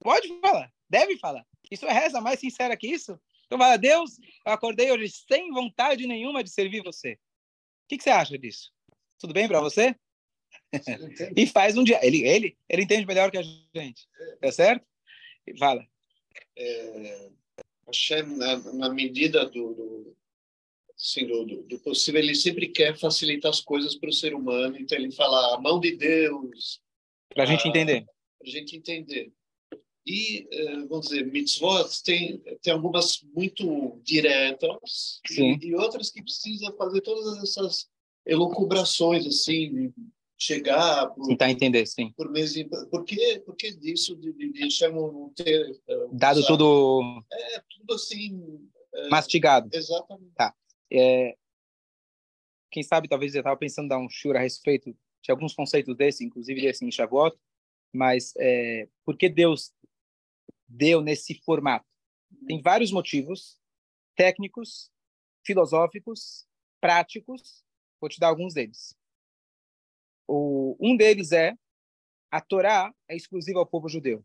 Pode 0.00 0.40
falar, 0.40 0.72
deve 0.88 1.18
falar. 1.18 1.46
Isso 1.70 1.86
é 1.86 1.92
reza 1.92 2.20
mais 2.20 2.40
sincera 2.40 2.76
que 2.76 2.86
isso? 2.86 3.18
Então 3.46 3.58
fala, 3.58 3.76
Deus, 3.76 4.18
eu 4.44 4.52
acordei 4.52 4.90
hoje 4.92 5.08
sem 5.08 5.50
vontade 5.50 6.06
nenhuma 6.06 6.44
de 6.44 6.50
servir 6.50 6.82
você. 6.82 7.14
O 7.14 7.18
que, 7.88 7.96
que 7.96 8.04
você 8.04 8.10
acha 8.10 8.38
disso? 8.38 8.70
Tudo 9.18 9.32
bem 9.32 9.48
para 9.48 9.60
você? 9.60 9.96
e 11.36 11.46
faz 11.46 11.76
um 11.76 11.84
dia. 11.84 11.98
Ele, 12.04 12.26
ele, 12.26 12.58
ele 12.68 12.82
entende 12.82 13.06
melhor 13.06 13.30
que 13.30 13.38
a 13.38 13.42
gente. 13.42 14.06
Tá 14.40 14.52
certo? 14.52 14.86
Fala. 15.58 15.86
É, 16.56 17.30
Hashem, 17.86 18.36
na, 18.36 18.56
na 18.74 18.90
medida 18.90 19.46
do, 19.46 19.74
do, 19.74 20.16
assim, 20.94 21.26
do, 21.26 21.62
do, 21.62 21.78
possível, 21.78 22.20
ele 22.20 22.34
sempre 22.34 22.68
quer 22.68 22.98
facilitar 22.98 23.50
as 23.50 23.60
coisas 23.60 23.94
para 23.94 24.10
o 24.10 24.12
ser 24.12 24.34
humano. 24.34 24.76
Então, 24.78 24.98
ele 24.98 25.10
fala 25.10 25.54
a 25.54 25.60
mão 25.60 25.80
de 25.80 25.96
Deus. 25.96 26.82
Para 27.30 27.44
a 27.44 27.46
gente 27.46 27.66
entender. 27.66 28.04
Para 28.38 28.48
a 28.48 28.50
gente 28.50 28.76
entender. 28.76 29.32
E, 30.08 30.48
eh, 30.50 30.86
vamos 30.88 31.08
dizer, 31.08 31.30
mitzvot 31.30 32.02
tem, 32.02 32.38
tem 32.62 32.72
algumas 32.72 33.22
muito 33.34 34.00
diretas 34.02 35.20
e, 35.30 35.66
e, 35.66 35.74
outras 35.74 36.10
que 36.10 36.22
precisam 36.22 36.74
fazer 36.78 37.02
todas 37.02 37.42
essas 37.42 37.90
elucubrações, 38.24 39.26
assim, 39.26 39.92
chegar... 40.38 41.08
Por, 41.08 41.28
Tentar 41.28 41.50
entender, 41.50 41.84
sim. 41.84 42.10
Por, 42.16 42.30
mês, 42.30 42.54
por, 42.90 43.04
que, 43.04 43.40
por 43.40 43.54
que 43.54 43.70
disso 43.70 44.16
de, 44.16 44.32
de, 44.32 44.50
de 44.50 44.70
chamam 44.70 45.30
ter... 45.36 45.72
Uh, 45.86 46.08
Dado 46.10 46.40
sabe? 46.40 46.46
tudo... 46.46 47.22
É, 47.30 47.62
tudo 47.68 47.94
assim... 47.94 48.34
Uh, 48.34 49.10
mastigado. 49.10 49.68
Exatamente. 49.70 50.32
Tá. 50.34 50.54
É, 50.90 51.36
quem 52.70 52.82
sabe, 52.82 53.08
talvez 53.08 53.34
eu 53.34 53.40
estava 53.40 53.58
pensando 53.58 53.84
em 53.84 53.88
dar 53.88 53.98
um 53.98 54.08
shur 54.08 54.36
a 54.36 54.40
respeito 54.40 54.96
de 55.22 55.30
alguns 55.30 55.52
conceitos 55.52 55.94
desse, 55.94 56.24
inclusive 56.24 56.62
desse 56.62 56.82
em 56.82 56.90
Shavuot, 56.90 57.36
mas 57.92 58.32
é, 58.38 58.88
por 59.04 59.14
que 59.14 59.28
Deus 59.28 59.72
deu 60.68 61.00
nesse 61.00 61.34
formato? 61.42 61.86
Tem 62.46 62.60
vários 62.60 62.92
motivos 62.92 63.58
técnicos, 64.14 64.90
filosóficos, 65.44 66.46
práticos. 66.80 67.64
Vou 68.00 68.08
te 68.08 68.20
dar 68.20 68.28
alguns 68.28 68.54
deles. 68.54 68.94
O, 70.26 70.76
um 70.78 70.96
deles 70.96 71.32
é 71.32 71.56
a 72.30 72.40
Torá 72.40 72.92
é 73.08 73.16
exclusiva 73.16 73.58
ao 73.58 73.66
povo 73.66 73.88
judeu. 73.88 74.24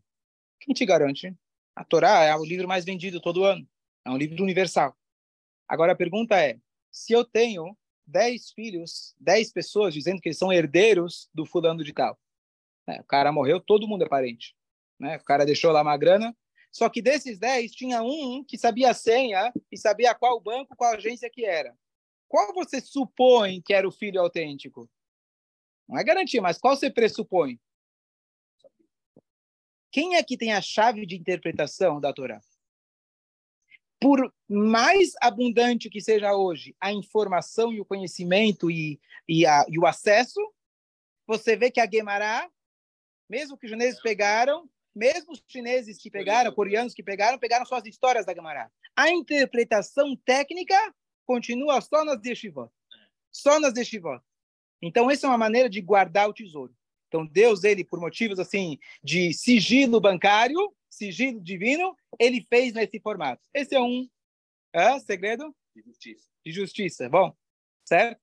Quem 0.60 0.74
te 0.74 0.84
garante? 0.84 1.34
A 1.74 1.84
Torá 1.84 2.22
é 2.24 2.36
o 2.36 2.44
livro 2.44 2.68
mais 2.68 2.84
vendido 2.84 3.20
todo 3.20 3.44
ano. 3.44 3.66
É 4.04 4.10
um 4.10 4.16
livro 4.16 4.42
universal. 4.42 4.96
Agora 5.66 5.92
a 5.92 5.96
pergunta 5.96 6.38
é: 6.38 6.58
se 6.90 7.12
eu 7.12 7.24
tenho 7.24 7.76
dez 8.06 8.50
filhos, 8.50 9.14
dez 9.18 9.50
pessoas 9.50 9.94
dizendo 9.94 10.20
que 10.20 10.28
eles 10.28 10.38
são 10.38 10.52
herdeiros 10.52 11.28
do 11.32 11.46
fulano 11.46 11.82
de 11.82 11.92
tal, 11.92 12.18
né? 12.86 13.00
o 13.00 13.04
cara 13.04 13.32
morreu, 13.32 13.60
todo 13.60 13.88
mundo 13.88 14.04
é 14.04 14.08
parente, 14.08 14.54
né? 14.98 15.16
O 15.16 15.24
cara 15.24 15.44
deixou 15.44 15.72
lá 15.72 15.82
uma 15.82 15.96
grana, 15.96 16.36
só 16.70 16.88
que 16.88 17.02
desses 17.02 17.38
dez 17.38 17.72
tinha 17.72 18.02
um 18.02 18.44
que 18.44 18.58
sabia 18.58 18.90
a 18.90 18.94
senha 18.94 19.52
e 19.70 19.76
sabia 19.76 20.14
qual 20.14 20.40
banco, 20.40 20.76
qual 20.76 20.94
agência 20.94 21.30
que 21.30 21.44
era. 21.44 21.76
Qual 22.28 22.52
você 22.52 22.80
supõe 22.80 23.62
que 23.62 23.72
era 23.72 23.86
o 23.86 23.92
filho 23.92 24.20
autêntico? 24.20 24.90
Não 25.88 25.98
é 25.98 26.04
garantia, 26.04 26.42
mas 26.42 26.58
qual 26.58 26.76
você 26.76 26.90
pressupõe? 26.90 27.60
Quem 29.92 30.16
é 30.16 30.22
que 30.22 30.36
tem 30.36 30.52
a 30.52 30.60
chave 30.60 31.06
de 31.06 31.14
interpretação 31.14 32.00
da 32.00 32.12
Torá? 32.12 32.40
por 34.04 34.30
mais 34.46 35.12
abundante 35.18 35.88
que 35.88 35.98
seja 35.98 36.36
hoje 36.36 36.76
a 36.78 36.92
informação 36.92 37.72
e 37.72 37.80
o 37.80 37.86
conhecimento 37.86 38.70
e, 38.70 39.00
e, 39.26 39.46
a, 39.46 39.64
e 39.66 39.78
o 39.78 39.86
acesso, 39.86 40.38
você 41.26 41.56
vê 41.56 41.70
que 41.70 41.80
a 41.80 41.86
Guemará, 41.86 42.50
mesmo 43.30 43.56
que 43.56 43.64
os 43.64 43.70
chineses 43.70 43.98
pegaram, 44.02 44.68
mesmo 44.94 45.32
os 45.32 45.42
chineses 45.46 45.98
que 45.98 46.10
pegaram, 46.10 46.52
coreanos 46.52 46.94
que 46.94 47.02
pegaram, 47.02 47.38
pegaram 47.38 47.66
só 47.66 47.76
as 47.76 47.86
histórias 47.86 48.24
da 48.24 48.32
Guemará. 48.32 48.70
A 48.96 49.10
interpretação 49.10 50.16
técnica 50.24 50.76
continua 51.26 51.80
só 51.80 52.04
nas 52.04 52.24
yeshivot. 52.24 52.70
Só 53.30 53.58
nas 53.58 53.76
yeshivot. 53.76 54.22
Então, 54.80 55.10
essa 55.10 55.26
é 55.26 55.28
uma 55.28 55.38
maneira 55.38 55.68
de 55.68 55.80
guardar 55.80 56.28
o 56.28 56.34
tesouro. 56.34 56.74
Então, 57.08 57.26
Deus, 57.26 57.64
ele, 57.64 57.84
por 57.84 58.00
motivos 58.00 58.38
assim 58.38 58.78
de 59.02 59.32
sigilo 59.32 60.00
bancário, 60.00 60.74
sigilo 60.90 61.40
divino, 61.40 61.96
ele 62.18 62.44
fez 62.48 62.72
nesse 62.72 63.00
formato. 63.00 63.42
Esse 63.54 63.74
é 63.74 63.80
um 63.80 64.08
é, 64.72 64.98
segredo 65.00 65.54
de 65.74 65.82
justiça. 65.82 66.28
de 66.44 66.52
justiça. 66.52 67.08
Bom, 67.08 67.34
certo? 67.84 68.20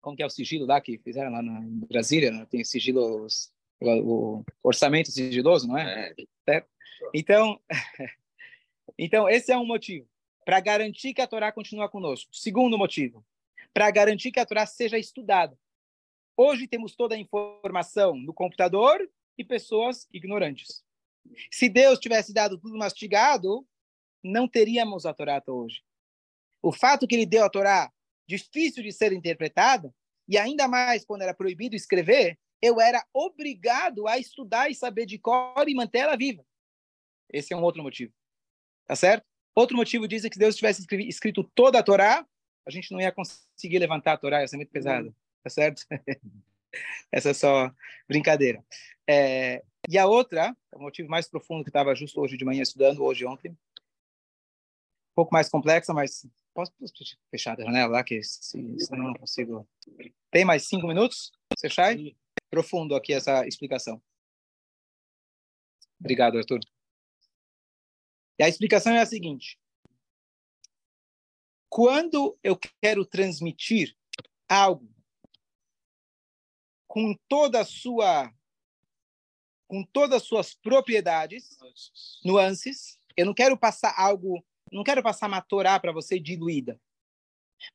Como 0.00 0.16
que 0.16 0.22
é 0.22 0.26
o 0.26 0.30
sigilo 0.30 0.66
lá 0.66 0.80
que 0.80 0.98
fizeram 0.98 1.30
lá 1.30 1.42
na, 1.42 1.60
em 1.60 1.80
Brasília? 1.86 2.30
Né? 2.30 2.46
Tem 2.46 2.64
sigilo, 2.64 3.26
o, 3.80 4.44
orçamento 4.62 5.10
sigiloso, 5.10 5.66
não 5.66 5.78
é? 5.78 6.14
é. 6.48 6.64
Então, 7.14 7.60
então, 8.98 9.28
esse 9.28 9.52
é 9.52 9.56
um 9.56 9.66
motivo. 9.66 10.08
Para 10.44 10.60
garantir 10.60 11.14
que 11.14 11.20
a 11.20 11.26
Torá 11.26 11.52
continua 11.52 11.88
conosco. 11.88 12.34
Segundo 12.34 12.76
motivo, 12.76 13.24
para 13.72 13.90
garantir 13.90 14.32
que 14.32 14.40
a 14.40 14.46
Torá 14.46 14.66
seja 14.66 14.98
estudada. 14.98 15.56
Hoje 16.36 16.66
temos 16.66 16.96
toda 16.96 17.14
a 17.14 17.18
informação 17.18 18.16
no 18.16 18.32
computador 18.32 18.98
e 19.36 19.44
pessoas 19.44 20.08
ignorantes. 20.12 20.82
Se 21.50 21.68
Deus 21.68 21.98
tivesse 21.98 22.32
dado 22.32 22.58
tudo 22.58 22.76
mastigado, 22.78 23.66
não 24.22 24.48
teríamos 24.48 25.06
a 25.06 25.14
Torá 25.14 25.36
até 25.36 25.50
hoje. 25.50 25.82
O 26.62 26.72
fato 26.72 27.06
que 27.06 27.14
ele 27.14 27.26
deu 27.26 27.44
a 27.44 27.50
Torá 27.50 27.92
difícil 28.26 28.82
de 28.82 28.92
ser 28.92 29.12
interpretada, 29.12 29.92
e 30.28 30.38
ainda 30.38 30.68
mais 30.68 31.04
quando 31.04 31.22
era 31.22 31.34
proibido 31.34 31.74
escrever, 31.74 32.38
eu 32.62 32.80
era 32.80 33.04
obrigado 33.12 34.06
a 34.06 34.18
estudar 34.18 34.70
e 34.70 34.74
saber 34.74 35.06
de 35.06 35.18
cor 35.18 35.68
e 35.68 35.74
manter 35.74 36.00
ela 36.00 36.16
viva. 36.16 36.44
Esse 37.32 37.52
é 37.52 37.56
um 37.56 37.62
outro 37.62 37.82
motivo. 37.82 38.12
Tá 38.86 38.96
certo? 38.96 39.24
Outro 39.54 39.76
motivo 39.76 40.06
diz 40.06 40.22
que 40.22 40.34
se 40.34 40.38
Deus 40.38 40.56
tivesse 40.56 40.86
escrito 41.08 41.44
toda 41.54 41.78
a 41.78 41.82
Torá, 41.82 42.26
a 42.66 42.70
gente 42.70 42.92
não 42.92 43.00
ia 43.00 43.12
conseguir 43.12 43.78
levantar 43.78 44.12
a 44.12 44.16
Torá, 44.16 44.40
ia 44.40 44.48
ser 44.48 44.56
muito 44.56 44.70
pesado. 44.70 45.14
Tá 45.42 45.50
certo? 45.50 45.86
Essa 47.10 47.30
é 47.30 47.34
só 47.34 47.72
brincadeira. 48.08 48.64
É, 49.08 49.62
e 49.88 49.98
a 49.98 50.06
outra, 50.06 50.56
o 50.72 50.80
motivo 50.80 51.08
mais 51.08 51.28
profundo 51.28 51.64
que 51.64 51.70
estava 51.70 51.94
justo 51.94 52.20
hoje 52.20 52.36
de 52.36 52.44
manhã 52.44 52.62
estudando, 52.62 53.02
hoje 53.02 53.26
ontem, 53.26 53.50
um 53.50 53.56
pouco 55.16 55.32
mais 55.32 55.48
complexa, 55.48 55.92
mas 55.92 56.26
posso, 56.54 56.72
posso 56.72 56.92
fechar 57.30 57.58
a 57.58 57.64
janela 57.64 57.92
lá, 57.92 58.04
que 58.04 58.22
se, 58.22 58.78
senão 58.78 59.08
não 59.08 59.14
consigo. 59.14 59.68
Tem 60.30 60.44
mais 60.44 60.68
cinco 60.68 60.86
minutos? 60.86 61.32
Fechar? 61.60 61.96
Profundo 62.50 62.94
aqui 62.96 63.12
essa 63.12 63.46
explicação. 63.46 64.02
Obrigado, 66.00 66.36
Arthur. 66.36 66.60
E 68.38 68.42
a 68.42 68.48
explicação 68.48 68.92
é 68.92 69.00
a 69.00 69.06
seguinte: 69.06 69.58
Quando 71.68 72.38
eu 72.42 72.58
quero 72.82 73.04
transmitir 73.04 73.96
algo 74.48 74.90
com 76.88 77.14
toda 77.28 77.60
a 77.60 77.64
sua 77.64 78.34
com 79.68 79.84
todas 79.84 80.20
as 80.20 80.26
suas 80.26 80.52
propriedades, 80.52 81.56
nuances, 82.24 82.98
eu 83.16 83.24
não 83.24 83.32
quero 83.32 83.56
passar 83.56 83.94
algo, 83.96 84.44
não 84.72 84.82
quero 84.82 85.00
passar 85.00 85.28
uma 85.28 85.40
Torá 85.40 85.78
para 85.78 85.92
você 85.92 86.18
diluída. 86.18 86.80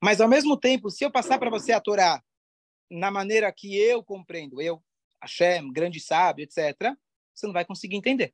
Mas 0.03 0.19
ao 0.19 0.28
mesmo 0.28 0.57
tempo, 0.57 0.89
se 0.89 1.05
eu 1.05 1.11
passar 1.11 1.39
para 1.39 1.49
você 1.49 1.71
a 1.71 1.80
Torá 1.80 2.21
na 2.89 3.09
maneira 3.09 3.51
que 3.51 3.77
eu 3.77 4.03
compreendo, 4.03 4.61
eu, 4.61 4.83
Hashem, 5.21 5.71
grande 5.71 5.99
sábio, 5.99 6.43
etc., 6.43 6.95
você 7.33 7.45
não 7.45 7.53
vai 7.53 7.65
conseguir 7.65 7.95
entender. 7.95 8.33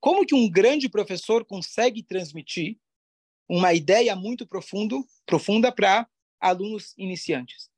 Como 0.00 0.26
que 0.26 0.34
um 0.34 0.48
grande 0.48 0.88
professor 0.88 1.44
consegue 1.44 2.02
transmitir 2.02 2.78
uma 3.48 3.72
ideia 3.72 4.14
muito 4.14 4.46
profundo, 4.46 5.06
profunda 5.24 5.72
para 5.72 6.08
alunos 6.40 6.94
iniciantes? 6.96 7.70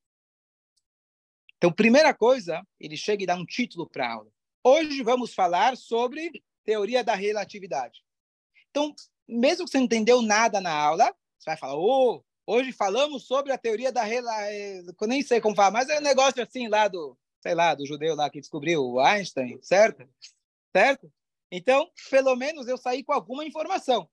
Então, 1.57 1.72
primeira 1.72 2.14
coisa, 2.14 2.66
ele 2.79 2.97
chega 2.97 3.22
e 3.22 3.26
dá 3.26 3.35
um 3.35 3.47
título 3.47 3.89
para 3.89 4.07
a 4.07 4.12
aula. 4.12 4.31
Hoje 4.62 5.03
vamos 5.03 5.35
falar 5.35 5.76
sobre 5.76 6.43
teoria 6.64 7.03
da 7.03 7.14
relatividade. 7.14 8.05
Então, 8.70 8.95
mesmo 9.26 9.64
que 9.64 9.70
você 9.70 9.79
não 9.79 9.87
entendeu 9.87 10.22
nada 10.22 10.61
na 10.61 10.72
aula, 10.72 11.07
você 11.39 11.51
vai 11.51 11.57
falar, 11.57 11.76
oh, 11.76 12.22
hoje 12.49 12.72
falamos 12.72 13.26
sobre 13.26 13.53
a 13.53 13.59
teoria 13.59 13.92
da 13.92 14.03
relatividade. 14.03 14.96
Eu 14.99 15.07
nem 15.07 15.22
sei 15.22 15.38
como 15.38 15.55
falar, 15.55 15.70
mas 15.70 15.90
é 15.90 15.99
um 15.99 16.03
negócio 16.03 16.42
assim 16.42 16.66
lá 16.66 16.88
do, 16.88 17.16
sei 17.42 17.55
lá, 17.55 17.74
do 17.74 17.86
judeu 17.86 18.14
lá 18.14 18.30
que 18.30 18.40
descobriu 18.40 18.99
Einstein, 18.99 19.59
certo? 19.61 20.09
Certo? 20.74 21.12
Então, 21.53 21.90
pelo 22.11 22.34
menos 22.34 22.66
eu 22.66 22.78
saí 22.78 23.05
com 23.05 23.12
alguma 23.12 23.44
informação. 23.44 24.09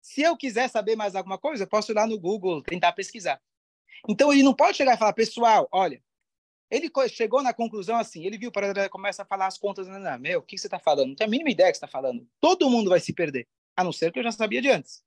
Se 0.00 0.22
eu 0.22 0.36
quiser 0.36 0.68
saber 0.68 0.94
mais 0.94 1.16
alguma 1.16 1.38
coisa, 1.38 1.64
eu 1.64 1.68
posso 1.68 1.90
ir 1.90 1.94
lá 1.94 2.06
no 2.06 2.18
Google 2.18 2.62
tentar 2.62 2.92
pesquisar. 2.92 3.40
Então, 4.08 4.32
ele 4.32 4.44
não 4.44 4.54
pode 4.54 4.76
chegar 4.76 4.94
e 4.94 4.98
falar, 4.98 5.12
pessoal, 5.12 5.68
olha, 5.72 6.02
ele 6.70 6.88
chegou 7.08 7.42
na 7.42 7.52
conclusão 7.52 7.96
assim, 7.96 8.24
ele 8.24 8.38
viu 8.38 8.52
começa 8.90 9.22
a 9.22 9.26
falar 9.26 9.48
as 9.48 9.58
contas, 9.58 9.88
não, 9.88 9.98
não, 9.98 10.18
meu, 10.18 10.38
o 10.38 10.42
que 10.42 10.56
você 10.56 10.68
está 10.68 10.78
falando? 10.78 11.08
Não 11.08 11.16
tem 11.16 11.26
a 11.26 11.30
mínima 11.30 11.50
ideia 11.50 11.70
que 11.70 11.76
você 11.76 11.84
está 11.84 11.88
falando. 11.88 12.26
Todo 12.40 12.70
mundo 12.70 12.90
vai 12.90 13.00
se 13.00 13.12
perder, 13.12 13.46
a 13.76 13.82
não 13.82 13.92
ser 13.92 14.12
que 14.12 14.20
eu 14.20 14.24
já 14.24 14.32
sabia 14.32 14.62
de 14.62 14.70
antes. 14.70 15.02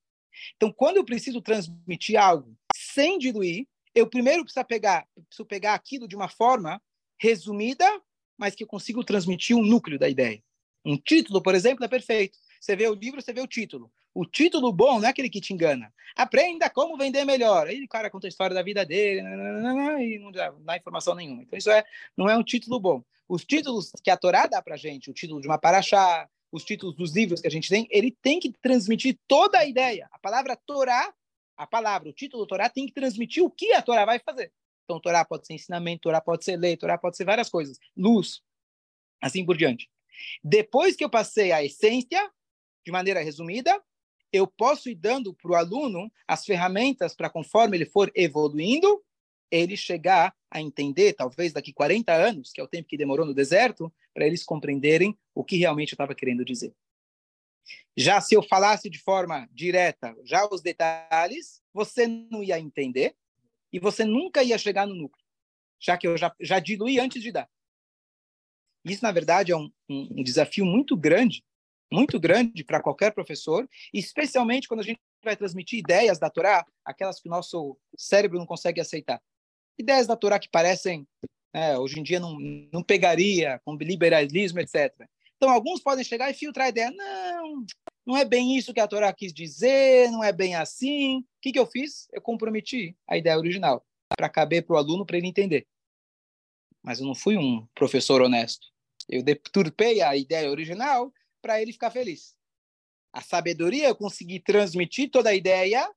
Então, 0.55 0.71
quando 0.71 0.97
eu 0.97 1.05
preciso 1.05 1.41
transmitir 1.41 2.19
algo 2.19 2.55
sem 2.71 3.17
diluir, 3.17 3.67
eu 3.93 4.07
primeiro 4.07 4.43
preciso 4.43 4.65
pegar, 4.65 5.07
preciso 5.27 5.45
pegar 5.45 5.73
aquilo 5.73 6.07
de 6.07 6.15
uma 6.15 6.27
forma 6.27 6.81
resumida, 7.17 7.85
mas 8.37 8.55
que 8.55 8.63
eu 8.63 8.67
consigo 8.67 9.03
transmitir 9.03 9.55
o 9.55 9.59
um 9.59 9.65
núcleo 9.65 9.99
da 9.99 10.09
ideia. 10.09 10.41
Um 10.83 10.97
título, 10.97 11.41
por 11.41 11.55
exemplo, 11.55 11.85
é 11.85 11.87
perfeito. 11.87 12.37
Você 12.59 12.75
vê 12.75 12.87
o 12.87 12.93
livro, 12.93 13.21
você 13.21 13.31
vê 13.31 13.41
o 13.41 13.47
título. 13.47 13.91
O 14.13 14.25
título 14.25 14.71
bom 14.71 14.99
não 14.99 15.07
é 15.07 15.09
aquele 15.09 15.29
que 15.29 15.41
te 15.41 15.53
engana. 15.53 15.91
Aprenda 16.15 16.69
como 16.69 16.97
vender 16.97 17.25
melhor. 17.25 17.67
Aí 17.67 17.83
o 17.83 17.87
cara 17.87 18.09
conta 18.09 18.27
a 18.27 18.29
história 18.29 18.53
da 18.53 18.61
vida 18.61 18.85
dele 18.85 19.21
e 19.21 20.19
não 20.19 20.31
dá, 20.31 20.51
não 20.51 20.63
dá 20.63 20.77
informação 20.77 21.15
nenhuma. 21.15 21.43
Então 21.43 21.57
isso 21.57 21.71
é, 21.71 21.83
não 22.15 22.29
é 22.29 22.37
um 22.37 22.43
título 22.43 22.79
bom. 22.79 23.03
Os 23.27 23.43
títulos 23.43 23.91
que 24.03 24.11
a 24.11 24.17
Torá 24.17 24.45
dá 24.45 24.61
para 24.61 24.77
gente, 24.77 25.09
o 25.09 25.13
título 25.13 25.41
de 25.41 25.47
uma 25.47 25.57
paraxá, 25.57 26.29
os 26.53 26.63
títulos 26.63 26.95
dos 26.95 27.15
livros 27.15 27.41
que 27.41 27.47
a 27.47 27.51
gente 27.51 27.67
tem, 27.67 27.87
ele 27.89 28.15
tem 28.21 28.39
que 28.39 28.53
transmitir 28.61 29.17
toda 29.27 29.57
a 29.57 29.65
ideia. 29.65 30.07
A 30.11 30.19
palavra 30.19 30.55
Torá, 30.55 31.11
a 31.57 31.65
palavra, 31.65 32.09
o 32.09 32.13
título 32.13 32.45
Torá 32.45 32.69
tem 32.69 32.85
que 32.85 32.93
transmitir 32.93 33.43
o 33.43 33.49
que 33.49 33.73
a 33.73 33.81
Torá 33.81 34.05
vai 34.05 34.19
fazer. 34.19 34.53
Então, 34.83 34.99
Torá 34.99 35.25
pode 35.25 35.47
ser 35.47 35.55
ensinamento, 35.55 36.03
Torá 36.03 36.21
pode 36.21 36.45
ser 36.45 36.55
lei, 36.55 36.77
Torá 36.77 36.95
pode 36.95 37.17
ser 37.17 37.25
várias 37.25 37.49
coisas. 37.49 37.79
Luz, 37.97 38.43
assim 39.19 39.43
por 39.43 39.57
diante. 39.57 39.89
Depois 40.43 40.95
que 40.95 41.03
eu 41.03 41.09
passei 41.09 41.51
a 41.51 41.63
essência, 41.63 42.31
de 42.85 42.91
maneira 42.91 43.23
resumida, 43.23 43.81
eu 44.31 44.45
posso 44.45 44.89
ir 44.89 44.95
dando 44.95 45.33
para 45.33 45.51
o 45.51 45.55
aluno 45.55 46.11
as 46.27 46.45
ferramentas 46.45 47.15
para, 47.15 47.31
conforme 47.31 47.77
ele 47.77 47.85
for 47.85 48.11
evoluindo, 48.13 49.03
ele 49.49 49.75
chegar 49.75 50.35
a 50.51 50.61
entender, 50.61 51.13
talvez 51.13 51.51
daqui 51.51 51.73
40 51.73 52.13
anos, 52.13 52.51
que 52.51 52.61
é 52.61 52.63
o 52.63 52.67
tempo 52.67 52.87
que 52.87 52.97
demorou 52.97 53.25
no 53.25 53.33
deserto, 53.33 53.91
para 54.13 54.25
eles 54.25 54.43
compreenderem 54.43 55.17
o 55.33 55.43
que 55.43 55.57
realmente 55.57 55.93
eu 55.93 55.95
estava 55.95 56.15
querendo 56.15 56.45
dizer. 56.45 56.73
Já 57.95 58.19
se 58.19 58.35
eu 58.35 58.43
falasse 58.43 58.89
de 58.89 58.99
forma 58.99 59.47
direta, 59.51 60.15
já 60.23 60.47
os 60.47 60.61
detalhes, 60.61 61.61
você 61.73 62.07
não 62.07 62.43
ia 62.43 62.59
entender 62.59 63.15
e 63.71 63.79
você 63.79 64.03
nunca 64.03 64.43
ia 64.43 64.57
chegar 64.57 64.85
no 64.85 64.95
núcleo, 64.95 65.23
já 65.79 65.97
que 65.97 66.07
eu 66.07 66.17
já, 66.17 66.33
já 66.39 66.59
diluí 66.59 66.99
antes 66.99 67.21
de 67.21 67.31
dar. 67.31 67.49
Isso, 68.85 69.03
na 69.03 69.11
verdade, 69.11 69.51
é 69.51 69.55
um, 69.57 69.71
um, 69.89 70.19
um 70.19 70.23
desafio 70.23 70.65
muito 70.65 70.97
grande, 70.97 71.43
muito 71.91 72.19
grande 72.19 72.63
para 72.63 72.81
qualquer 72.81 73.13
professor, 73.13 73.67
especialmente 73.93 74.67
quando 74.67 74.81
a 74.81 74.83
gente 74.83 74.99
vai 75.23 75.37
transmitir 75.37 75.79
ideias 75.79 76.19
da 76.19 76.29
Torá, 76.29 76.65
aquelas 76.83 77.19
que 77.19 77.27
o 77.27 77.31
nosso 77.31 77.77
cérebro 77.95 78.37
não 78.37 78.45
consegue 78.45 78.81
aceitar. 78.81 79.21
Ideias 79.77 80.05
da 80.05 80.17
Torá 80.17 80.37
que 80.37 80.49
parecem, 80.49 81.07
é, 81.53 81.77
hoje 81.77 81.99
em 81.99 82.03
dia, 82.03 82.19
não, 82.19 82.37
não 82.71 82.81
pegaria, 82.81 83.61
com 83.63 83.75
liberalismo, 83.75 84.59
etc. 84.59 84.91
Então, 85.37 85.49
alguns 85.49 85.81
podem 85.81 86.03
chegar 86.03 86.31
e 86.31 86.33
filtrar 86.33 86.65
a 86.65 86.69
ideia. 86.69 86.89
Não, 86.91 87.65
não 88.05 88.17
é 88.17 88.25
bem 88.25 88.57
isso 88.57 88.73
que 88.73 88.79
a 88.79 88.87
Torá 88.87 89.13
quis 89.13 89.31
dizer, 89.31 90.09
não 90.09 90.23
é 90.23 90.31
bem 90.31 90.55
assim. 90.55 91.19
O 91.19 91.25
que, 91.41 91.51
que 91.51 91.59
eu 91.59 91.67
fiz? 91.67 92.07
Eu 92.11 92.21
comprometi 92.21 92.97
a 93.07 93.17
ideia 93.17 93.37
original 93.37 93.85
para 94.17 94.29
caber 94.29 94.65
para 94.65 94.75
o 94.75 94.77
aluno, 94.77 95.05
para 95.05 95.17
ele 95.17 95.27
entender. 95.27 95.67
Mas 96.81 96.99
eu 96.99 97.05
não 97.05 97.13
fui 97.15 97.37
um 97.37 97.67
professor 97.75 98.21
honesto. 98.21 98.67
Eu 99.07 99.21
deturpei 99.21 100.01
a 100.01 100.15
ideia 100.15 100.49
original 100.49 101.13
para 101.41 101.61
ele 101.61 101.73
ficar 101.73 101.91
feliz. 101.91 102.35
A 103.11 103.21
sabedoria 103.21 103.89
eu 103.89 103.95
consegui 103.95 104.39
transmitir 104.39 105.11
toda 105.11 105.29
a 105.29 105.35
ideia, 105.35 105.87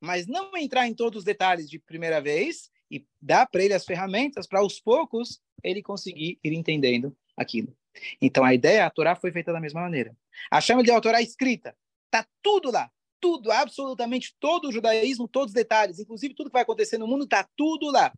mas 0.00 0.26
não 0.26 0.56
entrar 0.56 0.86
em 0.86 0.94
todos 0.94 1.18
os 1.18 1.24
detalhes 1.24 1.68
de 1.68 1.78
primeira 1.78 2.20
vez 2.20 2.70
e 2.90 3.06
dar 3.20 3.46
para 3.46 3.62
ele 3.62 3.74
as 3.74 3.84
ferramentas 3.84 4.46
para 4.46 4.60
aos 4.60 4.80
poucos 4.80 5.40
ele 5.62 5.82
conseguir 5.82 6.38
ir 6.42 6.52
entendendo 6.52 7.16
aquilo. 7.36 7.76
Então 8.20 8.44
a 8.44 8.54
ideia, 8.54 8.86
a 8.86 8.90
Torá 8.90 9.16
foi 9.16 9.32
feita 9.32 9.52
da 9.52 9.60
mesma 9.60 9.80
maneira. 9.80 10.16
A 10.50 10.60
chama 10.60 10.82
de 10.82 11.00
Torá 11.00 11.20
escrita, 11.20 11.76
tá 12.10 12.26
tudo 12.42 12.70
lá, 12.70 12.90
tudo, 13.20 13.50
absolutamente 13.50 14.36
todo 14.38 14.68
o 14.68 14.72
judaísmo, 14.72 15.26
todos 15.26 15.48
os 15.50 15.54
detalhes, 15.54 15.98
inclusive 15.98 16.34
tudo 16.34 16.50
que 16.50 16.54
vai 16.54 16.62
acontecer 16.62 16.98
no 16.98 17.06
mundo, 17.06 17.26
tá 17.26 17.48
tudo 17.56 17.90
lá. 17.90 18.12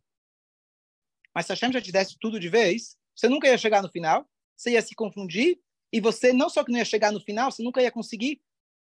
Mas 1.34 1.46
se 1.46 1.52
a 1.52 1.54
Hashem 1.54 1.72
já 1.72 1.80
te 1.80 1.92
desse 1.92 2.18
tudo 2.18 2.40
de 2.40 2.48
vez, 2.48 2.96
você 3.14 3.28
nunca 3.28 3.48
ia 3.48 3.56
chegar 3.56 3.82
no 3.82 3.88
final, 3.88 4.28
você 4.56 4.72
ia 4.72 4.82
se 4.82 4.94
confundir, 4.94 5.60
e 5.92 6.00
você 6.00 6.32
não 6.32 6.50
só 6.50 6.62
que 6.62 6.70
não 6.70 6.78
ia 6.78 6.84
chegar 6.84 7.12
no 7.12 7.20
final, 7.20 7.50
você 7.50 7.62
nunca 7.62 7.80
ia 7.80 7.90
conseguir 7.90 8.42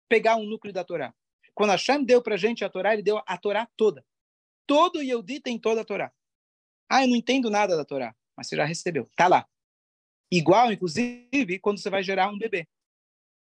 pegar 0.07 0.35
um 0.35 0.45
núcleo 0.45 0.73
da 0.73 0.83
Torá. 0.83 1.13
Quando 1.53 1.71
a 1.71 1.73
Hashem 1.73 2.03
deu 2.03 2.21
para 2.21 2.35
a 2.35 2.37
gente 2.37 2.63
a 2.63 2.69
Torá, 2.69 2.93
ele 2.93 3.01
deu 3.01 3.21
a 3.25 3.37
Torá 3.37 3.67
toda. 3.75 4.05
Todo 4.71 5.03
Yehudi 5.03 5.41
tem 5.41 5.59
toda 5.59 5.81
a 5.81 5.83
Torá. 5.83 6.13
Ah, 6.89 7.03
eu 7.03 7.09
não 7.09 7.17
entendo 7.17 7.49
nada 7.49 7.75
da 7.75 7.83
Torá, 7.83 8.15
mas 8.37 8.47
você 8.47 8.55
já 8.55 8.63
recebeu, 8.63 9.05
tá 9.17 9.27
lá. 9.27 9.45
Igual, 10.31 10.71
inclusive, 10.71 11.59
quando 11.59 11.77
você 11.77 11.89
vai 11.89 12.01
gerar 12.01 12.29
um 12.29 12.37
bebê. 12.37 12.65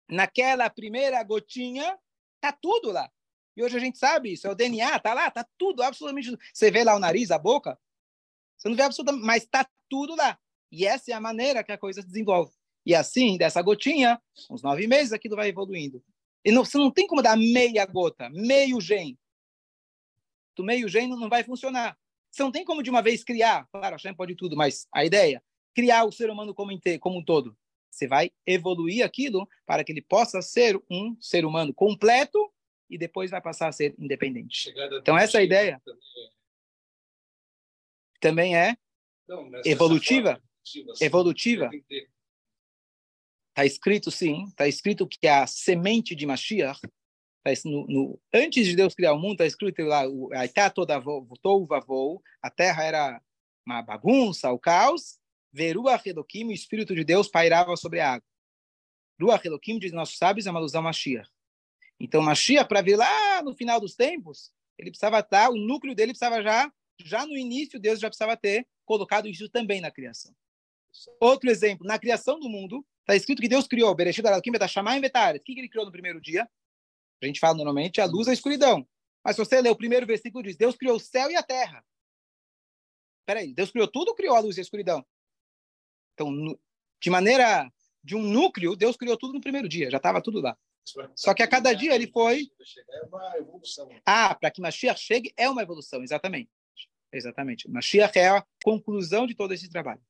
Naquela 0.09 0.69
primeira 0.69 1.23
gotinha, 1.23 1.97
tá 2.41 2.51
tudo 2.51 2.91
lá. 2.91 3.09
E 3.57 3.63
hoje 3.63 3.77
a 3.77 3.79
gente 3.79 3.97
sabe 3.97 4.33
isso, 4.33 4.49
é 4.49 4.51
o 4.51 4.57
DNA, 4.57 4.99
tá 4.99 5.15
lá, 5.15 5.31
tá 5.31 5.47
tudo, 5.57 5.85
absolutamente 5.85 6.31
tudo. 6.31 6.43
Você 6.53 6.69
vê 6.69 6.83
lá 6.83 6.97
o 6.97 6.99
nariz, 6.99 7.31
a 7.31 7.39
boca, 7.39 7.79
você 8.59 8.69
não 8.69 8.75
vê 8.75 8.83
absolutamente, 8.83 9.25
mas 9.25 9.47
tá 9.47 9.65
tudo 9.89 10.17
lá. 10.17 10.37
E 10.73 10.85
essa 10.85 11.13
é 11.13 11.15
a 11.15 11.21
maneira 11.21 11.63
que 11.63 11.71
a 11.71 11.79
coisa 11.79 12.03
se 12.03 12.09
desenvolve. 12.09 12.53
E 12.85 12.93
assim, 12.93 13.39
dessa 13.39 13.63
gotinha, 13.63 14.21
uns 14.51 14.65
nove 14.65 14.85
meses, 14.89 15.13
aquilo 15.13 15.37
vai 15.37 15.51
evoluindo. 15.51 16.03
E 16.45 16.51
não, 16.51 16.65
você 16.65 16.77
não 16.77 16.91
tem 16.91 17.07
como 17.07 17.23
dar 17.23 17.37
meia 17.37 17.87
gota, 17.87 18.29
meio 18.31 18.81
gen. 18.81 19.17
Do 20.57 20.65
meio 20.65 20.89
gen 20.89 21.09
não 21.09 21.29
vai 21.29 21.45
funcionar. 21.45 21.97
Você 22.31 22.43
não 22.43 22.53
tem 22.53 22.65
como 22.65 22.83
de 22.83 22.91
uma 22.91 23.03
vez 23.03 23.25
criar, 23.25 23.67
claro, 23.73 23.97
a 23.97 23.99
Shem 23.99 24.15
pode 24.15 24.37
tudo, 24.37 24.57
mas 24.57 24.87
a 24.95 25.05
ideia, 25.05 25.43
criar 25.75 26.05
o 26.05 26.13
ser 26.13 26.31
humano 26.31 26.55
como, 26.55 26.71
inteiro, 26.71 27.01
como 27.01 27.19
um 27.19 27.25
todo. 27.25 27.57
Você 27.91 28.07
vai 28.07 28.31
evoluir 28.47 29.05
aquilo 29.05 29.49
para 29.67 29.83
que 29.83 29.93
ele 29.93 30.03
possa 30.03 30.41
ser 30.41 30.81
um 30.89 31.17
ser 31.21 31.45
humano 31.45 31.75
completo 31.75 32.39
e 32.89 32.97
depois 32.97 33.31
vai 33.31 33.41
passar 33.41 33.69
a 33.69 33.73
ser 33.73 33.95
independente. 33.99 34.73
Então, 35.01 35.19
essa 35.19 35.39
é 35.39 35.41
a 35.41 35.45
ideia. 35.45 35.83
Também 38.21 38.57
é 38.57 38.77
evolutiva. 39.65 40.41
Evolutiva. 41.01 41.71
Está 43.49 43.67
escrito, 43.67 44.11
sim, 44.11 44.45
está 44.45 44.69
escrito 44.69 45.07
que 45.07 45.27
a 45.27 45.47
semente 45.47 46.15
de 46.15 46.27
Mashiach, 46.27 46.81
no, 47.65 47.87
no, 47.87 48.21
antes 48.33 48.67
de 48.67 48.77
Deus 48.77 48.95
criar 48.95 49.13
o 49.15 49.19
mundo, 49.19 49.33
está 49.33 49.47
escrito 49.47 49.83
lá, 49.83 50.03
a 50.35 50.45
Itá 50.45 50.69
toda 50.69 50.99
voltou, 50.99 51.67
vavou, 51.67 52.23
a 52.43 52.51
terra 52.51 52.85
era 52.85 53.23
uma 53.67 53.83
bagunça, 53.83 54.51
o 54.51 54.59
caos, 54.59 55.19
Veruach 55.53 56.07
Elohim, 56.07 56.49
o 56.49 56.53
Espírito 56.53 56.95
de 56.95 57.05
Deus 57.05 57.29
pairava 57.29 57.77
sobre 57.77 58.01
a 58.01 58.15
água. 58.15 58.29
Ruach 59.21 59.45
Elohim, 59.45 59.79
diz 59.79 59.93
nossos 59.93 60.17
sábios, 60.17 60.47
é 60.47 60.51
uma 60.51 60.59
alusão 60.59 60.81
a 60.81 60.85
Mashiach. 60.85 61.29
Então, 61.99 62.23
Mashiach, 62.23 62.69
para 62.69 62.81
vir 62.81 62.97
lá 62.97 63.43
no 63.43 63.55
final 63.55 63.79
dos 63.79 63.95
tempos, 63.95 64.51
ele 64.79 64.91
precisava 64.91 65.19
estar, 65.21 65.51
o 65.51 65.57
núcleo 65.57 65.95
dele 65.95 66.13
precisava 66.13 66.43
já, 66.43 66.73
já 67.05 67.27
no 67.27 67.37
início, 67.37 67.79
Deus 67.79 68.01
já 68.01 68.09
precisava 68.09 68.37
ter 68.37 68.67
colocado 68.85 69.29
isso 69.29 69.49
também 69.49 69.81
na 69.81 69.91
criação. 69.91 70.35
Outro 71.21 71.51
exemplo, 71.51 71.87
na 71.87 71.99
criação 71.99 72.41
do 72.41 72.49
mundo, 72.49 72.85
está 73.01 73.15
escrito 73.15 73.43
que 73.43 73.49
Deus 73.49 73.67
criou. 73.67 73.93
O 73.93 73.97
que 73.97 74.03
ele 75.59 75.69
criou 75.69 75.85
no 75.85 75.93
primeiro 75.93 76.21
dia? 76.21 76.49
A 77.23 77.27
gente 77.27 77.41
fala 77.41 77.55
normalmente 77.55 78.01
a 78.01 78.07
luz 78.07 78.27
e 78.27 78.31
a 78.31 78.33
escuridão. 78.35 78.87
Mas 79.25 79.37
se 79.37 79.45
você 79.45 79.61
ler 79.61 79.71
o 79.71 79.77
primeiro 79.77 80.07
versículo, 80.07 80.43
diz: 80.43 80.57
Deus 80.57 80.77
criou 80.77 80.97
o 80.97 81.01
céu 81.01 81.31
e 81.31 81.37
a 81.37 81.43
terra. 81.43 81.85
Peraí, 83.27 83.55
Deus 83.55 83.71
criou 83.71 83.87
tudo 83.87 84.09
ou 84.09 84.15
criou 84.15 84.35
a 84.35 84.41
luz 84.41 84.57
e 84.57 84.61
a 84.61 84.63
escuridão? 84.63 85.05
Então, 86.15 86.59
de 87.01 87.11
maneira 87.11 87.71
de 88.03 88.17
um 88.17 88.23
núcleo, 88.23 88.75
Deus 88.75 88.97
criou 88.97 89.17
tudo 89.17 89.35
no 89.35 89.41
primeiro 89.41 89.69
dia, 89.69 89.91
já 89.91 89.99
estava 89.99 90.23
tudo 90.23 90.41
lá. 90.41 90.57
Só 91.15 91.35
que 91.35 91.43
a 91.43 91.49
cada 91.49 91.73
dia 91.73 91.95
ele 91.95 92.07
foi. 92.07 92.51
Ah, 94.05 94.35
para 94.35 94.51
que 94.51 94.61
Mashiach 94.61 95.01
chegue 95.01 95.33
é 95.37 95.49
uma 95.49 95.63
evolução, 95.63 96.03
exatamente. 96.03 96.51
Exatamente. 97.13 97.69
Mashiach 97.71 98.19
é 98.19 98.29
a 98.29 98.47
conclusão 98.65 99.27
de 99.27 99.35
todo 99.35 99.53
esse 99.53 99.69
trabalho. 99.69 100.01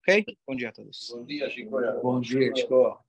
Ok? 0.00 0.24
Bom 0.46 0.54
dia 0.54 0.70
a 0.70 0.72
todos. 0.72 1.10
Bom 1.10 1.24
dia, 1.24 1.50
Chico. 1.50 1.70
Bom 2.02 2.20
dia, 2.20 2.54
Chico. 2.54 3.05